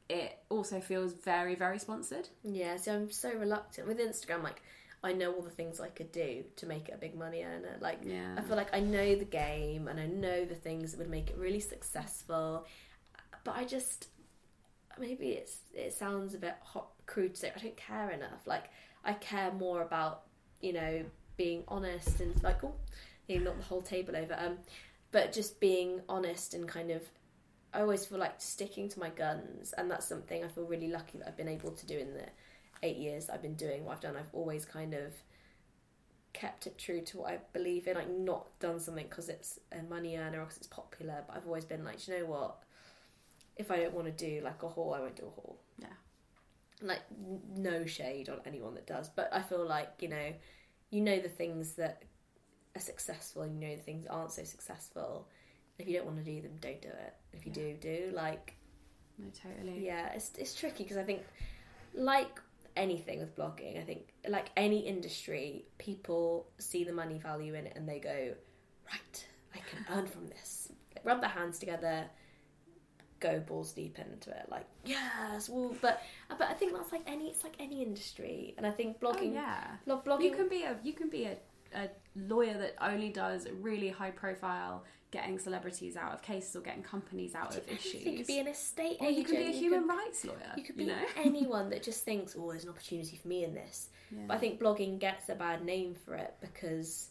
it 0.10 0.40
also 0.50 0.80
feels 0.82 1.14
very, 1.14 1.56
very 1.56 1.80
sponsored. 1.80 2.30
Yeah, 2.44 2.78
so 2.78 2.94
I'm 2.94 3.12
so 3.12 3.32
reluctant 3.34 3.88
with 3.88 4.00
Instagram. 4.00 4.44
Like, 4.44 4.62
I 5.08 5.14
know 5.14 5.34
all 5.34 5.42
the 5.42 5.50
things 5.50 5.80
I 5.80 5.88
could 5.88 6.12
do 6.12 6.44
to 6.58 6.66
make 6.66 6.90
it 6.90 6.96
a 6.96 6.98
big 6.98 7.16
money 7.16 7.44
earner. 7.44 7.78
Like, 7.80 8.00
Yeah. 8.04 8.36
I 8.38 8.42
feel 8.42 8.58
like 8.58 8.74
I 8.74 8.80
know 8.80 9.16
the 9.16 9.26
game 9.26 9.88
and 9.88 10.00
I 10.00 10.06
know 10.06 10.46
the 10.46 10.56
things 10.56 10.92
that 10.92 11.00
would 11.00 11.10
make 11.10 11.30
it 11.30 11.38
really 11.38 11.60
successful. 11.60 12.66
But 13.44 13.56
I 13.56 13.64
just 13.64 14.10
maybe 15.00 15.30
it's 15.30 15.58
it 15.74 15.94
sounds 15.94 16.34
a 16.34 16.38
bit 16.38 16.56
hot, 16.62 16.90
crude 17.06 17.36
to 17.36 17.40
say. 17.40 17.52
I 17.56 17.60
don't 17.60 17.78
care 17.78 18.12
enough. 18.12 18.46
Like, 18.46 18.66
I 19.06 19.14
care 19.14 19.52
more 19.54 19.82
about 19.82 20.24
you 20.62 20.74
know 20.74 21.06
being 21.38 21.64
honest 21.68 22.20
and 22.20 22.42
like 22.44 22.64
oh, 22.64 22.76
you 23.28 23.40
knocked 23.40 23.60
the 23.60 23.66
whole 23.66 23.82
table 23.82 24.16
over. 24.16 24.36
Um, 24.38 24.58
but 25.12 25.32
just 25.32 25.60
being 25.60 26.02
honest 26.10 26.54
and 26.54 26.68
kind 26.68 26.92
of 26.92 27.04
I 27.74 27.82
always 27.82 28.06
feel 28.06 28.18
like 28.18 28.36
sticking 28.40 28.90
to 28.90 29.00
my 29.00 29.10
guns, 29.10 29.74
and 29.78 29.90
that's 29.92 30.08
something 30.08 30.44
I 30.44 30.48
feel 30.48 30.66
really 30.66 30.90
lucky 30.90 31.18
that 31.20 31.28
I've 31.28 31.38
been 31.38 31.48
able 31.48 31.72
to 31.72 31.86
do 31.86 31.98
in 31.98 32.14
the 32.14 32.24
eight 32.84 32.98
years 32.98 33.30
I've 33.30 33.42
been 33.42 33.56
doing 33.56 33.86
what 33.86 33.94
I've 33.94 34.02
done. 34.02 34.16
I've 34.18 34.34
always 34.34 34.66
kind 34.66 34.94
of 34.94 35.14
kept 36.34 36.68
it 36.68 36.78
true 36.78 37.02
to 37.02 37.18
what 37.18 37.32
I 37.32 37.40
believe 37.54 37.88
in, 37.88 37.96
like 37.96 38.10
not 38.10 38.48
done 38.60 38.80
something 38.80 39.08
because 39.10 39.30
it's 39.30 39.60
a 39.72 39.82
money 39.84 40.18
earner 40.18 40.40
or 40.40 40.44
because 40.44 40.58
it's 40.58 40.68
popular. 40.68 41.24
But 41.28 41.38
I've 41.38 41.48
always 41.48 41.66
been 41.66 41.84
like, 41.84 42.08
you 42.08 42.20
know 42.20 42.26
what? 42.26 42.58
If 43.56 43.72
I 43.72 43.78
don't 43.78 43.94
want 43.94 44.06
to 44.06 44.12
do 44.12 44.42
like 44.44 44.62
a 44.62 44.68
haul, 44.70 44.94
I 44.94 45.00
won't 45.00 45.16
do 45.16 45.26
a 45.26 45.30
haul. 45.30 45.60
Yeah. 45.80 45.88
Like 46.82 47.02
n- 47.12 47.42
no 47.56 47.86
shade 47.88 48.30
on 48.30 48.40
anyone 48.46 48.76
that 48.76 48.86
does, 48.86 49.10
but 49.10 49.30
I 49.34 49.42
feel 49.42 49.66
like 49.66 49.94
you 50.00 50.10
know, 50.10 50.34
you 50.92 51.02
know 51.02 51.20
the 51.20 51.30
things 51.30 51.74
that 51.74 52.04
are 52.76 52.82
successful, 52.82 53.42
and 53.42 53.60
you 53.60 53.68
know 53.68 53.76
the 53.76 53.82
things 53.82 54.04
that 54.04 54.12
aren't 54.12 54.32
so 54.32 54.44
successful. 54.44 55.28
If 55.80 55.88
you 55.88 55.96
don't 55.98 56.06
want 56.06 56.18
to 56.18 56.24
do 56.24 56.40
them, 56.42 56.52
don't 56.62 56.82
do 56.82 56.90
it. 56.90 57.14
If 57.34 57.46
you 57.48 57.52
do, 57.52 57.76
do 57.82 58.12
like 58.14 58.56
No, 59.18 59.26
totally. 59.44 59.84
yeah, 59.84 60.10
it's 60.14 60.32
it's 60.38 60.54
tricky 60.54 60.84
because 60.84 60.98
I 60.98 61.04
think, 61.04 61.22
like 61.96 62.40
anything 62.78 63.20
with 63.20 63.36
blogging, 63.36 63.78
I 63.80 63.84
think 63.84 64.14
like 64.30 64.52
any 64.56 64.80
industry, 64.80 65.66
people 65.78 66.48
see 66.60 66.84
the 66.84 66.94
money 66.94 67.18
value 67.18 67.54
in 67.56 67.66
it 67.68 67.74
and 67.76 67.88
they 67.90 68.00
go, 68.00 68.34
right, 68.92 69.28
I 69.56 69.58
can 69.58 69.86
earn 69.98 70.08
from 70.08 70.28
this. 70.28 70.70
Rub 71.04 71.20
their 71.22 71.30
hands 71.30 71.60
together, 71.60 72.06
go 73.20 73.40
balls 73.40 73.72
deep 73.74 73.98
into 74.00 74.30
it. 74.32 74.46
Like 74.50 74.66
yes, 74.86 75.50
well, 75.50 75.74
but 75.82 76.02
but 76.30 76.42
I 76.50 76.54
think 76.54 76.74
that's 76.74 76.92
like 76.92 77.04
any 77.08 77.28
it's 77.30 77.44
like 77.44 77.56
any 77.60 77.82
industry, 77.84 78.54
and 78.58 78.66
I 78.66 78.72
think 78.72 78.98
Oh, 79.02 79.08
blogging, 79.08 79.34
yeah. 79.34 79.68
lo- 79.86 80.02
blogging, 80.06 80.24
You 80.24 80.32
can 80.32 80.50
be 80.50 80.64
a 80.64 80.76
you 80.84 80.94
can 80.94 81.10
be 81.10 81.26
a, 81.26 81.38
a 81.76 81.90
lawyer 82.16 82.58
that 82.58 82.76
only 82.82 83.10
does 83.10 83.48
really 83.62 83.90
high 83.90 84.12
profile, 84.12 84.84
getting 85.12 85.40
celebrities 85.40 85.96
out 85.96 86.14
of 86.14 86.22
cases 86.22 86.56
or 86.56 86.62
getting 86.62 86.84
companies 86.84 87.34
out 87.34 87.56
of 87.56 87.68
issues. 87.70 88.06
You 88.06 88.18
could 88.18 88.28
be 88.28 88.40
an 88.40 88.48
estate 88.48 88.98
or 89.00 89.08
agent. 89.08 89.18
you 89.18 89.24
can 89.24 89.36
be 89.36 89.42
a 89.44 89.52
you 89.52 89.60
human 89.60 89.82
could- 89.88 89.90
rights 89.90 90.26
lawyer. 90.26 90.54
You 90.58 90.64
could 90.64 90.78
be 90.78 90.86
know? 90.86 91.02
anyone 91.18 91.70
that 91.70 91.84
just 91.84 92.04
thinks, 92.04 92.36
oh, 92.38 92.52
there's 92.52 92.64
an 92.66 92.70
opportunity 92.70 93.16
for 93.16 93.28
me 93.28 93.44
in 93.44 93.54
this. 93.54 93.90
But 94.28 94.36
I 94.36 94.38
think 94.38 94.60
blogging 94.60 95.00
gets 95.00 95.28
a 95.30 95.36
bad 95.36 95.64
name 95.66 95.94
for 95.94 96.16
it 96.16 96.36
because 96.40 97.10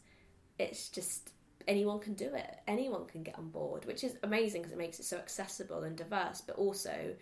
it's 0.59 0.89
just 0.89 1.31
anyone 1.69 1.99
can 1.99 2.15
do 2.15 2.31
it. 2.35 2.57
Anyone 2.67 3.07
can 3.07 3.23
get 3.23 3.39
on 3.39 3.49
board, 3.51 3.85
which 3.85 4.03
is 4.05 4.17
amazing 4.23 4.63
because 4.63 4.73
it 4.73 4.79
makes 4.79 4.99
it 4.99 5.05
so 5.05 5.19
accessible 5.19 5.83
and 5.83 5.97
diverse. 5.97 6.41
But 6.41 6.57
also, 6.57 7.15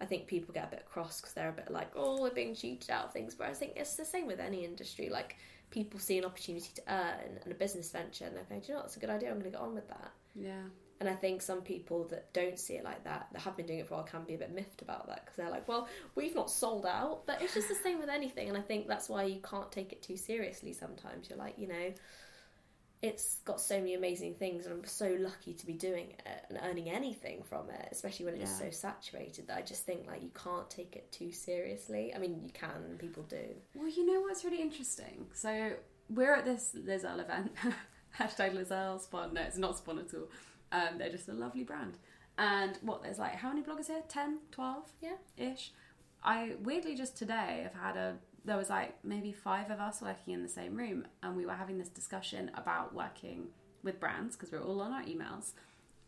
I 0.00 0.04
think 0.04 0.26
people 0.26 0.52
get 0.52 0.68
a 0.68 0.70
bit 0.76 0.86
cross 0.90 1.20
because 1.20 1.32
they're 1.34 1.48
a 1.48 1.52
bit 1.52 1.70
like, 1.70 1.90
oh, 1.96 2.20
we're 2.20 2.30
being 2.30 2.54
cheated 2.54 2.90
out 2.90 3.06
of 3.06 3.12
things. 3.12 3.34
But 3.34 3.48
I 3.48 3.54
think 3.54 3.72
it's 3.76 3.96
the 3.96 4.04
same 4.04 4.26
with 4.26 4.40
any 4.40 4.64
industry. 4.64 5.08
Like 5.08 5.36
people 5.72 5.98
see 5.98 6.18
an 6.18 6.24
opportunity 6.24 6.70
to 6.76 6.82
earn 6.88 7.40
and 7.42 7.50
a 7.50 7.56
business 7.56 7.90
venture, 7.90 8.26
and 8.26 8.36
they're 8.36 8.44
going, 8.44 8.60
do 8.60 8.68
you 8.68 8.74
know 8.74 8.78
what, 8.78 8.84
that's 8.84 8.96
a 8.96 9.00
good 9.00 9.10
idea. 9.10 9.30
I'm 9.30 9.40
going 9.40 9.50
to 9.50 9.58
get 9.58 9.60
on 9.60 9.74
with 9.74 9.88
that. 9.88 10.12
yeah. 10.36 10.62
And 11.00 11.08
I 11.08 11.14
think 11.14 11.42
some 11.42 11.62
people 11.62 12.04
that 12.10 12.32
don't 12.32 12.56
see 12.56 12.74
it 12.74 12.84
like 12.84 13.02
that, 13.02 13.26
that 13.32 13.42
have 13.42 13.56
been 13.56 13.66
doing 13.66 13.80
it 13.80 13.88
for 13.88 13.94
a 13.94 13.96
while, 13.96 14.06
can 14.06 14.22
be 14.22 14.34
a 14.34 14.38
bit 14.38 14.54
miffed 14.54 14.82
about 14.82 15.08
that 15.08 15.24
because 15.24 15.34
they're 15.36 15.50
like, 15.50 15.66
well, 15.66 15.88
we've 16.14 16.36
not 16.36 16.48
sold 16.48 16.86
out. 16.86 17.26
But 17.26 17.42
it's 17.42 17.54
just 17.54 17.68
the 17.68 17.74
same 17.74 17.98
with 17.98 18.08
anything. 18.08 18.48
And 18.48 18.56
I 18.56 18.60
think 18.60 18.86
that's 18.86 19.08
why 19.08 19.24
you 19.24 19.40
can't 19.40 19.72
take 19.72 19.92
it 19.92 20.00
too 20.00 20.16
seriously 20.16 20.72
sometimes. 20.72 21.28
You're 21.28 21.40
like, 21.40 21.58
you 21.58 21.66
know, 21.66 21.92
it's 23.02 23.36
got 23.44 23.60
so 23.60 23.78
many 23.78 23.94
amazing 23.94 24.34
things, 24.34 24.64
and 24.64 24.72
I'm 24.74 24.84
so 24.86 25.16
lucky 25.18 25.52
to 25.54 25.66
be 25.66 25.72
doing 25.72 26.10
it 26.24 26.44
and 26.48 26.58
earning 26.62 26.88
anything 26.88 27.42
from 27.42 27.68
it, 27.68 27.88
especially 27.90 28.26
when 28.26 28.34
it's 28.36 28.52
Yeah. 28.52 28.66
so 28.66 28.70
saturated 28.70 29.48
that 29.48 29.58
I 29.58 29.62
just 29.62 29.84
think 29.84 30.06
like 30.06 30.22
you 30.22 30.30
can't 30.34 30.70
take 30.70 30.94
it 30.94 31.10
too 31.10 31.32
seriously. 31.32 32.14
I 32.14 32.18
mean, 32.18 32.40
you 32.42 32.50
can, 32.50 32.96
people 32.98 33.24
do. 33.24 33.44
Well, 33.74 33.88
you 33.88 34.06
know 34.06 34.20
what's 34.20 34.44
really 34.44 34.62
interesting? 34.62 35.26
So 35.34 35.72
we're 36.08 36.34
at 36.34 36.44
this 36.44 36.74
Lizelle 36.76 37.18
event. 37.20 37.52
Hashtag 38.18 38.54
Lizelle 38.54 39.00
spawn. 39.00 39.34
No, 39.34 39.40
it's 39.42 39.58
not 39.58 39.76
spawn 39.78 39.98
at 39.98 40.14
all. 40.14 40.28
Um, 40.70 40.98
they're 40.98 41.10
just 41.10 41.28
a 41.28 41.32
lovely 41.32 41.64
brand. 41.64 41.98
And 42.38 42.78
what, 42.82 43.02
there's 43.02 43.18
like, 43.18 43.34
how 43.34 43.48
many 43.48 43.62
bloggers 43.62 43.88
here? 43.88 44.02
10, 44.08 44.38
12? 44.52 44.92
Yeah. 45.00 45.16
Ish. 45.36 45.72
I 46.22 46.52
weirdly 46.62 46.94
just 46.94 47.16
today 47.16 47.60
have 47.64 47.74
had 47.74 47.96
a, 47.96 48.16
there 48.44 48.56
was 48.56 48.70
like 48.70 48.96
maybe 49.04 49.32
five 49.32 49.70
of 49.70 49.80
us 49.80 50.02
working 50.02 50.34
in 50.34 50.42
the 50.42 50.48
same 50.48 50.76
room 50.76 51.06
and 51.22 51.36
we 51.36 51.46
were 51.46 51.52
having 51.52 51.78
this 51.78 51.88
discussion 51.88 52.50
about 52.54 52.94
working 52.94 53.48
with 53.82 54.00
brands 54.00 54.36
because 54.36 54.52
we're 54.52 54.62
all 54.62 54.80
on 54.80 54.92
our 54.92 55.02
emails 55.02 55.52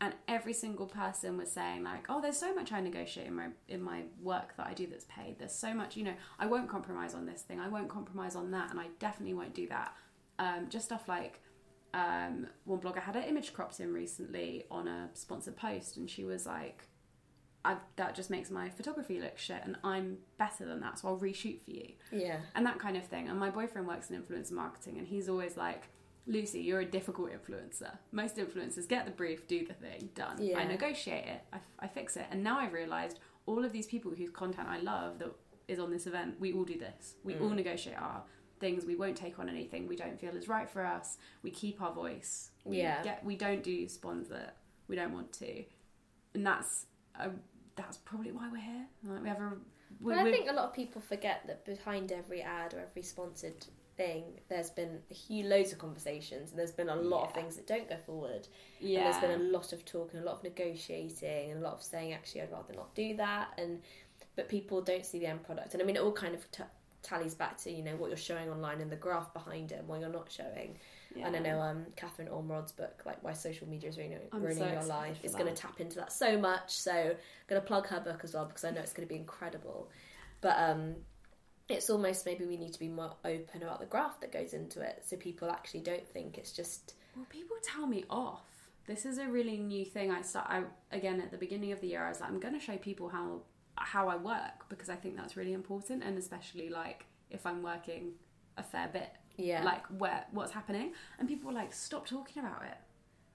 and 0.01 0.13
every 0.27 0.53
single 0.53 0.85
person 0.85 1.37
was 1.37 1.51
saying 1.51 1.83
like 1.83 2.05
oh 2.09 2.21
there's 2.21 2.37
so 2.37 2.53
much 2.53 2.71
i 2.71 2.81
negotiate 2.81 3.27
in 3.27 3.35
my 3.35 3.47
in 3.69 3.81
my 3.81 4.03
work 4.21 4.55
that 4.57 4.67
i 4.67 4.73
do 4.73 4.85
that's 4.87 5.05
paid. 5.05 5.37
There's 5.39 5.53
so 5.53 5.73
much 5.73 5.95
you 5.95 6.03
know 6.03 6.13
i 6.39 6.45
won't 6.45 6.69
compromise 6.69 7.13
on 7.13 7.25
this 7.25 7.41
thing. 7.41 7.59
I 7.59 7.69
won't 7.69 7.89
compromise 7.89 8.35
on 8.35 8.51
that 8.51 8.71
and 8.71 8.79
i 8.79 8.87
definitely 8.99 9.35
won't 9.35 9.53
do 9.53 9.67
that. 9.69 9.93
Um, 10.37 10.67
just 10.69 10.85
stuff 10.85 11.07
like 11.07 11.39
um, 11.93 12.47
one 12.65 12.79
blogger 12.79 13.01
had 13.01 13.15
her 13.15 13.21
image 13.21 13.53
cropped 13.53 13.79
in 13.79 13.93
recently 13.93 14.65
on 14.69 14.87
a 14.89 15.09
sponsored 15.13 15.55
post 15.55 15.95
and 15.95 16.09
she 16.09 16.25
was 16.25 16.45
like 16.45 16.89
I, 17.65 17.77
that 17.95 18.15
just 18.15 18.29
makes 18.29 18.49
my 18.49 18.69
photography 18.69 19.19
look 19.19 19.37
shit 19.37 19.61
and 19.63 19.75
i'm 19.83 20.17
better 20.37 20.65
than 20.65 20.79
that 20.81 20.99
so 20.99 21.07
i'll 21.07 21.19
reshoot 21.19 21.61
for 21.63 21.71
you 21.71 21.93
Yeah. 22.11 22.37
and 22.55 22.65
that 22.65 22.79
kind 22.79 22.95
of 22.97 23.05
thing. 23.05 23.27
And 23.27 23.39
my 23.39 23.49
boyfriend 23.49 23.87
works 23.87 24.09
in 24.09 24.21
influencer 24.21 24.51
marketing, 24.51 24.97
and 24.97 25.07
he's 25.07 25.27
always 25.27 25.57
like, 25.57 25.89
Lucy, 26.27 26.61
you're 26.61 26.79
a 26.79 26.85
difficult 26.85 27.29
influencer. 27.31 27.97
Most 28.11 28.37
influencers 28.37 28.87
get 28.87 29.05
the 29.05 29.11
brief, 29.11 29.47
do 29.47 29.65
the 29.65 29.73
thing, 29.73 30.09
done. 30.15 30.37
Yeah. 30.39 30.59
I 30.59 30.63
negotiate 30.65 31.25
it, 31.25 31.41
I, 31.53 31.57
I 31.79 31.87
fix 31.87 32.17
it. 32.17 32.25
And 32.31 32.43
now 32.43 32.59
I've 32.59 32.73
realised 32.73 33.19
all 33.45 33.63
of 33.63 33.71
these 33.71 33.87
people 33.87 34.11
whose 34.11 34.29
content 34.31 34.67
I 34.67 34.79
love 34.79 35.19
that 35.19 35.31
is 35.67 35.79
on 35.79 35.91
this 35.91 36.07
event, 36.07 36.39
we 36.39 36.53
all 36.53 36.63
do 36.63 36.77
this. 36.77 37.15
We 37.23 37.35
all 37.35 37.49
mm. 37.49 37.55
negotiate 37.55 37.97
our 37.99 38.23
things. 38.59 38.85
We 38.85 38.95
won't 38.95 39.17
take 39.17 39.39
on 39.39 39.49
anything 39.49 39.87
we 39.87 39.95
don't 39.95 40.19
feel 40.19 40.35
is 40.35 40.47
right 40.47 40.69
for 40.69 40.85
us. 40.85 41.17
We 41.43 41.51
keep 41.51 41.81
our 41.81 41.91
voice. 41.91 42.51
We 42.63 42.77
Yeah. 42.77 43.03
Get, 43.03 43.23
we 43.23 43.35
don't 43.35 43.63
do 43.63 43.87
that 44.29 44.57
we 44.87 44.95
don't 44.95 45.13
want 45.13 45.31
to. 45.33 45.63
And 46.33 46.45
that's 46.45 46.85
a 47.19 47.29
that's 47.75 47.97
probably 47.97 48.31
why 48.31 48.49
we're 48.51 48.57
here. 48.61 48.85
Like 49.03 49.23
we 49.23 49.29
have 49.29 49.41
a. 49.41 49.51
We, 50.01 50.13
But 50.13 50.19
I 50.19 50.31
think 50.31 50.49
a 50.49 50.53
lot 50.53 50.65
of 50.65 50.73
people 50.73 51.01
forget 51.01 51.43
that 51.47 51.65
behind 51.65 52.11
every 52.11 52.41
ad 52.41 52.73
or 52.73 52.79
every 52.79 53.01
sponsored 53.01 53.65
thing, 53.95 54.23
there's 54.49 54.69
been 54.69 54.99
loads 55.29 55.71
of 55.71 55.79
conversations, 55.79 56.49
and 56.51 56.59
there's 56.59 56.71
been 56.71 56.89
a 56.89 56.95
lot 56.95 57.25
of 57.27 57.33
things 57.33 57.55
that 57.55 57.67
don't 57.67 57.87
go 57.87 57.97
forward. 57.97 58.47
yeah. 58.79 58.99
And 58.99 59.05
there's 59.07 59.21
been 59.21 59.39
a 59.47 59.51
lot 59.51 59.73
of 59.73 59.85
talk 59.85 60.13
and 60.13 60.21
a 60.23 60.25
lot 60.25 60.35
of 60.37 60.43
negotiating 60.43 61.51
and 61.51 61.59
a 61.61 61.63
lot 61.63 61.73
of 61.73 61.83
saying, 61.83 62.13
actually, 62.13 62.41
I'd 62.41 62.51
rather 62.51 62.73
not 62.73 62.93
do 62.95 63.15
that. 63.17 63.49
And 63.57 63.81
but 64.35 64.49
people 64.49 64.81
don't 64.81 65.05
see 65.05 65.19
the 65.19 65.27
end 65.27 65.43
product. 65.43 65.73
And 65.73 65.81
I 65.81 65.85
mean, 65.85 65.95
it 65.95 66.01
all 66.01 66.11
kind 66.11 66.35
of 66.35 66.49
t- 66.51 66.63
tallies 67.03 67.35
back 67.35 67.57
to 67.57 67.71
you 67.71 67.83
know 67.83 67.95
what 67.95 68.07
you're 68.09 68.17
showing 68.17 68.49
online 68.49 68.81
and 68.81 68.91
the 68.91 68.95
graph 68.97 69.33
behind 69.33 69.71
it 69.71 69.79
and 69.79 69.87
what 69.87 69.99
you're 70.01 70.09
not 70.09 70.29
showing. 70.31 70.77
And 71.23 71.35
I 71.35 71.39
Yeah. 71.39 71.53
know 71.53 71.61
um, 71.61 71.85
Katherine 71.95 72.27
Ormerod's 72.27 72.71
book, 72.71 73.03
like 73.05 73.23
Why 73.23 73.33
Social 73.33 73.67
Media 73.67 73.89
is 73.89 73.97
Ruining, 73.97 74.19
ruining 74.33 74.57
so 74.57 74.71
Your 74.71 74.83
Life, 74.83 75.23
is 75.23 75.33
going 75.33 75.53
to 75.53 75.59
tap 75.59 75.79
into 75.79 75.97
that 75.97 76.11
so 76.11 76.37
much. 76.37 76.71
So 76.71 76.91
I'm 76.91 77.17
going 77.47 77.61
to 77.61 77.67
plug 77.67 77.87
her 77.87 77.99
book 77.99 78.21
as 78.23 78.33
well 78.33 78.45
because 78.45 78.63
I 78.63 78.71
know 78.71 78.81
it's 78.81 78.93
going 78.93 79.07
to 79.07 79.13
be 79.13 79.19
incredible. 79.19 79.89
But 80.41 80.55
um, 80.57 80.95
it's 81.67 81.89
almost 81.89 82.25
maybe 82.25 82.45
we 82.45 82.57
need 82.57 82.73
to 82.73 82.79
be 82.79 82.87
more 82.87 83.15
open 83.23 83.63
about 83.63 83.79
the 83.79 83.85
graph 83.85 84.19
that 84.21 84.31
goes 84.31 84.53
into 84.53 84.81
it 84.81 85.03
so 85.05 85.15
people 85.17 85.49
actually 85.49 85.79
don't 85.81 86.07
think 86.07 86.37
it's 86.37 86.51
just 86.51 86.93
Well, 87.15 87.25
people 87.29 87.55
tell 87.63 87.87
me 87.87 88.05
off. 88.09 88.43
This 88.87 89.05
is 89.05 89.17
a 89.17 89.25
really 89.27 89.57
new 89.57 89.83
thing. 89.83 90.11
I 90.11 90.21
start 90.21 90.45
I, 90.47 90.63
again 90.91 91.19
at 91.21 91.31
the 91.31 91.37
beginning 91.37 91.71
of 91.71 91.81
the 91.81 91.87
year. 91.87 92.05
I 92.05 92.09
was 92.09 92.19
like, 92.19 92.29
I'm 92.29 92.39
going 92.39 92.53
to 92.53 92.59
show 92.59 92.77
people 92.77 93.09
how 93.09 93.41
how 93.77 94.07
I 94.07 94.15
work 94.15 94.69
because 94.69 94.89
I 94.89 94.95
think 94.95 95.17
that's 95.17 95.35
really 95.35 95.53
important, 95.53 96.03
and 96.03 96.17
especially 96.17 96.69
like 96.69 97.05
if 97.31 97.45
I'm 97.45 97.63
working 97.63 98.13
a 98.57 98.63
fair 98.63 98.87
bit, 98.93 99.09
Yeah. 99.37 99.63
like 99.63 99.85
where 99.87 100.25
what's 100.31 100.51
happening, 100.51 100.93
and 101.19 101.27
people 101.27 101.47
were 101.51 101.55
like, 101.55 101.73
stop 101.73 102.07
talking 102.07 102.43
about 102.43 102.63
it. 102.63 102.77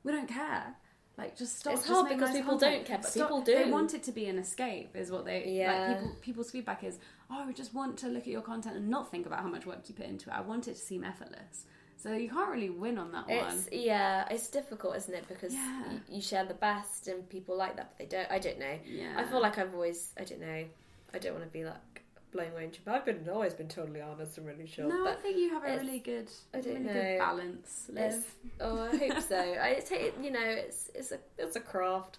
We 0.05 0.13
don't 0.13 0.29
care. 0.29 0.75
Like 1.19 1.37
just 1.37 1.59
stop. 1.59 1.75
It's 1.75 1.83
just 1.83 1.93
hard 1.93 2.09
because 2.09 2.31
nice 2.31 2.37
people 2.39 2.53
content. 2.59 2.75
don't 2.77 2.87
care, 2.87 2.99
but 2.99 3.11
Stop- 3.11 3.29
people 3.29 3.43
do. 3.43 3.55
They 3.65 3.71
want 3.71 3.93
it 3.95 4.03
to 4.05 4.13
be 4.13 4.27
an 4.27 4.39
escape, 4.39 4.97
is 4.97 5.11
what 5.11 5.25
they. 5.27 5.45
Yeah. 5.49 5.73
Like 5.89 5.99
people, 6.01 6.17
people's 6.23 6.51
feedback 6.51 6.83
is, 6.85 6.99
oh, 7.31 7.45
I 7.47 7.53
just 7.53 7.75
want 7.75 7.99
to 7.99 8.09
look 8.09 8.23
at 8.23 8.29
your 8.29 8.41
content 8.43 8.77
and 8.77 8.89
not 8.89 9.11
think 9.11 9.27
about 9.27 9.41
how 9.41 9.49
much 9.49 9.67
work 9.67 9.81
you 9.89 9.95
put 9.95 10.07
into 10.07 10.31
it. 10.31 10.33
I 10.37 10.41
want 10.41 10.67
it 10.69 10.75
to 10.75 10.81
seem 10.81 11.05
effortless. 11.05 11.67
So 11.99 12.15
you 12.15 12.31
can't 12.31 12.49
really 12.51 12.71
win 12.71 12.97
on 12.97 13.13
that 13.13 13.29
one. 13.29 13.63
yeah 13.71 14.27
it's 14.31 14.49
difficult 14.49 14.97
isn't 14.97 15.13
it 15.13 15.29
because 15.29 15.53
Yeah. 15.53 15.83
y- 15.89 16.01
you 16.09 16.23
share 16.23 16.47
the 16.47 16.55
best 16.55 17.09
and 17.09 17.29
people 17.29 17.59
like 17.59 17.77
that 17.77 17.91
but 17.91 17.99
they 17.99 18.07
don't 18.17 18.31
i 18.33 18.39
don't 18.39 18.59
know 18.59 18.79
Yeah. 18.87 19.13
i 19.19 19.25
feel 19.25 19.43
like 19.43 19.59
i've 19.59 19.75
always 19.75 20.15
i 20.19 20.25
don't 20.25 20.41
know 20.41 20.65
i 21.13 21.19
don't 21.19 21.35
want 21.35 21.45
to 21.45 21.51
be 21.51 21.63
like 21.63 22.00
my 22.35 22.45
own 22.47 22.71
trumpet 22.71 22.89
i've 22.89 23.05
been 23.05 23.29
always 23.29 23.55
been 23.55 23.69
totally 23.69 24.01
honest 24.01 24.39
and 24.39 24.47
really 24.47 24.67
sure 24.67 24.89
No, 24.89 25.07
I 25.07 25.15
think 25.15 25.37
you 25.37 25.51
have 25.51 25.65
a 25.65 25.77
really 25.77 25.99
good, 25.99 26.31
I 26.55 26.61
don't 26.61 26.75
really 26.75 26.85
know. 26.87 26.93
good 26.93 27.19
balance. 27.19 27.87
Liv. 27.93 28.35
Oh, 28.61 28.81
I 28.85 28.97
hope 28.97 29.21
so. 29.23 29.39
I 29.61 29.83
take 29.87 30.15
you 30.23 30.31
know, 30.31 30.41
it's 30.45 30.91
it's 30.95 31.13
a 31.13 31.19
it's 31.39 31.57
a 31.57 31.61
craft. 31.61 32.19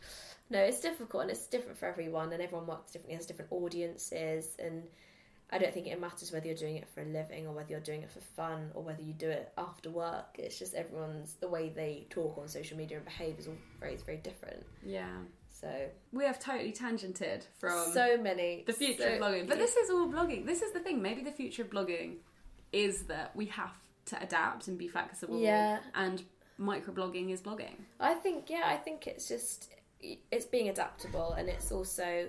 No, 0.49 0.59
it's 0.59 0.81
difficult 0.81 1.23
and 1.23 1.31
it's 1.31 1.47
different 1.47 1.77
for 1.77 1.85
everyone, 1.85 2.33
and 2.33 2.41
everyone 2.41 2.67
works 2.67 2.91
differently, 2.91 3.15
has 3.15 3.25
different 3.25 3.51
audiences, 3.53 4.55
and 4.59 4.83
I 5.49 5.57
don't 5.57 5.73
think 5.73 5.87
it 5.87 5.99
matters 5.99 6.31
whether 6.31 6.45
you're 6.47 6.55
doing 6.55 6.75
it 6.77 6.87
for 6.89 7.01
a 7.01 7.05
living 7.05 7.47
or 7.47 7.53
whether 7.53 7.69
you're 7.71 7.79
doing 7.79 8.01
it 8.03 8.11
for 8.11 8.19
fun 8.19 8.71
or 8.73 8.83
whether 8.83 9.01
you 9.01 9.13
do 9.13 9.29
it 9.29 9.51
after 9.57 9.89
work. 9.89 10.35
It's 10.39 10.57
just 10.59 10.73
everyone's 10.73 11.33
the 11.39 11.47
way 11.47 11.69
they 11.69 12.05
talk 12.09 12.37
on 12.37 12.47
social 12.49 12.77
media 12.77 12.97
and 12.97 13.05
behave 13.05 13.39
is 13.39 13.47
all 13.47 13.55
very 13.79 13.95
very 14.05 14.17
different. 14.17 14.65
Yeah, 14.85 15.09
So 15.61 15.89
we 16.11 16.25
have 16.25 16.39
totally 16.39 16.71
tangented 16.71 17.43
from 17.59 17.91
so 17.93 18.17
many 18.17 18.63
the 18.65 18.73
future 18.73 19.03
so- 19.03 19.13
of 19.13 19.21
blogging, 19.21 19.47
but 19.47 19.59
this 19.59 19.75
is 19.75 19.89
all 19.91 20.07
blogging. 20.07 20.45
This 20.45 20.61
is 20.63 20.71
the 20.71 20.79
thing. 20.79 21.01
Maybe 21.01 21.21
the 21.23 21.31
future 21.31 21.61
of 21.61 21.69
blogging 21.69 22.15
is 22.73 23.03
that 23.03 23.35
we 23.35 23.45
have 23.47 23.73
to 24.05 24.21
adapt 24.21 24.67
and 24.67 24.77
be 24.77 24.87
flexible. 24.87 25.39
Yeah. 25.39 25.79
and 25.93 26.23
microblogging 26.59 27.31
is 27.31 27.41
blogging. 27.41 27.75
I 27.99 28.13
think 28.15 28.49
yeah, 28.49 28.63
I 28.65 28.77
think 28.77 29.05
it's 29.07 29.27
just 29.27 29.69
it's 30.31 30.45
being 30.45 30.69
adaptable 30.69 31.33
and 31.33 31.47
it's 31.47 31.71
also 31.71 32.27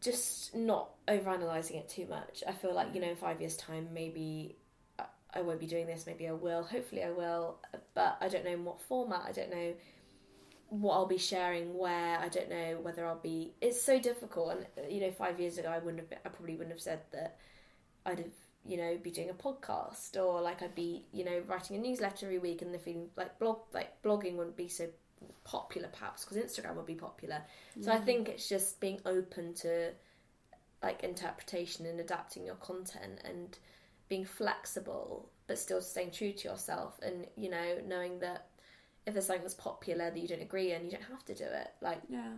just 0.00 0.54
not 0.54 0.90
overanalyzing 1.08 1.76
it 1.76 1.88
too 1.88 2.06
much. 2.06 2.44
I 2.46 2.52
feel 2.52 2.74
like 2.74 2.94
you 2.94 3.00
know 3.00 3.08
in 3.08 3.16
five 3.16 3.40
years' 3.40 3.56
time 3.56 3.88
maybe 3.92 4.56
I- 4.98 5.06
I 5.32 5.40
won't 5.40 5.60
be 5.60 5.66
doing 5.66 5.86
this. 5.86 6.06
Maybe 6.06 6.28
I 6.28 6.32
will. 6.32 6.62
Hopefully 6.62 7.02
I 7.02 7.10
will. 7.10 7.58
But 7.94 8.18
I 8.20 8.28
don't 8.28 8.44
know 8.44 8.52
in 8.52 8.64
what 8.64 8.80
format. 8.80 9.22
I 9.26 9.32
don't 9.32 9.50
know 9.50 9.74
what 10.80 10.94
I'll 10.94 11.06
be 11.06 11.18
sharing 11.18 11.76
where. 11.76 12.18
I 12.18 12.28
don't 12.28 12.50
know 12.50 12.78
whether 12.82 13.06
I'll 13.06 13.18
be. 13.18 13.52
It's 13.60 13.80
so 13.80 13.98
difficult. 13.98 14.52
And 14.52 14.66
uh, 14.78 14.88
you 14.88 15.00
know, 15.00 15.10
five 15.10 15.40
years 15.40 15.58
ago 15.58 15.68
I 15.68 15.78
wouldn't 15.78 16.00
have. 16.00 16.10
Been, 16.10 16.18
I 16.24 16.28
probably 16.28 16.54
wouldn't 16.54 16.72
have 16.72 16.82
said 16.82 17.00
that. 17.12 17.38
I'd 18.06 18.18
have 18.18 18.28
you 18.66 18.76
know 18.78 18.98
be 19.02 19.10
doing 19.10 19.30
a 19.30 19.34
podcast 19.34 20.16
or 20.16 20.40
like 20.40 20.62
I'd 20.62 20.74
be 20.74 21.04
you 21.12 21.24
know 21.24 21.42
writing 21.46 21.76
a 21.76 21.78
newsletter 21.78 22.26
every 22.26 22.38
week 22.38 22.62
and 22.62 22.72
the 22.72 22.78
feeling 22.78 23.08
like 23.16 23.38
blog 23.38 23.58
like 23.74 24.02
blogging 24.02 24.36
wouldn't 24.36 24.56
be 24.56 24.68
so 24.68 24.86
popular 25.44 25.88
perhaps 25.88 26.24
because 26.24 26.42
Instagram 26.42 26.76
would 26.76 26.86
be 26.86 26.94
popular. 26.94 27.42
So 27.80 27.92
I 27.92 27.98
think 27.98 28.28
it's 28.28 28.48
just 28.48 28.80
being 28.80 29.00
open 29.04 29.54
to 29.54 29.92
like 30.82 31.02
interpretation 31.02 31.86
and 31.86 32.00
adapting 32.00 32.44
your 32.44 32.56
content 32.56 33.20
and 33.24 33.56
being 34.08 34.24
flexible 34.24 35.28
but 35.46 35.58
still 35.58 35.80
staying 35.80 36.10
true 36.10 36.32
to 36.32 36.48
yourself 36.48 36.98
and 37.02 37.26
you 37.36 37.50
know 37.50 37.78
knowing 37.86 38.18
that 38.20 38.46
if 39.06 39.12
there's 39.14 39.26
something 39.26 39.42
that's 39.42 39.54
popular 39.54 40.10
that 40.10 40.18
you 40.18 40.28
don't 40.28 40.42
agree 40.42 40.72
in 40.72 40.84
you 40.84 40.90
don't 40.90 41.02
have 41.10 41.24
to 41.24 41.34
do 41.34 41.44
it 41.44 41.68
like 41.80 42.00
Yeah, 42.08 42.32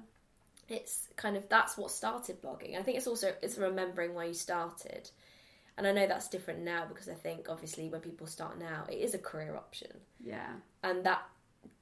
it's 0.69 1.09
kind 1.17 1.37
of 1.37 1.49
that's 1.49 1.79
what 1.79 1.91
started 1.91 2.43
blogging. 2.43 2.77
I 2.79 2.83
think 2.83 2.97
it's 2.97 3.07
also 3.07 3.35
it's 3.43 3.57
remembering 3.59 4.15
why 4.15 4.25
you 4.25 4.35
started. 4.35 5.11
And 5.79 5.87
I 5.87 5.93
know 5.93 6.07
that's 6.07 6.29
different 6.29 6.61
now 6.61 6.87
because 6.87 7.09
I 7.09 7.15
think 7.15 7.49
obviously 7.49 7.89
when 7.89 8.01
people 8.01 8.27
start 8.27 8.59
now 8.59 8.85
it 8.91 8.97
is 8.97 9.15
a 9.15 9.19
career 9.19 9.57
option. 9.57 9.93
yeah, 10.25 10.55
And 10.83 11.05
that 11.05 11.23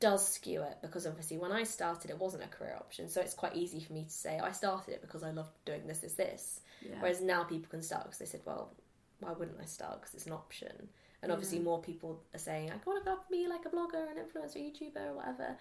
does 0.01 0.27
skew 0.27 0.63
it 0.63 0.79
because 0.83 1.07
obviously 1.07 1.39
when 1.39 1.53
I 1.53 1.63
started 1.65 2.11
it 2.11 2.19
wasn't 2.19 2.45
a 2.45 2.49
career 2.49 2.77
option. 2.79 3.09
So 3.09 3.21
it's 3.21 3.35
quite 3.35 3.57
easy 3.57 3.81
for 3.81 3.93
me 3.93 4.05
to 4.05 4.11
say 4.11 4.39
I 4.39 4.53
started 4.53 4.95
it 4.95 5.01
because 5.03 5.23
I 5.23 5.31
love 5.31 5.49
doing 5.65 5.87
this 5.87 5.99
this 6.01 6.15
this. 6.15 6.61
yeah. 6.83 6.97
Whereas 7.01 7.21
now 7.23 7.45
people 7.45 7.71
can 7.71 7.83
start 7.83 8.05
because 8.05 8.19
they 8.19 8.27
said, 8.27 8.41
well, 8.45 8.75
why 9.21 9.33
wouldn't 9.33 9.61
I 9.61 9.65
start? 9.65 10.01
Because 10.01 10.15
it's 10.15 10.27
an 10.27 10.33
option. 10.33 10.89
And 11.25 11.33
obviously, 11.33 11.59
more 11.59 11.81
people 11.81 12.23
are 12.35 12.39
saying, 12.39 12.71
I 12.71 12.75
want 12.87 13.05
to 13.05 13.17
be 13.31 13.47
like 13.49 13.65
a 13.67 13.71
blogger, 13.71 14.07
an 14.11 14.17
influencer, 14.23 14.57
YouTuber, 14.59 15.11
or 15.11 15.15
whatever. 15.15 15.57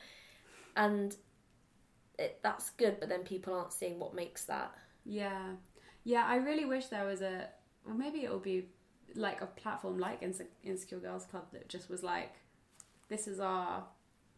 And 0.75 1.15
it, 2.19 2.39
that's 2.43 2.69
good, 2.71 2.99
but 2.99 3.09
then 3.09 3.21
people 3.23 3.53
aren't 3.53 3.73
seeing 3.73 3.99
what 3.99 4.13
makes 4.13 4.45
that. 4.45 4.73
Yeah, 5.05 5.53
yeah. 6.03 6.25
I 6.27 6.35
really 6.37 6.65
wish 6.65 6.87
there 6.87 7.05
was 7.05 7.21
a, 7.21 7.47
or 7.87 7.93
maybe 7.93 8.23
it 8.23 8.31
will 8.31 8.39
be 8.39 8.65
like 9.15 9.41
a 9.41 9.45
platform 9.47 9.97
like 9.99 10.21
Inse- 10.21 10.41
Insecure 10.63 10.99
Girls 10.99 11.25
Club 11.25 11.45
that 11.53 11.69
just 11.69 11.89
was 11.89 12.03
like, 12.03 12.33
this 13.09 13.27
is 13.27 13.39
our 13.39 13.83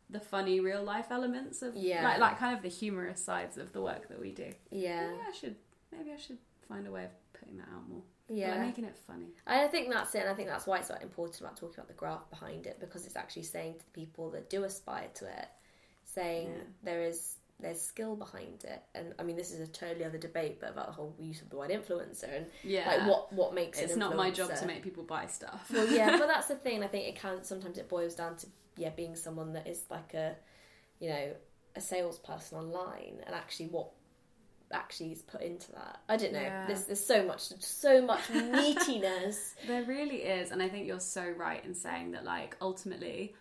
the 0.09 0.19
funny 0.19 0.59
real 0.59 0.83
life 0.83 1.07
elements 1.09 1.61
of 1.63 1.75
Yeah. 1.75 2.03
like 2.03 2.19
like 2.19 2.37
kind 2.37 2.55
of 2.55 2.61
the 2.61 2.69
humorous 2.69 3.23
sides 3.23 3.57
of 3.57 3.73
the 3.73 3.81
work 3.81 4.07
that 4.09 4.19
we 4.21 4.31
do. 4.31 4.53
Yeah, 4.69 5.07
Maybe 5.07 5.21
I 5.27 5.31
should 5.31 5.55
maybe 5.91 6.11
I 6.11 6.17
should 6.17 6.37
find 6.67 6.85
a 6.87 6.91
way 6.91 7.05
of 7.05 7.11
putting 7.39 7.57
that 7.57 7.67
out 7.73 7.89
more. 7.89 8.03
Yeah. 8.29 8.59
making 8.63 8.85
it 8.85 8.97
funny. 9.07 9.27
I 9.47 9.67
think 9.67 9.91
that's 9.91 10.13
it, 10.15 10.19
and 10.21 10.29
I 10.29 10.33
think 10.33 10.49
that's 10.49 10.65
why 10.67 10.79
it's 10.79 10.87
so 10.87 10.95
important 11.01 11.39
about 11.41 11.57
talking 11.57 11.75
about 11.75 11.87
the 11.87 11.93
graph 11.93 12.29
behind 12.29 12.65
it 12.67 12.79
because 12.79 13.05
it's 13.05 13.15
actually 13.15 13.43
saying 13.43 13.73
to 13.73 13.79
the 13.85 13.91
people 13.91 14.29
that 14.31 14.49
do 14.49 14.63
aspire 14.63 15.09
to 15.15 15.25
it, 15.25 15.47
saying 16.03 16.47
Yeah. 16.49 16.63
there 16.83 17.01
is 17.03 17.35
there's 17.57 17.79
skill 17.79 18.17
behind 18.17 18.65
it. 18.65 18.83
And 18.93 19.13
I 19.17 19.23
mean, 19.23 19.37
this 19.37 19.53
is 19.53 19.61
a 19.61 19.67
totally 19.71 20.03
other 20.03 20.17
debate, 20.17 20.59
but 20.59 20.71
about 20.71 20.87
the 20.87 20.91
whole 20.91 21.15
use 21.17 21.41
of 21.41 21.49
the 21.49 21.55
word 21.55 21.69
influencer 21.69 22.35
and 22.35 22.45
Yeah. 22.63 22.85
like 22.85 23.07
what 23.07 23.31
what 23.31 23.53
makes 23.53 23.79
It's 23.79 23.95
not 23.95 24.13
my 24.17 24.29
job 24.29 24.53
to 24.55 24.65
make 24.65 24.83
people 24.83 25.03
buy 25.03 25.27
stuff. 25.27 25.71
well, 25.73 25.87
yeah, 25.87 26.17
but 26.17 26.27
that's 26.33 26.47
the 26.47 26.55
thing. 26.55 26.83
I 26.83 26.87
think 26.87 27.07
it 27.07 27.15
can 27.15 27.43
sometimes 27.45 27.77
it 27.77 27.87
boils 27.87 28.13
down 28.15 28.35
to 28.37 28.47
yeah 28.75 28.89
being 28.89 29.15
someone 29.15 29.53
that 29.53 29.67
is 29.67 29.83
like 29.89 30.13
a 30.13 30.35
you 30.99 31.07
know 31.09 31.33
a 31.77 31.81
salesperson 31.81 32.57
online 32.57 33.21
and 33.25 33.33
actually 33.33 33.67
what 33.67 33.87
actually 34.71 35.11
is 35.11 35.21
put 35.21 35.41
into 35.41 35.71
that. 35.73 35.99
I 36.09 36.17
don't 36.17 36.33
know. 36.33 36.41
Yeah. 36.41 36.67
There's 36.67 36.85
there's 36.85 37.05
so 37.05 37.25
much 37.25 37.41
so 37.59 38.01
much 38.01 38.21
meatiness. 38.31 39.53
There 39.67 39.83
really 39.83 40.23
is, 40.23 40.51
and 40.51 40.61
I 40.61 40.69
think 40.69 40.87
you're 40.87 40.99
so 40.99 41.29
right 41.37 41.63
in 41.63 41.73
saying 41.73 42.11
that. 42.11 42.25
Like 42.25 42.57
ultimately, 42.61 43.35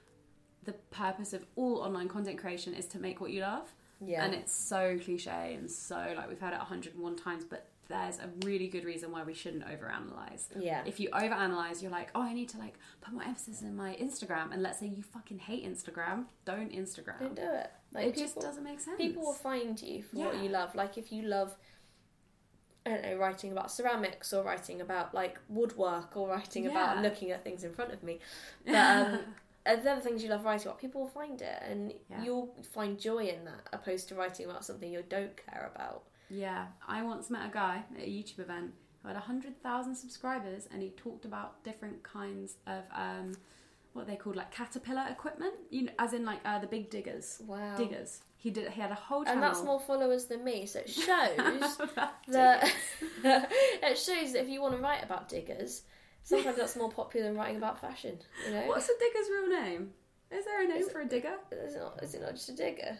the 0.64 0.72
purpose 0.90 1.32
of 1.32 1.44
all 1.56 1.78
online 1.78 2.08
content 2.08 2.38
creation 2.38 2.74
is 2.74 2.86
to 2.88 2.98
make 2.98 3.20
what 3.20 3.30
you 3.30 3.40
love. 3.40 3.72
Yeah. 4.04 4.24
And 4.24 4.34
it's 4.34 4.52
so 4.52 4.98
cliche 5.02 5.54
and 5.54 5.70
so 5.70 5.96
like 6.16 6.28
we've 6.28 6.40
heard 6.40 6.52
it 6.52 6.58
101 6.58 7.16
times, 7.16 7.44
but 7.44 7.68
there's 7.88 8.18
a 8.18 8.28
really 8.44 8.68
good 8.68 8.84
reason 8.84 9.12
why 9.12 9.22
we 9.22 9.34
shouldn't 9.34 9.64
overanalyze. 9.66 10.46
Yeah. 10.58 10.82
If 10.86 11.00
you 11.00 11.10
overanalyze, 11.10 11.82
you're 11.82 11.90
like, 11.90 12.10
oh, 12.14 12.22
I 12.22 12.32
need 12.32 12.48
to 12.50 12.58
like 12.58 12.74
put 13.00 13.14
more 13.14 13.22
emphasis 13.22 13.62
in 13.62 13.76
my 13.76 13.94
Instagram, 13.96 14.52
and 14.52 14.62
let's 14.62 14.80
say 14.80 14.86
you 14.86 15.02
fucking 15.02 15.38
hate 15.38 15.66
Instagram, 15.66 16.24
don't 16.44 16.72
Instagram. 16.72 17.20
Don't 17.20 17.36
do 17.36 17.42
it. 17.42 17.70
Like 17.94 18.06
it 18.08 18.16
just 18.16 18.34
people- 18.34 18.42
doesn't 18.42 18.64
make 18.64 18.80
sense. 18.80 18.96
People 18.98 19.22
will 19.22 19.32
find 19.32 19.80
you 19.80 20.02
for 20.02 20.16
what 20.16 20.36
you 20.42 20.48
love. 20.48 20.74
Like 20.74 20.98
if 20.98 21.12
you 21.12 21.22
love, 21.22 21.56
I 22.86 22.90
don't 22.90 23.02
know, 23.02 23.16
writing 23.16 23.52
about 23.52 23.70
ceramics 23.70 24.32
or 24.32 24.42
writing 24.42 24.80
about 24.80 25.14
like 25.14 25.38
woodwork 25.48 26.16
or 26.16 26.28
writing 26.28 26.66
about 26.66 26.98
looking 27.02 27.30
at 27.30 27.42
things 27.44 27.64
in 27.64 27.72
front 27.72 27.92
of 27.92 28.02
me. 28.02 28.18
But 28.66 28.74
um, 28.74 29.18
the 29.64 29.90
other 29.90 30.00
things 30.00 30.22
you 30.22 30.28
love 30.28 30.44
writing 30.44 30.66
about, 30.66 30.80
people 30.80 31.00
will 31.02 31.08
find 31.08 31.40
it, 31.40 31.62
and 31.62 31.94
Yeah. 32.10 32.22
you'll 32.22 32.54
find 32.72 32.98
joy 32.98 33.24
in 33.26 33.44
that, 33.46 33.68
opposed 33.72 34.08
to 34.08 34.14
writing 34.14 34.46
about 34.50 34.64
something 34.64 34.92
you 34.92 35.02
don't 35.08 35.34
care 35.36 35.70
about. 35.74 36.02
Yeah, 36.28 36.66
I 36.86 37.02
once 37.02 37.30
met 37.30 37.48
a 37.48 37.52
guy 37.52 37.84
at 37.96 38.02
a 38.02 38.06
YouTube 38.10 38.40
event 38.40 38.72
who 39.02 39.08
had 39.08 39.16
100,000 39.16 39.94
subscribers 39.94 40.66
and 40.72 40.82
he 40.82 40.90
talked 40.90 41.24
about 41.26 41.62
different 41.62 42.02
kinds 42.02 42.56
of 42.66 42.82
um, 42.94 43.32
what 43.94 44.06
they 44.06 44.16
called 44.16 44.36
like 44.36 44.50
caterpillar 44.50 45.06
equipment, 45.10 45.54
you 45.70 45.84
know, 45.84 45.92
as 45.98 46.12
in 46.12 46.24
like 46.24 46.40
uh, 46.44 46.58
the 46.58 46.66
big 46.66 46.90
diggers. 46.90 47.40
Wow. 47.46 47.76
Diggers. 47.76 48.20
He 48.36 48.50
did. 48.50 48.70
He 48.70 48.80
had 48.80 48.90
a 48.90 48.94
whole 48.94 49.24
channel. 49.24 49.34
and 49.34 49.42
that's 49.42 49.62
more 49.64 49.80
followers 49.80 50.26
than 50.26 50.44
me. 50.44 50.66
So 50.66 50.80
it 50.80 50.90
shows 51.06 51.78
that 52.28 52.70
it 53.24 53.98
shows 53.98 54.32
that 54.32 54.42
if 54.42 54.48
you 54.48 54.60
want 54.60 54.74
to 54.76 54.80
write 54.82 55.02
about 55.02 55.28
diggers, 55.28 55.82
sometimes 56.24 56.56
that's 56.56 56.76
more 56.76 56.90
popular 56.90 57.26
than 57.28 57.36
writing 57.36 57.56
about 57.56 57.80
fashion. 57.80 58.18
You 58.46 58.52
know, 58.54 58.66
What's 58.66 58.88
a 58.88 58.92
digger's 58.98 59.28
real 59.30 59.48
name? 59.62 59.90
Is 60.30 60.44
there 60.44 60.62
a 60.64 60.66
name 60.68 60.88
for 60.90 61.00
a 61.00 61.06
digger? 61.06 61.34
is 61.52 61.74
it 61.74 61.78
not? 61.78 62.02
Is 62.02 62.14
it 62.14 62.20
not 62.22 62.32
just 62.34 62.48
a 62.48 62.56
digger? 62.56 62.98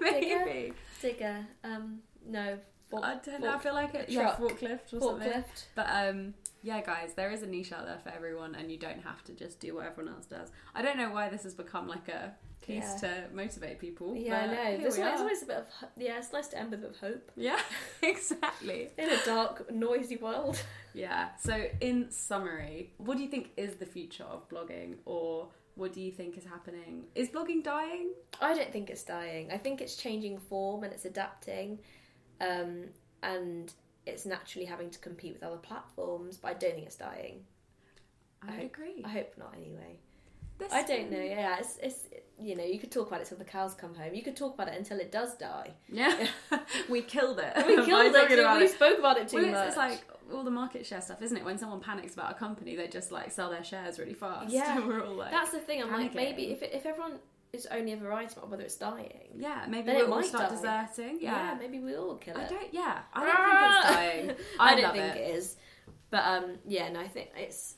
Maybe. 0.00 0.72
Digger. 1.00 1.46
Um, 1.64 2.00
no. 2.26 2.58
Fork, 2.90 3.04
I 3.04 3.16
don't 3.24 3.40
know. 3.40 3.54
I 3.54 3.58
feel 3.58 3.74
like 3.74 3.94
it. 3.94 4.08
a 4.08 4.12
Yeah, 4.12 4.34
truck. 4.36 4.38
forklift 4.40 4.92
or 4.94 5.00
something. 5.00 5.44
But 5.74 5.86
um, 5.90 6.34
yeah, 6.66 6.80
guys, 6.82 7.14
there 7.14 7.30
is 7.30 7.42
a 7.42 7.46
niche 7.46 7.72
out 7.72 7.86
there 7.86 7.98
for 8.02 8.08
everyone, 8.10 8.56
and 8.56 8.70
you 8.72 8.76
don't 8.76 9.00
have 9.02 9.22
to 9.24 9.32
just 9.32 9.60
do 9.60 9.76
what 9.76 9.86
everyone 9.86 10.12
else 10.14 10.26
does. 10.26 10.50
I 10.74 10.82
don't 10.82 10.96
know 10.98 11.10
why 11.10 11.28
this 11.28 11.44
has 11.44 11.54
become 11.54 11.86
like 11.86 12.08
a 12.08 12.34
piece 12.60 12.84
Yeah. 13.02 13.08
to 13.28 13.34
motivate 13.34 13.78
people. 13.78 14.16
Yeah, 14.16 14.40
I 14.40 14.46
know. 14.46 14.78
we 14.78 14.84
always, 15.02 15.20
always 15.20 15.42
a 15.44 15.46
bit 15.46 15.56
of 15.58 15.66
yeah. 15.96 16.18
It's 16.18 16.32
nice 16.32 16.48
to 16.48 16.58
end 16.58 16.70
with 16.72 16.80
a 16.80 16.82
bit 16.82 16.90
of 16.90 16.98
hope 17.00 17.30
Yeah, 17.36 17.60
exactly. 18.02 18.88
in 18.98 19.08
a 19.10 19.24
dark, 19.24 19.70
noisy 19.72 20.16
world. 20.16 20.60
Yeah. 20.92 21.28
So, 21.38 21.66
in 21.80 22.10
summary, 22.10 22.92
what 22.96 23.16
do 23.16 23.22
you 23.22 23.28
think 23.28 23.50
is 23.56 23.76
the 23.76 23.86
future 23.86 24.24
of 24.24 24.48
blogging, 24.48 24.96
or 25.04 25.48
what 25.76 25.92
do 25.92 26.00
you 26.00 26.10
think 26.10 26.36
is 26.36 26.44
happening? 26.44 27.04
Is 27.14 27.28
blogging 27.28 27.62
dying? 27.62 28.10
I 28.40 28.54
don't 28.54 28.72
think 28.72 28.90
it's 28.90 29.04
dying. 29.04 29.52
I 29.52 29.58
think 29.58 29.80
it's 29.80 29.94
changing 29.94 30.38
form 30.38 30.82
and 30.84 30.92
it's 30.92 31.04
adapting, 31.04 31.78
um, 32.40 32.86
and 33.22 33.72
it's 34.06 34.24
naturally 34.26 34.66
having 34.66 34.90
to 34.90 34.98
compete 34.98 35.32
with 35.34 35.42
other 35.42 35.56
platforms. 35.56 36.36
But 36.36 36.48
I 36.48 36.54
don't 36.54 36.74
think 36.74 36.86
it's 36.86 36.96
dying. 36.96 37.44
I 38.42 38.46
would 38.46 38.54
hope- 38.60 38.64
agree. 38.74 39.02
I 39.04 39.08
hope 39.08 39.32
not. 39.38 39.54
Anyway, 39.56 39.98
This- 40.58 40.72
I 40.72 40.82
don't 40.84 41.10
know. 41.10 41.20
Yeah, 41.20 41.58
it's, 41.58 41.76
it's 41.82 42.06
you 42.40 42.54
know 42.56 42.64
you 42.64 42.78
could 42.78 42.90
talk 42.92 43.08
about 43.08 43.20
it 43.20 43.26
till 43.26 43.38
the 43.38 43.44
cows 43.44 43.74
come 43.74 43.94
home. 43.94 44.14
You 44.14 44.22
could 44.22 44.36
talk 44.36 44.54
about 44.54 44.68
it 44.68 44.74
until 44.78 44.98
it 45.00 45.10
does 45.12 45.36
die. 45.36 45.72
Yeah, 45.88 46.28
we 46.88 47.02
killed 47.02 47.38
it. 47.40 47.52
We 47.66 47.84
killed 47.84 48.14
it. 48.14 48.28
too- 48.28 48.40
about 48.40 48.58
We 48.58 48.64
it. 48.64 48.70
spoke 48.72 48.98
about 48.98 49.18
it 49.18 49.28
too 49.28 49.36
Well, 49.38 49.46
much. 49.46 49.58
it's, 49.68 49.68
it's 49.68 49.76
like 49.76 50.04
all 50.32 50.44
the 50.44 50.50
market 50.50 50.84
share 50.86 51.00
stuff, 51.00 51.22
isn't 51.22 51.36
it? 51.36 51.44
When 51.44 51.58
someone 51.58 51.80
panics 51.80 52.14
about 52.14 52.30
a 52.30 52.34
company, 52.34 52.74
they 52.76 52.88
just 52.88 53.10
like 53.12 53.30
sell 53.30 53.50
their 53.50 53.62
shares 53.64 53.98
really 53.98 54.14
fast. 54.14 54.50
Yeah. 54.52 54.76
and 54.78 54.86
we're 54.88 55.04
all 55.04 55.14
like, 55.14 55.30
that's 55.30 55.50
the 55.50 55.58
thing. 55.60 55.82
I'm 55.82 55.92
like 55.92 56.14
maybe 56.14 56.44
if 56.52 56.62
it, 56.62 56.70
if 56.74 56.84
everyone 56.86 57.18
is 57.56 57.66
only 57.66 57.92
ever 57.92 58.08
writing 58.08 58.36
about 58.36 58.50
whether 58.50 58.62
it's 58.62 58.76
dying, 58.76 59.30
yeah, 59.36 59.66
maybe 59.68 59.86
Then 59.86 59.96
it 59.96 60.04
we'll 60.04 60.14
all 60.14 60.20
might 60.20 60.28
start 60.28 60.50
die. 60.50 60.56
deserting. 60.86 61.18
yeah, 61.20 61.52
Yeah, 61.52 61.58
maybe 61.58 61.80
we 61.80 61.94
all 61.96 62.16
kill 62.16 62.36
it. 62.36 62.42
I 62.44 62.48
don't. 62.48 62.72
Yeah, 62.74 62.98
I 63.12 63.26
don't 63.26 63.36
think 63.36 63.58
it's 63.66 63.94
dying. 63.96 64.46
I, 64.60 64.72
I, 64.72 64.80
don't 64.80 64.92
think 64.92 65.16
it. 65.16 65.20
it 65.20 65.34
is. 65.36 65.56
But 66.10 66.24
um, 66.24 66.58
yeah, 66.66 66.90
no, 66.90 67.00
I 67.00 67.08
think 67.08 67.30
it's. 67.36 67.74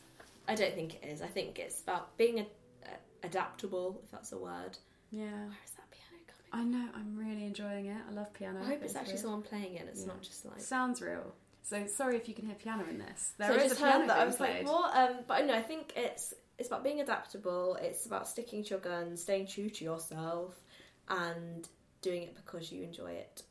I 0.46 0.54
don't 0.54 0.74
think 0.74 0.94
it 0.94 1.04
is. 1.06 1.22
I 1.22 1.26
think 1.26 1.58
it's 1.58 1.80
about 1.82 2.16
being 2.16 2.38
a, 2.40 2.42
a, 2.42 3.26
adaptable, 3.26 4.00
if 4.04 4.10
that's 4.10 4.32
a 4.32 4.38
word. 4.38 4.76
Yeah, 5.10 5.24
Where 5.24 5.58
is 5.64 5.72
that 5.72 5.90
piano 5.90 6.22
coming? 6.50 6.76
I 6.76 6.78
know. 6.78 6.88
I'm 6.94 7.16
really 7.16 7.44
enjoying 7.44 7.86
it. 7.86 7.96
I 8.08 8.12
love 8.12 8.32
piano. 8.34 8.60
I 8.62 8.64
hope 8.66 8.74
it's 8.82 8.92
It's 8.92 8.96
actually 8.96 9.14
real. 9.14 9.22
someone 9.22 9.42
playing 9.42 9.74
it. 9.74 9.86
It's 9.90 10.02
Yeah. 10.02 10.08
not 10.08 10.22
just 10.22 10.44
like. 10.46 10.60
Sounds 10.60 11.00
real. 11.02 11.34
So 11.62 11.86
sorry 11.86 12.16
if 12.16 12.28
you 12.28 12.34
can 12.34 12.46
hear 12.46 12.54
piano 12.54 12.84
in 12.88 12.98
this. 12.98 13.32
There 13.36 13.48
so 13.48 13.56
is 13.64 13.72
a 13.72 13.76
piano 13.76 14.06
that. 14.06 14.18
I 14.18 14.24
was 14.24 14.36
played. 14.36 14.64
like, 14.64 14.72
what? 14.72 14.96
Um, 14.96 15.16
but 15.26 15.44
no, 15.46 15.54
I 15.54 15.60
think 15.62 15.92
it's 15.96 16.32
it's 16.58 16.68
about 16.68 16.82
being 16.82 17.00
adaptable. 17.00 17.78
It's 17.80 18.06
about 18.06 18.26
sticking 18.28 18.64
to 18.64 18.70
your 18.70 18.80
guns, 18.80 19.22
staying 19.22 19.46
true 19.46 19.70
to 19.70 19.84
yourself, 19.84 20.60
and 21.08 21.68
doing 22.02 22.22
it 22.24 22.34
because 22.34 22.72
you 22.72 22.82
enjoy 22.82 23.12
it. 23.12 23.42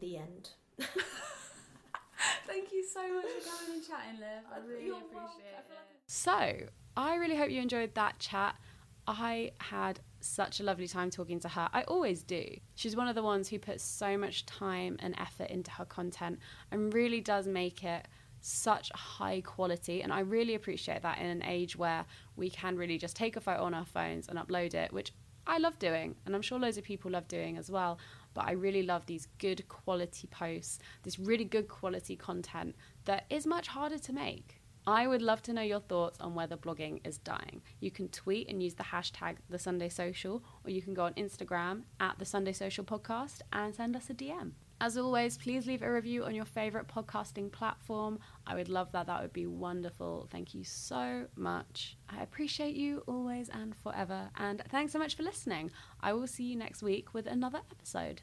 The 0.00 0.16
end. 0.16 0.50
Thank 2.46 2.72
you 2.72 2.84
so 2.84 3.00
much 3.14 3.24
for 3.24 3.50
coming 3.50 3.74
and 3.76 3.86
chatting, 3.86 4.20
Liv. 4.20 4.44
I 4.52 4.66
really 4.66 4.86
You're 4.86 4.96
appreciate 4.96 5.14
welcome. 5.14 5.40
It. 5.70 6.02
So, 6.06 6.56
I 6.96 7.16
really 7.16 7.36
hope 7.36 7.50
you 7.50 7.60
enjoyed 7.60 7.94
that 7.94 8.18
chat. 8.18 8.56
I 9.06 9.52
had 9.58 10.00
such 10.20 10.60
a 10.60 10.62
lovely 10.62 10.86
time 10.86 11.10
talking 11.10 11.40
to 11.40 11.48
her. 11.48 11.68
I 11.72 11.82
always 11.82 12.22
do. 12.22 12.44
She's 12.74 12.96
one 12.96 13.08
of 13.08 13.14
the 13.14 13.22
ones 13.22 13.48
who 13.48 13.58
puts 13.58 13.82
so 13.82 14.16
much 14.16 14.46
time 14.46 14.96
and 15.00 15.14
effort 15.18 15.50
into 15.50 15.70
her 15.72 15.84
content 15.84 16.38
and 16.70 16.94
really 16.94 17.20
does 17.20 17.46
make 17.46 17.82
it 17.82 18.06
such 18.42 18.90
high 18.92 19.40
quality. 19.40 20.02
And 20.02 20.12
I 20.12 20.20
really 20.20 20.54
appreciate 20.54 21.02
that 21.02 21.18
in 21.18 21.26
an 21.26 21.42
age 21.42 21.76
where 21.76 22.04
we 22.36 22.50
can 22.50 22.76
really 22.76 22.98
just 22.98 23.16
take 23.16 23.36
a 23.36 23.40
photo 23.40 23.62
on 23.62 23.72
our 23.72 23.86
phones 23.86 24.28
and 24.28 24.38
upload 24.38 24.74
it, 24.74 24.92
which 24.92 25.12
I 25.46 25.58
love 25.58 25.78
doing. 25.78 26.16
And 26.26 26.34
I'm 26.34 26.42
sure 26.42 26.58
loads 26.58 26.76
of 26.76 26.84
people 26.84 27.10
love 27.10 27.28
doing 27.28 27.56
as 27.56 27.70
well. 27.70 27.98
But 28.34 28.46
I 28.46 28.52
really 28.52 28.82
love 28.82 29.06
these 29.06 29.28
good 29.38 29.66
quality 29.68 30.26
posts, 30.26 30.78
this 31.02 31.18
really 31.18 31.44
good 31.44 31.68
quality 31.68 32.16
content 32.16 32.74
that 33.04 33.24
is 33.30 33.46
much 33.46 33.68
harder 33.68 33.98
to 33.98 34.12
make. 34.12 34.62
I 34.84 35.06
would 35.06 35.22
love 35.22 35.42
to 35.42 35.52
know 35.52 35.62
your 35.62 35.80
thoughts 35.80 36.20
on 36.20 36.34
whether 36.34 36.56
blogging 36.56 37.06
is 37.06 37.18
dying. 37.18 37.62
You 37.78 37.92
can 37.92 38.08
tweet 38.08 38.48
and 38.48 38.60
use 38.60 38.74
the 38.74 38.82
hashtag 38.82 39.36
the 39.48 39.58
Sunday 39.58 39.88
Social, 39.88 40.42
or 40.64 40.70
you 40.70 40.82
can 40.82 40.92
go 40.92 41.04
on 41.04 41.14
Instagram 41.14 41.82
at 42.00 42.18
the 42.18 42.24
Sunday 42.24 42.52
Social 42.52 42.82
Podcast 42.82 43.42
and 43.52 43.72
send 43.72 43.94
us 43.94 44.10
a 44.10 44.14
DM. 44.14 44.52
As 44.82 44.98
always, 44.98 45.38
please 45.38 45.64
leave 45.68 45.82
a 45.82 45.92
review 45.92 46.24
on 46.24 46.34
your 46.34 46.44
favorite 46.44 46.88
podcasting 46.88 47.52
platform. 47.52 48.18
I 48.48 48.56
would 48.56 48.68
love 48.68 48.90
that. 48.90 49.06
That 49.06 49.22
would 49.22 49.32
be 49.32 49.46
wonderful. 49.46 50.26
Thank 50.32 50.54
you 50.54 50.64
so 50.64 51.26
much. 51.36 51.96
I 52.08 52.20
appreciate 52.24 52.74
you 52.74 53.04
always 53.06 53.48
and 53.48 53.76
forever. 53.76 54.28
And 54.34 54.60
thanks 54.70 54.92
so 54.92 54.98
much 54.98 55.14
for 55.14 55.22
listening. 55.22 55.70
I 56.00 56.12
will 56.14 56.26
see 56.26 56.42
you 56.42 56.56
next 56.56 56.82
week 56.82 57.14
with 57.14 57.28
another 57.28 57.60
episode. 57.70 58.22